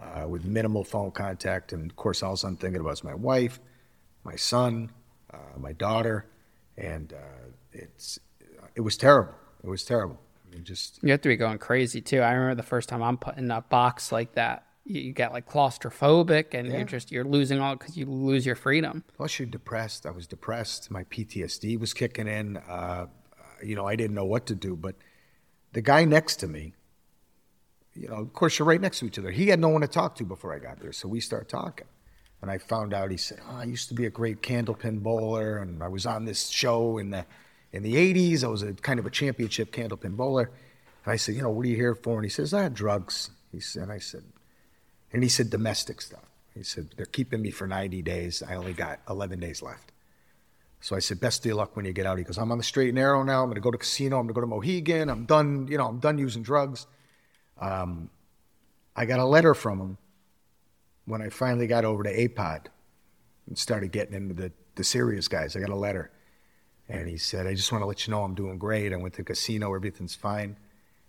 [0.00, 1.72] uh, with minimal phone contact.
[1.72, 3.60] And of course, all I'm thinking about is my wife,
[4.24, 4.90] my son,
[5.32, 6.26] uh, my daughter,
[6.76, 8.18] and uh, it's
[8.74, 9.34] it was terrible.
[9.62, 10.18] It was terrible.
[10.46, 12.20] I mean, just You have to be going crazy too.
[12.20, 14.66] I remember the first time I'm put in a box like that.
[14.84, 18.56] You, you get like claustrophobic, and you're just you're losing all because you lose your
[18.56, 19.04] freedom.
[19.16, 20.06] plus you're depressed.
[20.06, 20.90] I was depressed.
[20.90, 22.56] My PTSD was kicking in.
[22.56, 23.06] Uh,
[23.62, 24.76] you know, I didn't know what to do.
[24.76, 24.96] But
[25.72, 26.72] the guy next to me,
[27.94, 29.30] you know, of course, you're right next to each other.
[29.30, 31.86] He had no one to talk to before I got there, so we start talking.
[32.40, 35.58] And I found out he said, oh, "I used to be a great candlepin bowler,
[35.58, 37.26] and I was on this show in the
[37.72, 38.44] in the '80s.
[38.44, 40.50] I was a kind of a championship candlepin bowler."
[41.04, 43.30] And I said, "You know, what are you here for?" And he says, "Ah, drugs."
[43.52, 44.22] He said, and I said,
[45.12, 46.24] and he said domestic stuff.
[46.54, 48.42] He said, They're keeping me for 90 days.
[48.42, 49.92] I only got 11 days left.
[50.80, 52.18] So I said, Best of luck when you get out.
[52.18, 53.42] He goes, I'm on the straight and narrow now.
[53.42, 54.18] I'm going to go to casino.
[54.18, 55.08] I'm going to go to Mohegan.
[55.10, 56.86] I'm done, you know, I'm done using drugs.
[57.60, 58.10] Um,
[58.96, 59.98] I got a letter from him
[61.04, 62.66] when I finally got over to APOD
[63.46, 65.54] and started getting into the, the serious guys.
[65.54, 66.10] I got a letter.
[66.88, 68.92] And he said, I just want to let you know I'm doing great.
[68.92, 69.74] I went to the casino.
[69.74, 70.56] Everything's fine.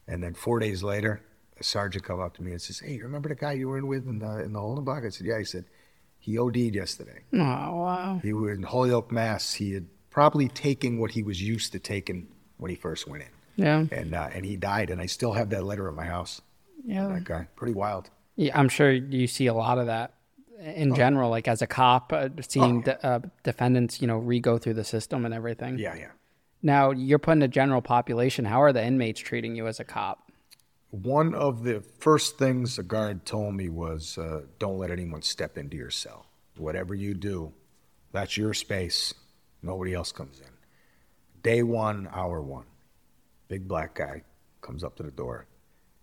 [0.07, 1.21] And then four days later,
[1.59, 3.87] a sergeant come up to me and says, "Hey, remember the guy you were in
[3.87, 5.65] with in the in the holding block?" I said, "Yeah." He said,
[6.21, 7.23] "He OD'd yesterday.
[7.33, 8.19] Oh wow.
[8.23, 9.53] He was in Holyoke, Mass.
[9.55, 12.27] He had probably taken what he was used to taking
[12.57, 13.85] when he first went in, Yeah.
[13.91, 14.89] and uh, and he died.
[14.89, 16.39] And I still have that letter at my house.
[16.85, 17.07] Yeah.
[17.09, 18.09] That guy, pretty wild.
[18.37, 20.13] Yeah, I'm sure you see a lot of that
[20.59, 24.75] in general, like as a cop, uh, seeing de- uh, defendants, you know, re-go through
[24.75, 25.77] the system and everything.
[25.79, 26.11] Yeah, yeah.
[26.63, 28.45] Now you're putting the general population.
[28.45, 30.30] How are the inmates treating you as a cop?
[30.91, 35.57] One of the first things the guard told me was, uh, "Don't let anyone step
[35.57, 36.25] into your cell.
[36.57, 37.53] Whatever you do,
[38.11, 39.13] that's your space.
[39.61, 40.51] Nobody else comes in."
[41.43, 42.65] Day one, hour one,
[43.47, 44.23] big black guy
[44.59, 45.47] comes up to the door.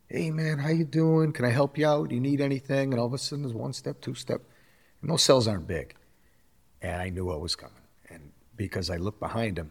[0.07, 1.33] Hey man, how you doing?
[1.33, 2.09] Can I help you out?
[2.09, 2.93] Do you need anything?
[2.93, 4.41] And all of a sudden, there's one step, two step.
[5.03, 5.97] And those cells aren't big,
[6.81, 7.83] and I knew what was coming.
[8.09, 9.71] And because I looked behind him,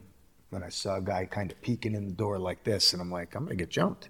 [0.51, 3.11] and I saw a guy kind of peeking in the door like this, and I'm
[3.11, 4.09] like, I'm gonna get jumped.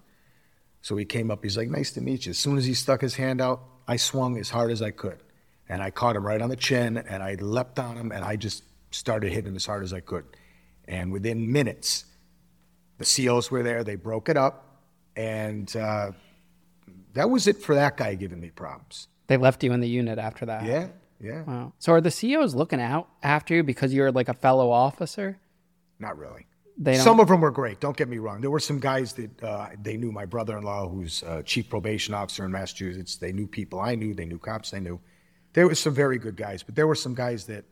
[0.88, 1.44] So he came up.
[1.44, 3.96] He's like, "Nice to meet you." As soon as he stuck his hand out, I
[3.96, 5.18] swung as hard as I could,
[5.68, 8.36] and I caught him right on the chin, and I leapt on him, and I
[8.36, 10.24] just started hitting him as hard as I could.
[10.86, 12.06] And within minutes,
[12.96, 13.84] the COs were there.
[13.84, 14.80] They broke it up,
[15.14, 16.12] and uh,
[17.12, 19.08] that was it for that guy giving me problems.
[19.26, 20.64] They left you in the unit after that.
[20.64, 20.88] Yeah,
[21.20, 21.74] yeah, Wow.
[21.80, 25.38] So are the COs looking out after you because you're like a fellow officer?
[25.98, 26.46] not really.
[26.80, 26.96] They.
[26.96, 27.80] Some of them were great.
[27.80, 28.40] Don't get me wrong.
[28.40, 30.12] There were some guys that uh, they knew.
[30.12, 34.14] My brother-in-law, who's uh, chief probation officer in Massachusetts, they knew people I knew.
[34.14, 35.00] They knew cops I knew.
[35.54, 37.64] There were some very good guys, but there were some guys that,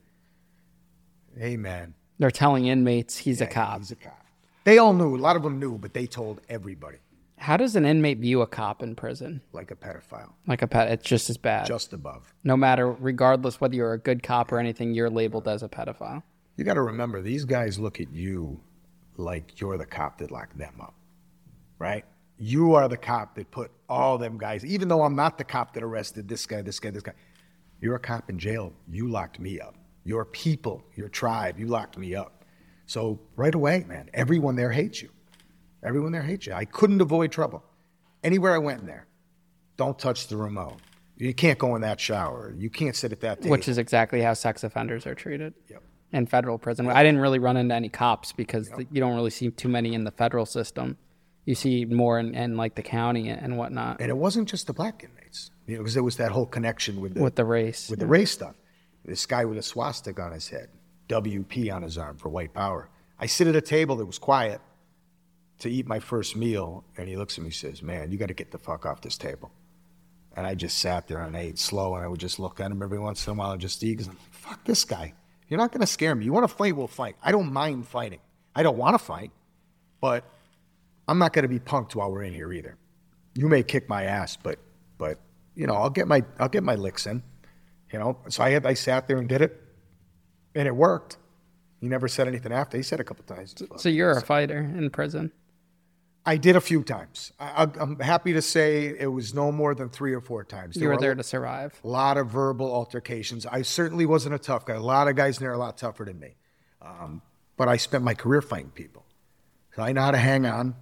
[1.38, 3.78] hey man, they're telling inmates he's a cop.
[3.78, 4.24] He's a cop.
[4.64, 5.16] They all knew.
[5.16, 6.98] A lot of them knew, but they told everybody
[7.38, 9.40] How does an inmate view a cop in prison?
[9.52, 11.66] like a pedophile, Like a pet, it's just as bad.
[11.66, 12.34] just above.
[12.42, 16.24] no matter, regardless whether you're a good cop or anything, you're labeled as a pedophile.
[16.56, 18.60] You got to remember, these guys look at you
[19.18, 20.94] like you're the cop that locked them up,
[21.78, 22.04] right?
[22.38, 25.72] You are the cop that put all them guys, even though I'm not the cop
[25.74, 27.12] that arrested this guy, this guy, this guy.
[27.80, 28.72] You're a cop in jail.
[28.88, 29.74] You locked me up.
[30.04, 32.44] Your people, your tribe, you locked me up.
[32.86, 35.10] So right away, man, everyone there hates you.
[35.82, 36.52] Everyone there hates you.
[36.52, 37.64] I couldn't avoid trouble.
[38.22, 39.06] Anywhere I went in there,
[39.76, 40.76] don't touch the remote.
[41.16, 42.54] You can't go in that shower.
[42.56, 43.50] You can't sit at that table.
[43.50, 45.82] which is exactly how sex offenders are treated Yep.
[46.12, 46.88] In federal prison.
[46.88, 49.94] I didn't really run into any cops because th- you don't really see too many
[49.94, 50.96] in the federal system.
[51.44, 54.72] You see more in, in like the county and whatnot And it wasn't just the
[54.72, 57.88] black inmates, you know, because there was that whole connection with the, with the race.
[57.88, 58.56] with the race stuff.
[59.04, 60.68] This guy with a swastika on his head,
[61.08, 62.88] WP on his arm for white power.
[63.18, 64.60] I sit at a table that was quiet
[65.60, 68.28] to eat my first meal, and he looks at me and says, Man, you got
[68.28, 69.50] to get the fuck off this table.
[70.36, 72.82] And I just sat there and ate slow, and I would just look at him
[72.82, 75.14] every once in a while and just eat because I'm like, fuck this guy.
[75.48, 76.24] You're not going to scare me.
[76.24, 77.16] You want to fight, we'll fight.
[77.22, 78.20] I don't mind fighting.
[78.54, 79.30] I don't want to fight,
[80.00, 80.24] but
[81.06, 82.76] I'm not going to be punked while we're in here either.
[83.34, 84.58] You may kick my ass, but
[84.98, 85.18] but
[85.54, 87.22] you know I'll get my I'll get my licks in.
[87.92, 89.62] You know, so I had I sat there and did it,
[90.54, 91.18] and it worked.
[91.80, 92.76] He never said anything after.
[92.76, 93.54] He said a couple times.
[93.76, 95.30] so you're a fighter in prison.
[96.26, 97.32] I did a few times.
[97.38, 100.76] I, I'm happy to say it was no more than three or four times.
[100.76, 101.78] You were a there to survive.
[101.84, 103.46] A lot of verbal altercations.
[103.46, 104.74] I certainly wasn't a tough guy.
[104.74, 106.34] A lot of guys in there are a lot tougher than me.
[106.82, 107.22] Um,
[107.56, 109.06] but I spent my career fighting people.
[109.76, 110.74] So I know how to hang on.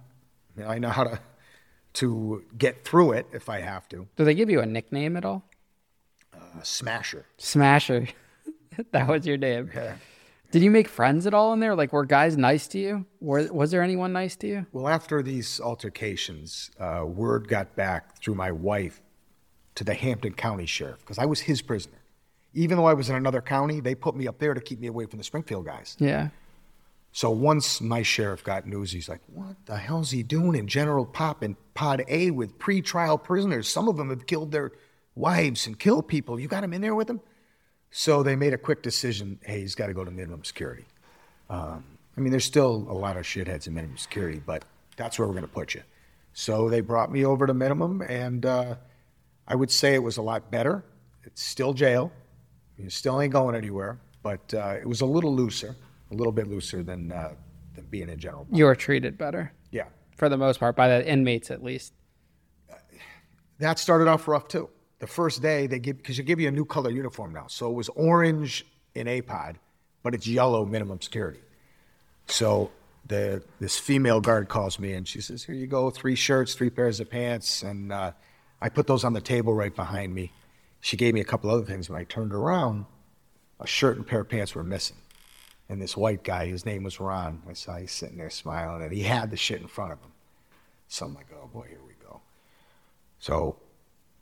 [0.65, 1.19] I know how to
[1.93, 4.07] to get through it if I have to.
[4.17, 5.43] Do they give you a nickname at all?
[6.33, 7.25] A smasher.
[7.37, 8.07] Smasher.
[8.91, 9.71] that was your name.
[9.73, 9.95] Yeah.
[10.55, 11.75] Did you make friends at all in there?
[11.75, 13.05] Like, were guys nice to you?
[13.19, 14.65] Were, was there anyone nice to you?
[14.71, 19.01] Well, after these altercations, uh, word got back through my wife
[19.75, 21.97] to the Hampden County Sheriff because I was his prisoner.
[22.53, 24.87] Even though I was in another county, they put me up there to keep me
[24.87, 25.97] away from the Springfield guys.
[25.99, 26.29] Yeah.
[27.11, 31.05] So once my sheriff got news, he's like, "What the hell's he doing in General
[31.05, 33.67] Pop in Pod A with pre-trial prisoners?
[33.67, 34.71] Some of them have killed their
[35.15, 36.39] wives and killed people.
[36.39, 37.19] You got him in there with him?"
[37.97, 39.39] So they made a quick decision.
[39.41, 40.83] Hey, he's got to go to minimum security.
[41.49, 41.85] Um,
[42.17, 44.65] I mean, there's still a lot of shitheads in minimum security, but
[44.97, 45.81] that's where we're going to put you.
[46.33, 48.75] So they brought me over to minimum, and uh,
[49.47, 50.83] I would say it was a lot better.
[51.23, 52.11] It's still jail.
[52.77, 55.73] You still ain't going anywhere, but uh, it was a little looser,
[56.11, 57.31] a little bit looser than uh,
[57.75, 58.45] than being in general.
[58.51, 59.85] You were treated better, Yeah,
[60.17, 61.93] for the most part, by the inmates at least.
[63.59, 64.67] that started off rough too.
[65.05, 67.45] The first day they give because you give you a new color uniform now.
[67.47, 68.65] So it was orange
[68.95, 69.57] in APOD,
[70.01, 71.41] but it's yellow minimum security.
[72.25, 72.71] So
[73.05, 76.71] the this female guard calls me and she says, "Here you go, three shirts, three
[76.71, 78.13] pairs of pants," and uh,
[78.59, 80.31] I put those on the table right behind me.
[80.81, 81.87] She gave me a couple other things.
[81.87, 82.85] When I turned around,
[83.59, 84.97] a shirt and pair of pants were missing.
[85.69, 87.43] And this white guy, his name was Ron.
[87.47, 90.13] I saw he's sitting there smiling, and he had the shit in front of him.
[90.87, 92.21] So I'm like, oh boy, here we go.
[93.19, 93.57] So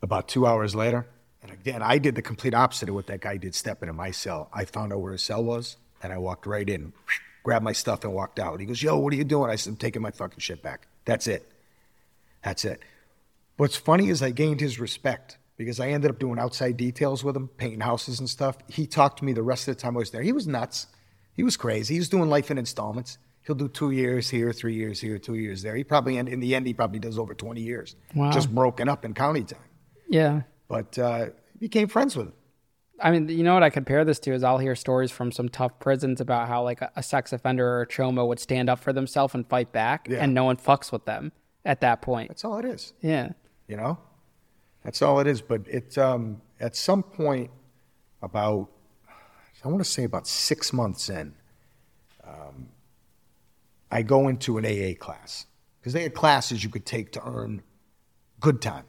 [0.04, 1.06] about two hours later,
[1.42, 4.10] and again, I did the complete opposite of what that guy did stepping in my
[4.12, 4.48] cell.
[4.52, 6.92] I found out where his cell was, and I walked right in,
[7.42, 8.60] grabbed my stuff, and walked out.
[8.60, 9.50] He goes, yo, what are you doing?
[9.50, 10.86] I said, I'm taking my fucking shit back.
[11.04, 11.50] That's it.
[12.42, 12.80] That's it.
[13.56, 17.36] What's funny is I gained his respect because I ended up doing outside details with
[17.36, 18.56] him, painting houses and stuff.
[18.68, 20.22] He talked to me the rest of the time I was there.
[20.22, 20.86] He was nuts.
[21.34, 21.94] He was crazy.
[21.94, 23.18] He was doing life in installments.
[23.42, 25.76] He'll do two years here, three years here, two years there.
[25.76, 27.94] He probably, in the end, he probably does over 20 years.
[28.14, 28.30] Wow.
[28.30, 29.58] Just broken up in county time.
[30.14, 30.42] Yeah.
[30.68, 31.26] But uh,
[31.58, 32.34] became friends with him.
[33.00, 35.48] I mean, you know what I compare this to is I'll hear stories from some
[35.48, 38.78] tough prisons about how like a, a sex offender or a choma would stand up
[38.78, 40.18] for themselves and fight back, Yeah.
[40.22, 41.32] and no one fucks with them
[41.64, 42.28] at that point.
[42.28, 42.92] That's all it is.
[43.00, 43.30] Yeah.
[43.66, 43.98] you know
[44.84, 47.50] that's all it is but it um, at some point
[48.22, 48.68] about
[49.64, 51.34] i want to say about six months in
[52.32, 52.68] um,
[53.90, 55.46] i go into an aa class
[55.80, 57.62] because they had classes you could take to earn
[58.40, 58.84] good time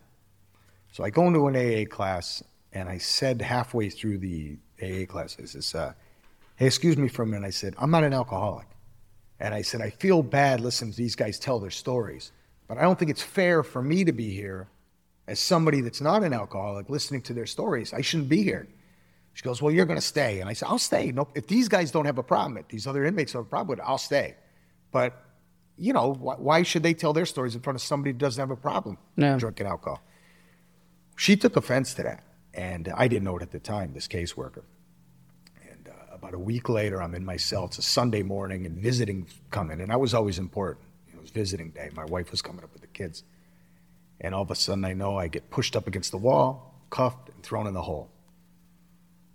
[0.95, 2.41] so i go into an aa class
[2.71, 5.91] and i said halfway through the aa class i says uh,
[6.55, 8.67] hey excuse me for a minute i said i'm not an alcoholic
[9.39, 12.31] and I said, I feel bad listening to these guys tell their stories,
[12.67, 14.69] but I don't think it's fair for me to be here
[15.27, 17.93] as somebody that's not an alcoholic listening to their stories.
[17.93, 18.65] I shouldn't be here.
[19.33, 20.39] She goes, Well, you're going to stay.
[20.39, 21.11] And I said, I'll stay.
[21.11, 23.67] No, if these guys don't have a problem, if these other inmates have a problem
[23.67, 24.35] with it, I'll stay.
[24.93, 25.21] But,
[25.77, 28.39] you know, why, why should they tell their stories in front of somebody who doesn't
[28.39, 29.35] have a problem Yeah.
[29.35, 30.01] drinking alcohol?
[31.15, 32.23] She took offense to that.
[32.53, 34.63] And I didn't know it at the time, this caseworker.
[35.69, 37.65] And uh, about a week later, I'm in my cell.
[37.65, 39.81] It's a Sunday morning, and visiting coming.
[39.81, 40.85] And I was always important.
[41.13, 41.89] It was visiting day.
[41.93, 43.23] My wife was coming up with the kids.
[44.21, 47.29] And all of a sudden, I know I get pushed up against the wall, cuffed,
[47.29, 48.09] and thrown in the hole.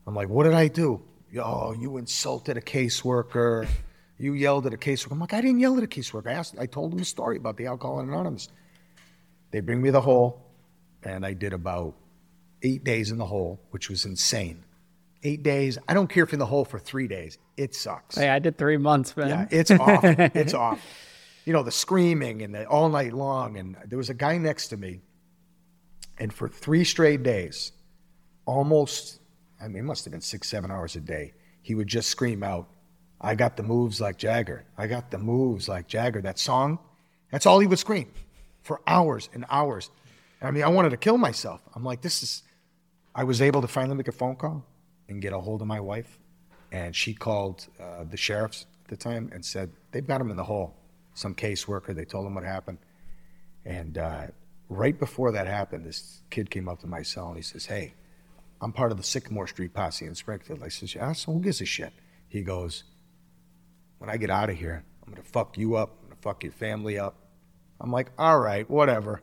[0.07, 1.03] I'm like, what did I do?
[1.39, 3.69] Oh, you insulted a caseworker.
[4.19, 5.13] You yelled at a caseworker.
[5.13, 6.29] I'm like, I didn't yell at a caseworker.
[6.29, 8.49] I asked, I told them a story about the Alcohol Anonymous.
[9.51, 10.43] They bring me the hole,
[11.03, 11.97] and I did about
[12.63, 14.65] eight days in the hole, which was insane.
[15.23, 15.79] Eight days.
[15.89, 17.39] I don't care if you're in the hole for three days.
[17.57, 18.17] It sucks.
[18.17, 19.29] Hey, I did three months, man.
[19.29, 20.05] Yeah, it's off.
[20.05, 20.81] it's off.
[21.45, 23.57] You know, the screaming and the all night long.
[23.59, 25.01] And there was a guy next to me,
[26.19, 27.73] and for three straight days,
[28.47, 29.21] almost,
[29.61, 32.43] I mean, it must have been six, seven hours a day, he would just scream
[32.43, 32.69] out,
[33.21, 34.65] I got the moves like Jagger.
[34.79, 36.23] I got the moves like Jagger.
[36.23, 36.79] That song,
[37.31, 38.11] that's all he would scream
[38.63, 39.91] for hours and hours.
[40.43, 41.61] I mean, I wanted to kill myself.
[41.75, 42.43] I'm like, this is,
[43.15, 44.65] I was able to finally make a phone call
[45.09, 46.19] and get a hold of my wife.
[46.73, 50.37] And she called uh, the sheriffs at the time and said, they've got him in
[50.37, 50.77] the hole.
[51.15, 52.79] Some caseworker, they told him what happened.
[53.65, 54.29] And uh,
[54.69, 57.95] right before that happened, this kid came up to my cell and he says, hey,
[58.63, 60.63] I'm part of the Sycamore Street posse in Springfield.
[60.63, 61.93] I says, yeah, so who gives a shit?
[62.29, 62.85] He goes,
[63.99, 65.97] when I get out of here, I'm to fuck you up.
[66.05, 67.17] I'm to fuck your family up.
[67.81, 69.23] I'm like, all right, whatever.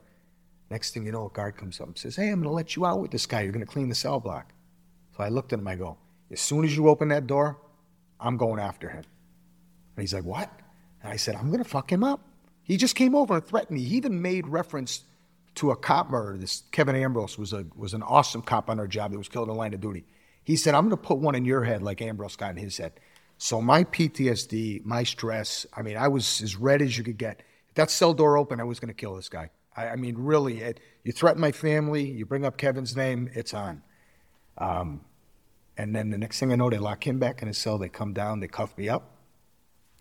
[0.70, 2.76] Next thing you know, a guard comes up and says, hey, I'm going to let
[2.76, 3.42] you out with this guy.
[3.42, 4.52] You're going to clean the cell block.
[5.16, 5.68] So I looked at him.
[5.68, 5.98] I go,
[6.32, 7.58] as soon as you open that door,
[8.20, 9.04] I'm going after him.
[9.96, 10.52] And he's like, what?
[11.02, 12.22] And I said, I'm going to fuck him up.
[12.64, 13.84] He just came over and threatened me.
[13.84, 15.04] He even made reference
[15.56, 16.38] to a cop murder.
[16.38, 19.48] This Kevin Ambrose was a was an awesome cop on our job that was killed
[19.48, 20.06] in the line of duty.
[20.44, 22.78] He said, I'm going to put one in your head like Ambrose got in his
[22.78, 22.94] head.
[23.38, 27.42] So my PTSD, my stress, I mean, I was as red as you could get.
[27.70, 29.50] If that cell door opened, I was going to kill this guy.
[29.78, 33.54] I, I mean, really, it, you threaten my family, you bring up Kevin's name, it's
[33.54, 33.84] on.
[34.58, 35.02] Um,
[35.78, 37.78] and then the next thing I know, they lock him back in his cell.
[37.78, 39.12] They come down, they cuff me up,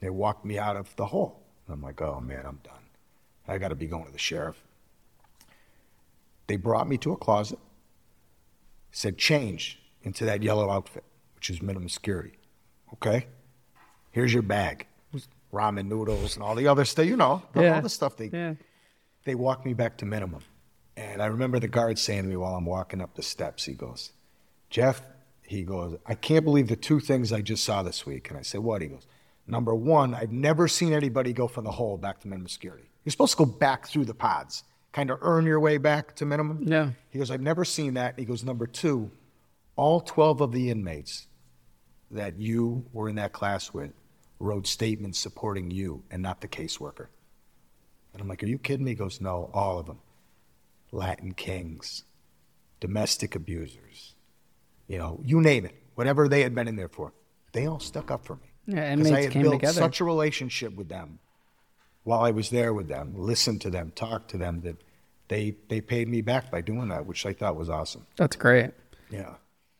[0.00, 1.42] they walk me out of the hall.
[1.66, 2.72] And I'm like, oh man, I'm done.
[3.46, 4.62] I got to be going to the sheriff.
[6.46, 7.58] They brought me to a closet,
[8.92, 11.04] said, change into that yellow outfit,
[11.34, 12.38] which is minimum security.
[12.94, 13.26] Okay?
[14.12, 14.86] Here's your bag.
[15.52, 17.76] Ramen noodles and all the other stuff, you know, Yeah.
[17.76, 18.54] all the stuff they, Yeah.
[19.26, 20.42] They walked me back to minimum.
[20.96, 23.74] And I remember the guard saying to me while I'm walking up the steps, he
[23.74, 24.12] goes,
[24.70, 25.02] Jeff,
[25.42, 28.30] he goes, I can't believe the two things I just saw this week.
[28.30, 28.80] And I said, What?
[28.80, 29.06] He goes,
[29.46, 32.88] Number one, I've never seen anybody go from the hole back to minimum security.
[33.04, 36.24] You're supposed to go back through the pods, kind of earn your way back to
[36.24, 36.62] minimum.
[36.62, 36.90] Yeah.
[37.10, 38.18] He goes, I've never seen that.
[38.18, 39.10] He goes, Number two,
[39.74, 41.26] all 12 of the inmates
[42.10, 43.92] that you were in that class with
[44.38, 47.08] wrote statements supporting you and not the caseworker.
[48.16, 48.92] And I'm like, Are you kidding me?
[48.92, 49.98] He goes, No, all of them.
[50.90, 52.04] Latin kings,
[52.80, 54.14] domestic abusers,
[54.88, 57.12] you know, you name it, whatever they had been in there for,
[57.52, 58.48] they all stuck up for me.
[58.66, 59.74] Yeah, Because I had built together.
[59.74, 61.18] such a relationship with them
[62.04, 64.76] while I was there with them, listened to them, talked to them, that
[65.28, 68.06] they they paid me back by doing that, which I thought was awesome.
[68.16, 68.70] That's great.
[69.10, 69.34] Yeah.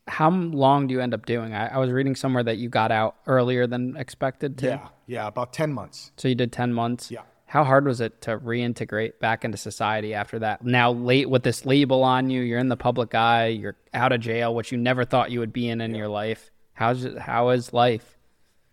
[0.08, 1.54] How long do you end up doing?
[1.54, 4.66] I, I was reading somewhere that you got out earlier than expected to.
[4.66, 4.88] Yeah.
[5.06, 5.26] Yeah.
[5.28, 6.10] About 10 months.
[6.16, 7.10] So you did 10 months?
[7.10, 7.22] Yeah.
[7.56, 10.62] How hard was it to reintegrate back into society after that?
[10.62, 14.20] Now, late with this label on you, you're in the public eye, you're out of
[14.20, 16.50] jail, which you never thought you would be in in your life.
[16.74, 18.18] How's it, how is life?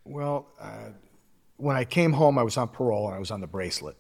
[0.04, 0.90] Well, uh,
[1.56, 3.96] when I came home, I was on parole and I was on the bracelet.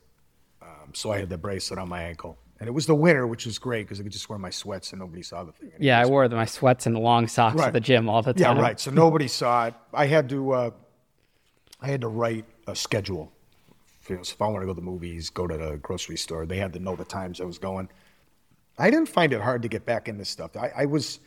[0.62, 2.38] Um, so I had the bracelet on my ankle.
[2.60, 4.92] And it was the winter, which was great because I could just wear my sweats
[4.92, 5.72] and nobody saw the thing.
[5.80, 7.72] Yeah, I wore my sweats and long socks Right.
[7.72, 8.58] the gym all the time.
[8.58, 8.78] Yeah, right.
[8.78, 9.76] So nobody saw it.
[9.94, 10.72] I had to, uh,
[11.80, 13.32] I had to write a schedule.
[14.08, 16.74] If I want to go to the movies, go to the grocery store, they had
[16.74, 17.90] to know the times I was going.
[18.78, 20.58] I didn't find it hard to get back into stuff.
[20.58, 21.20] I, I was,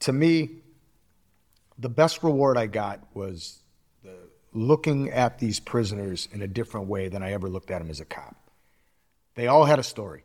[0.00, 0.62] to me,
[1.78, 3.60] the best reward I got was
[4.02, 4.16] the,
[4.52, 8.00] looking at these prisoners in a different way than I ever looked at them as
[8.00, 8.36] a cop.
[9.34, 10.24] They all had a story.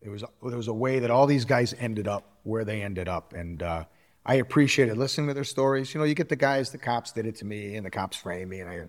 [0.00, 3.08] It was there was a way that all these guys ended up where they ended
[3.08, 3.84] up, and uh,
[4.24, 5.92] I appreciated listening to their stories.
[5.92, 8.16] You know, you get the guys, the cops did it to me, and the cops
[8.16, 8.82] framed me, and I,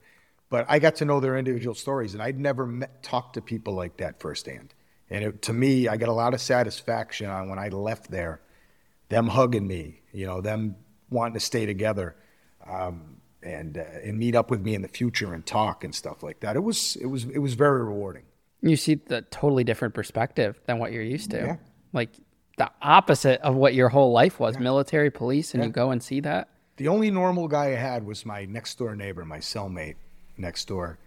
[0.50, 3.74] but I got to know their individual stories, and I'd never met, talked to people
[3.74, 4.74] like that firsthand.
[5.10, 8.42] And it, to me, I got a lot of satisfaction on when I left there,
[9.10, 10.76] them hugging me, you know, them
[11.10, 12.16] wanting to stay together,
[12.68, 16.24] um, and uh, and meet up with me in the future and talk and stuff
[16.24, 16.56] like that.
[16.56, 18.24] It was it was it was very rewarding.
[18.62, 21.38] You see the totally different perspective than what you're used to.
[21.38, 21.56] Yeah.
[21.94, 22.10] Like
[22.58, 26.20] the opposite of what your whole life was military, police, and you go and see
[26.22, 26.50] that.
[26.76, 29.96] The only normal guy I had was my next door neighbor, my cellmate
[30.40, 31.00] next door.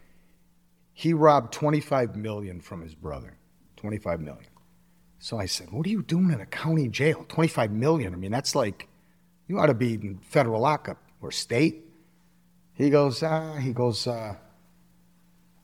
[0.93, 3.39] He robbed 25 million from his brother.
[3.77, 4.47] 25 million.
[5.19, 7.25] So I said, "What are you doing in a county jail?
[7.29, 8.13] 25 million?
[8.13, 8.89] I mean, that's like
[9.49, 11.87] you ought to be in federal lockup or state."
[12.75, 14.37] He goes, uh, he goes, uh,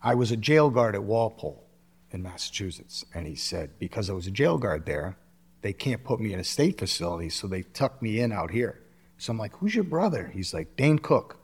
[0.02, 1.64] I was a jail guard at Walpole
[2.10, 3.04] in Massachusetts.
[3.14, 5.16] And he said, because I was a jail guard there,
[5.62, 8.80] they can't put me in a state facility, so they tucked me in out here.
[9.16, 10.30] So I'm like, who's your brother?
[10.32, 11.37] He's like, Dane Cook.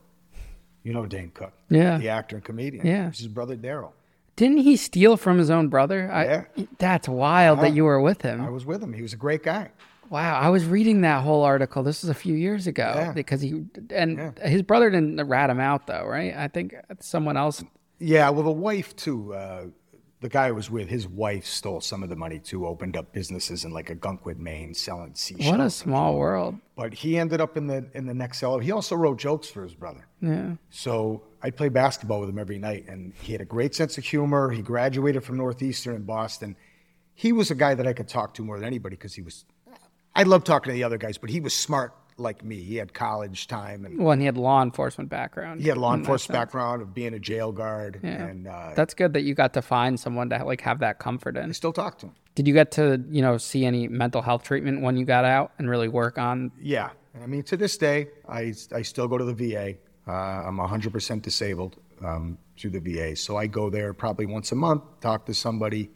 [0.85, 1.53] You know Dane Cook.
[1.71, 1.99] Yeah.
[1.99, 2.87] The actor and comedian.
[2.87, 3.11] Yeah.
[3.11, 3.91] His brother Darryl.
[4.37, 6.11] Didn't he steal from his own brother?
[6.13, 6.45] I, Yeah.
[6.79, 8.41] That's wild that you were with him.
[8.41, 8.93] I was with him.
[8.93, 9.71] He was a great guy.
[10.11, 11.83] Wow, I was reading that whole article.
[11.83, 13.13] This was a few years ago Yeah.
[13.13, 16.35] because he and his brother didn't rat him out though, right?
[16.37, 17.65] I think someone else.
[17.99, 19.33] Yeah, well, the wife too.
[19.35, 19.67] Uh,
[20.25, 22.67] the guy I was with, his wife stole some of the money too.
[22.67, 25.51] Opened up businesses in like Ogunquit, Maine, selling seashells.
[25.51, 26.57] What a small world.
[26.77, 28.59] But he ended up in the in the next cell.
[28.59, 30.07] He also wrote jokes for his brother.
[30.23, 30.55] Yeah.
[30.71, 34.05] So I'd play basketball with him every night, and he had a great sense of
[34.05, 34.51] humor.
[34.51, 36.57] He graduated from Northeastern in Boston.
[37.13, 39.45] He was a guy that I could talk to more than anybody because he was.
[40.15, 42.63] I love talking to the other guys, but he was smart like me.
[42.63, 45.61] He had college time, and Well, and he had law enforcement background.
[45.61, 48.01] he had law enforcement background of being a jail guard.
[48.03, 48.27] Yeah.
[48.27, 51.37] And uh, That's good that you got to find someone to like have that comfort
[51.37, 51.49] in.
[51.49, 52.15] I still talk to him.
[52.35, 55.53] Did you get to you know see any mental health treatment when you got out
[55.59, 56.51] and really work on?
[56.61, 56.91] Yeah,
[57.23, 59.75] I mean, to this day, I, I still go to the VA.
[60.07, 64.55] Uh, I'm 100% disabled um, through the VA, so I go there probably once a
[64.57, 65.91] month, talk to somebody.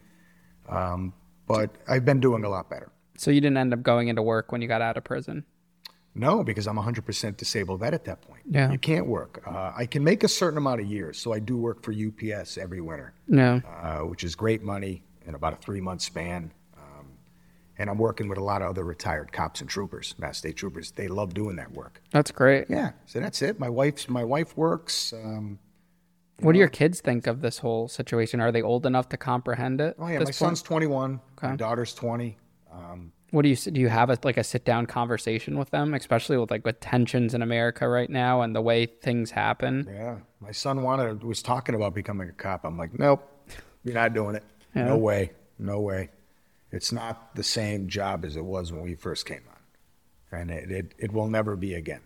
[0.69, 1.13] Um,
[1.47, 2.91] but I've been doing a lot better.
[3.17, 5.45] So you didn't end up going into work when you got out of prison.
[6.19, 8.43] No, because I'm 100% disabled vet at that point.
[8.51, 8.71] Yeah.
[8.73, 9.43] You can't work.
[9.47, 12.59] Uh, I can make a certain amount of years, so I do work for UPS
[12.59, 13.63] every winter, No.
[13.83, 16.51] uh, which is great money in about a three month span.
[16.77, 17.07] Um,
[17.79, 20.91] and I'm working with a lot of other retired cops and troopers, Mass State troopers.
[20.91, 22.03] They love doing that work.
[22.11, 22.67] That's great.
[22.69, 23.61] Yeah, so that's it.
[23.61, 25.13] My wife's my wife works.
[25.13, 25.61] Um,
[26.41, 28.41] What do your kids think of this whole situation?
[28.41, 29.95] Are they old enough to comprehend it?
[29.99, 30.35] oh yeah, my point?
[30.35, 31.21] son's 21.
[31.43, 32.37] My daughter's 20.
[32.73, 33.81] Um, What do you do?
[33.81, 37.35] You have a, like a sit down conversation with them, especially with like with tensions
[37.35, 39.87] in America right now and the way things happen.
[39.91, 42.65] yeah, my son wanted was talking about becoming a cop.
[42.65, 43.29] I'm like, nope,
[43.85, 44.45] you're not doing it.
[44.75, 46.11] No way, no way.
[46.71, 50.71] It's not the same job as it was when we first came on, and it
[50.71, 52.01] it, it will never be again.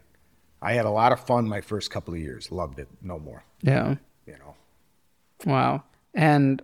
[0.63, 2.53] I had a lot of fun my first couple of years.
[2.53, 2.89] Loved it.
[3.03, 3.45] No more.
[3.63, 3.97] Yeah.
[4.27, 4.55] You know.
[5.45, 5.83] Wow.
[6.15, 6.63] And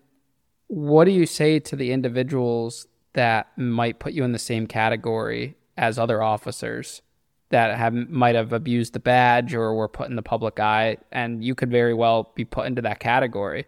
[0.68, 5.56] what do you say to the individuals that might put you in the same category
[5.76, 7.02] as other officers
[7.50, 11.42] that have might have abused the badge or were put in the public eye, and
[11.42, 13.66] you could very well be put into that category?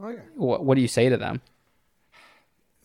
[0.00, 0.20] Oh yeah.
[0.34, 1.42] What, what do you say to them?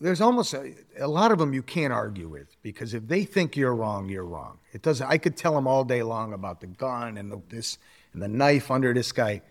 [0.00, 3.56] there's almost a, a lot of them you can't argue with because if they think
[3.56, 4.58] you're wrong, you're wrong.
[4.72, 5.06] It doesn't.
[5.06, 7.78] I could tell them all day long about the gun and the, this
[8.12, 9.42] and the knife under this guy.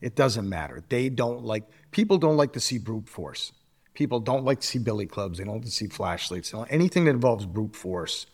[0.00, 0.82] It doesn't matter.
[0.88, 3.52] They don't like people don't like to see brute force.
[3.94, 5.38] People don't like to see billy clubs.
[5.38, 6.54] They don't like to see flashlights.
[6.70, 8.26] Anything that involves brute force,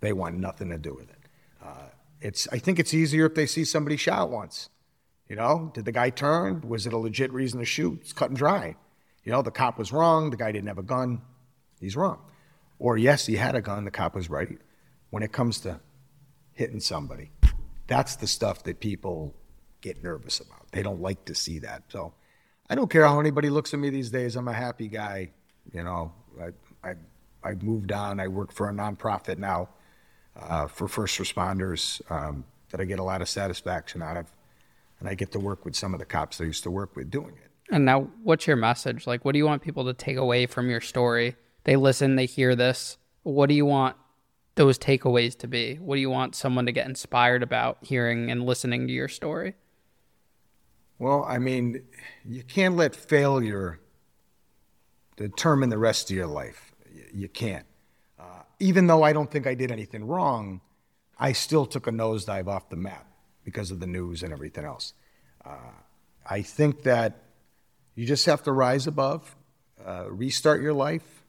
[0.00, 1.18] They want nothing to do with it.
[1.62, 1.88] Uh,
[2.20, 4.68] it's I think it's easier if they see somebody shot once.
[5.28, 6.60] You know, did the guy turn?
[6.68, 8.00] Was it a legit reason to shoot?
[8.02, 8.76] It's cut and dry.
[9.24, 10.30] You know, the cop was wrong.
[10.30, 11.22] The guy didn't have a gun.
[11.80, 12.20] He's wrong.
[12.78, 13.84] Or yes, he had a gun.
[13.84, 14.58] The cop was right.
[15.10, 15.80] When it comes to
[16.52, 17.30] hitting somebody,
[17.86, 19.34] that's the stuff that people
[19.80, 20.70] get nervous about.
[20.72, 21.84] They don't like to see that.
[21.88, 22.12] So
[22.68, 24.36] I don't care how anybody looks at me these days.
[24.36, 25.30] I'm a happy guy.
[25.72, 26.94] You know, I, I,
[27.42, 28.20] I moved on.
[28.20, 29.68] I work for a nonprofit now
[30.36, 34.26] uh, for first responders um, that I get a lot of satisfaction out of.
[35.00, 37.10] And I get to work with some of the cops I used to work with
[37.10, 37.50] doing it.
[37.70, 39.06] And now, what's your message?
[39.06, 41.36] Like, what do you want people to take away from your story?
[41.64, 42.98] They listen, they hear this.
[43.22, 43.96] What do you want
[44.54, 45.76] those takeaways to be?
[45.76, 49.54] What do you want someone to get inspired about hearing and listening to your story?
[50.98, 51.82] Well, I mean,
[52.24, 53.80] you can't let failure
[55.16, 56.74] determine the rest of your life.
[57.12, 57.66] You can't.
[58.18, 60.60] Uh, even though I don't think I did anything wrong,
[61.18, 63.06] I still took a nosedive off the map
[63.44, 64.94] because of the news and everything else.
[65.44, 65.72] Uh,
[66.28, 67.22] I think that
[67.94, 69.36] you just have to rise above,
[69.84, 71.22] uh, restart your life,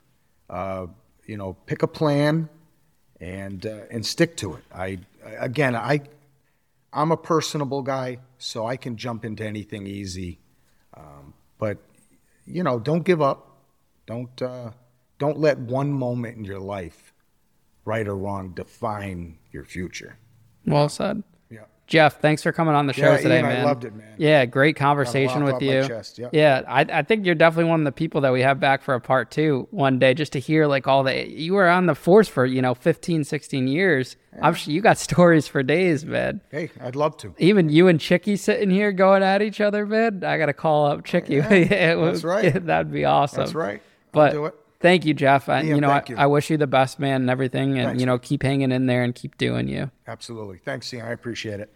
[0.50, 0.88] uh,
[1.26, 2.50] you know, pick a plan,
[3.20, 4.64] and uh, and stick to it.
[4.74, 5.00] I
[5.38, 6.02] again, I
[6.96, 10.40] I'm a personable guy, so I can jump into anything easy.
[10.96, 11.78] Um, but
[12.46, 13.58] you know, don't give up.
[14.08, 14.72] Don't uh,
[15.20, 17.14] don't let one moment in your life,
[17.84, 20.18] right or wrong, define your future.
[20.66, 21.24] Well said.
[21.88, 23.62] Jeff, thanks for coming on the show yeah, today, Ian, man.
[23.62, 24.16] I loved it, man.
[24.18, 25.88] Yeah, great conversation with you.
[25.88, 26.32] Yep.
[26.34, 28.96] Yeah, I, I think you're definitely one of the people that we have back for
[28.96, 31.94] a part two one day just to hear like all the you were on the
[31.94, 34.16] force for, you know, 15, 16 years.
[34.34, 34.48] Yeah.
[34.48, 36.42] I'm sure you got stories for days, man.
[36.50, 37.36] Hey, I'd love to.
[37.38, 40.24] Even you and Chicky sitting here going at each other, man.
[40.24, 41.36] I got to call up Chicky.
[41.36, 42.54] Yeah, that's right.
[42.66, 43.42] that'd be awesome.
[43.42, 43.82] That's right.
[44.12, 44.56] But do it.
[44.80, 45.50] Thank you, Jeff.
[45.50, 46.16] Ian, you know, I, you.
[46.18, 47.78] I, wish you the best, man, and everything.
[47.78, 48.00] And, Thanks.
[48.00, 49.90] you know, keep hanging in there and keep doing you.
[50.08, 50.58] Absolutely.
[50.58, 51.06] Thanks, Ian.
[51.06, 51.72] I appreciate it.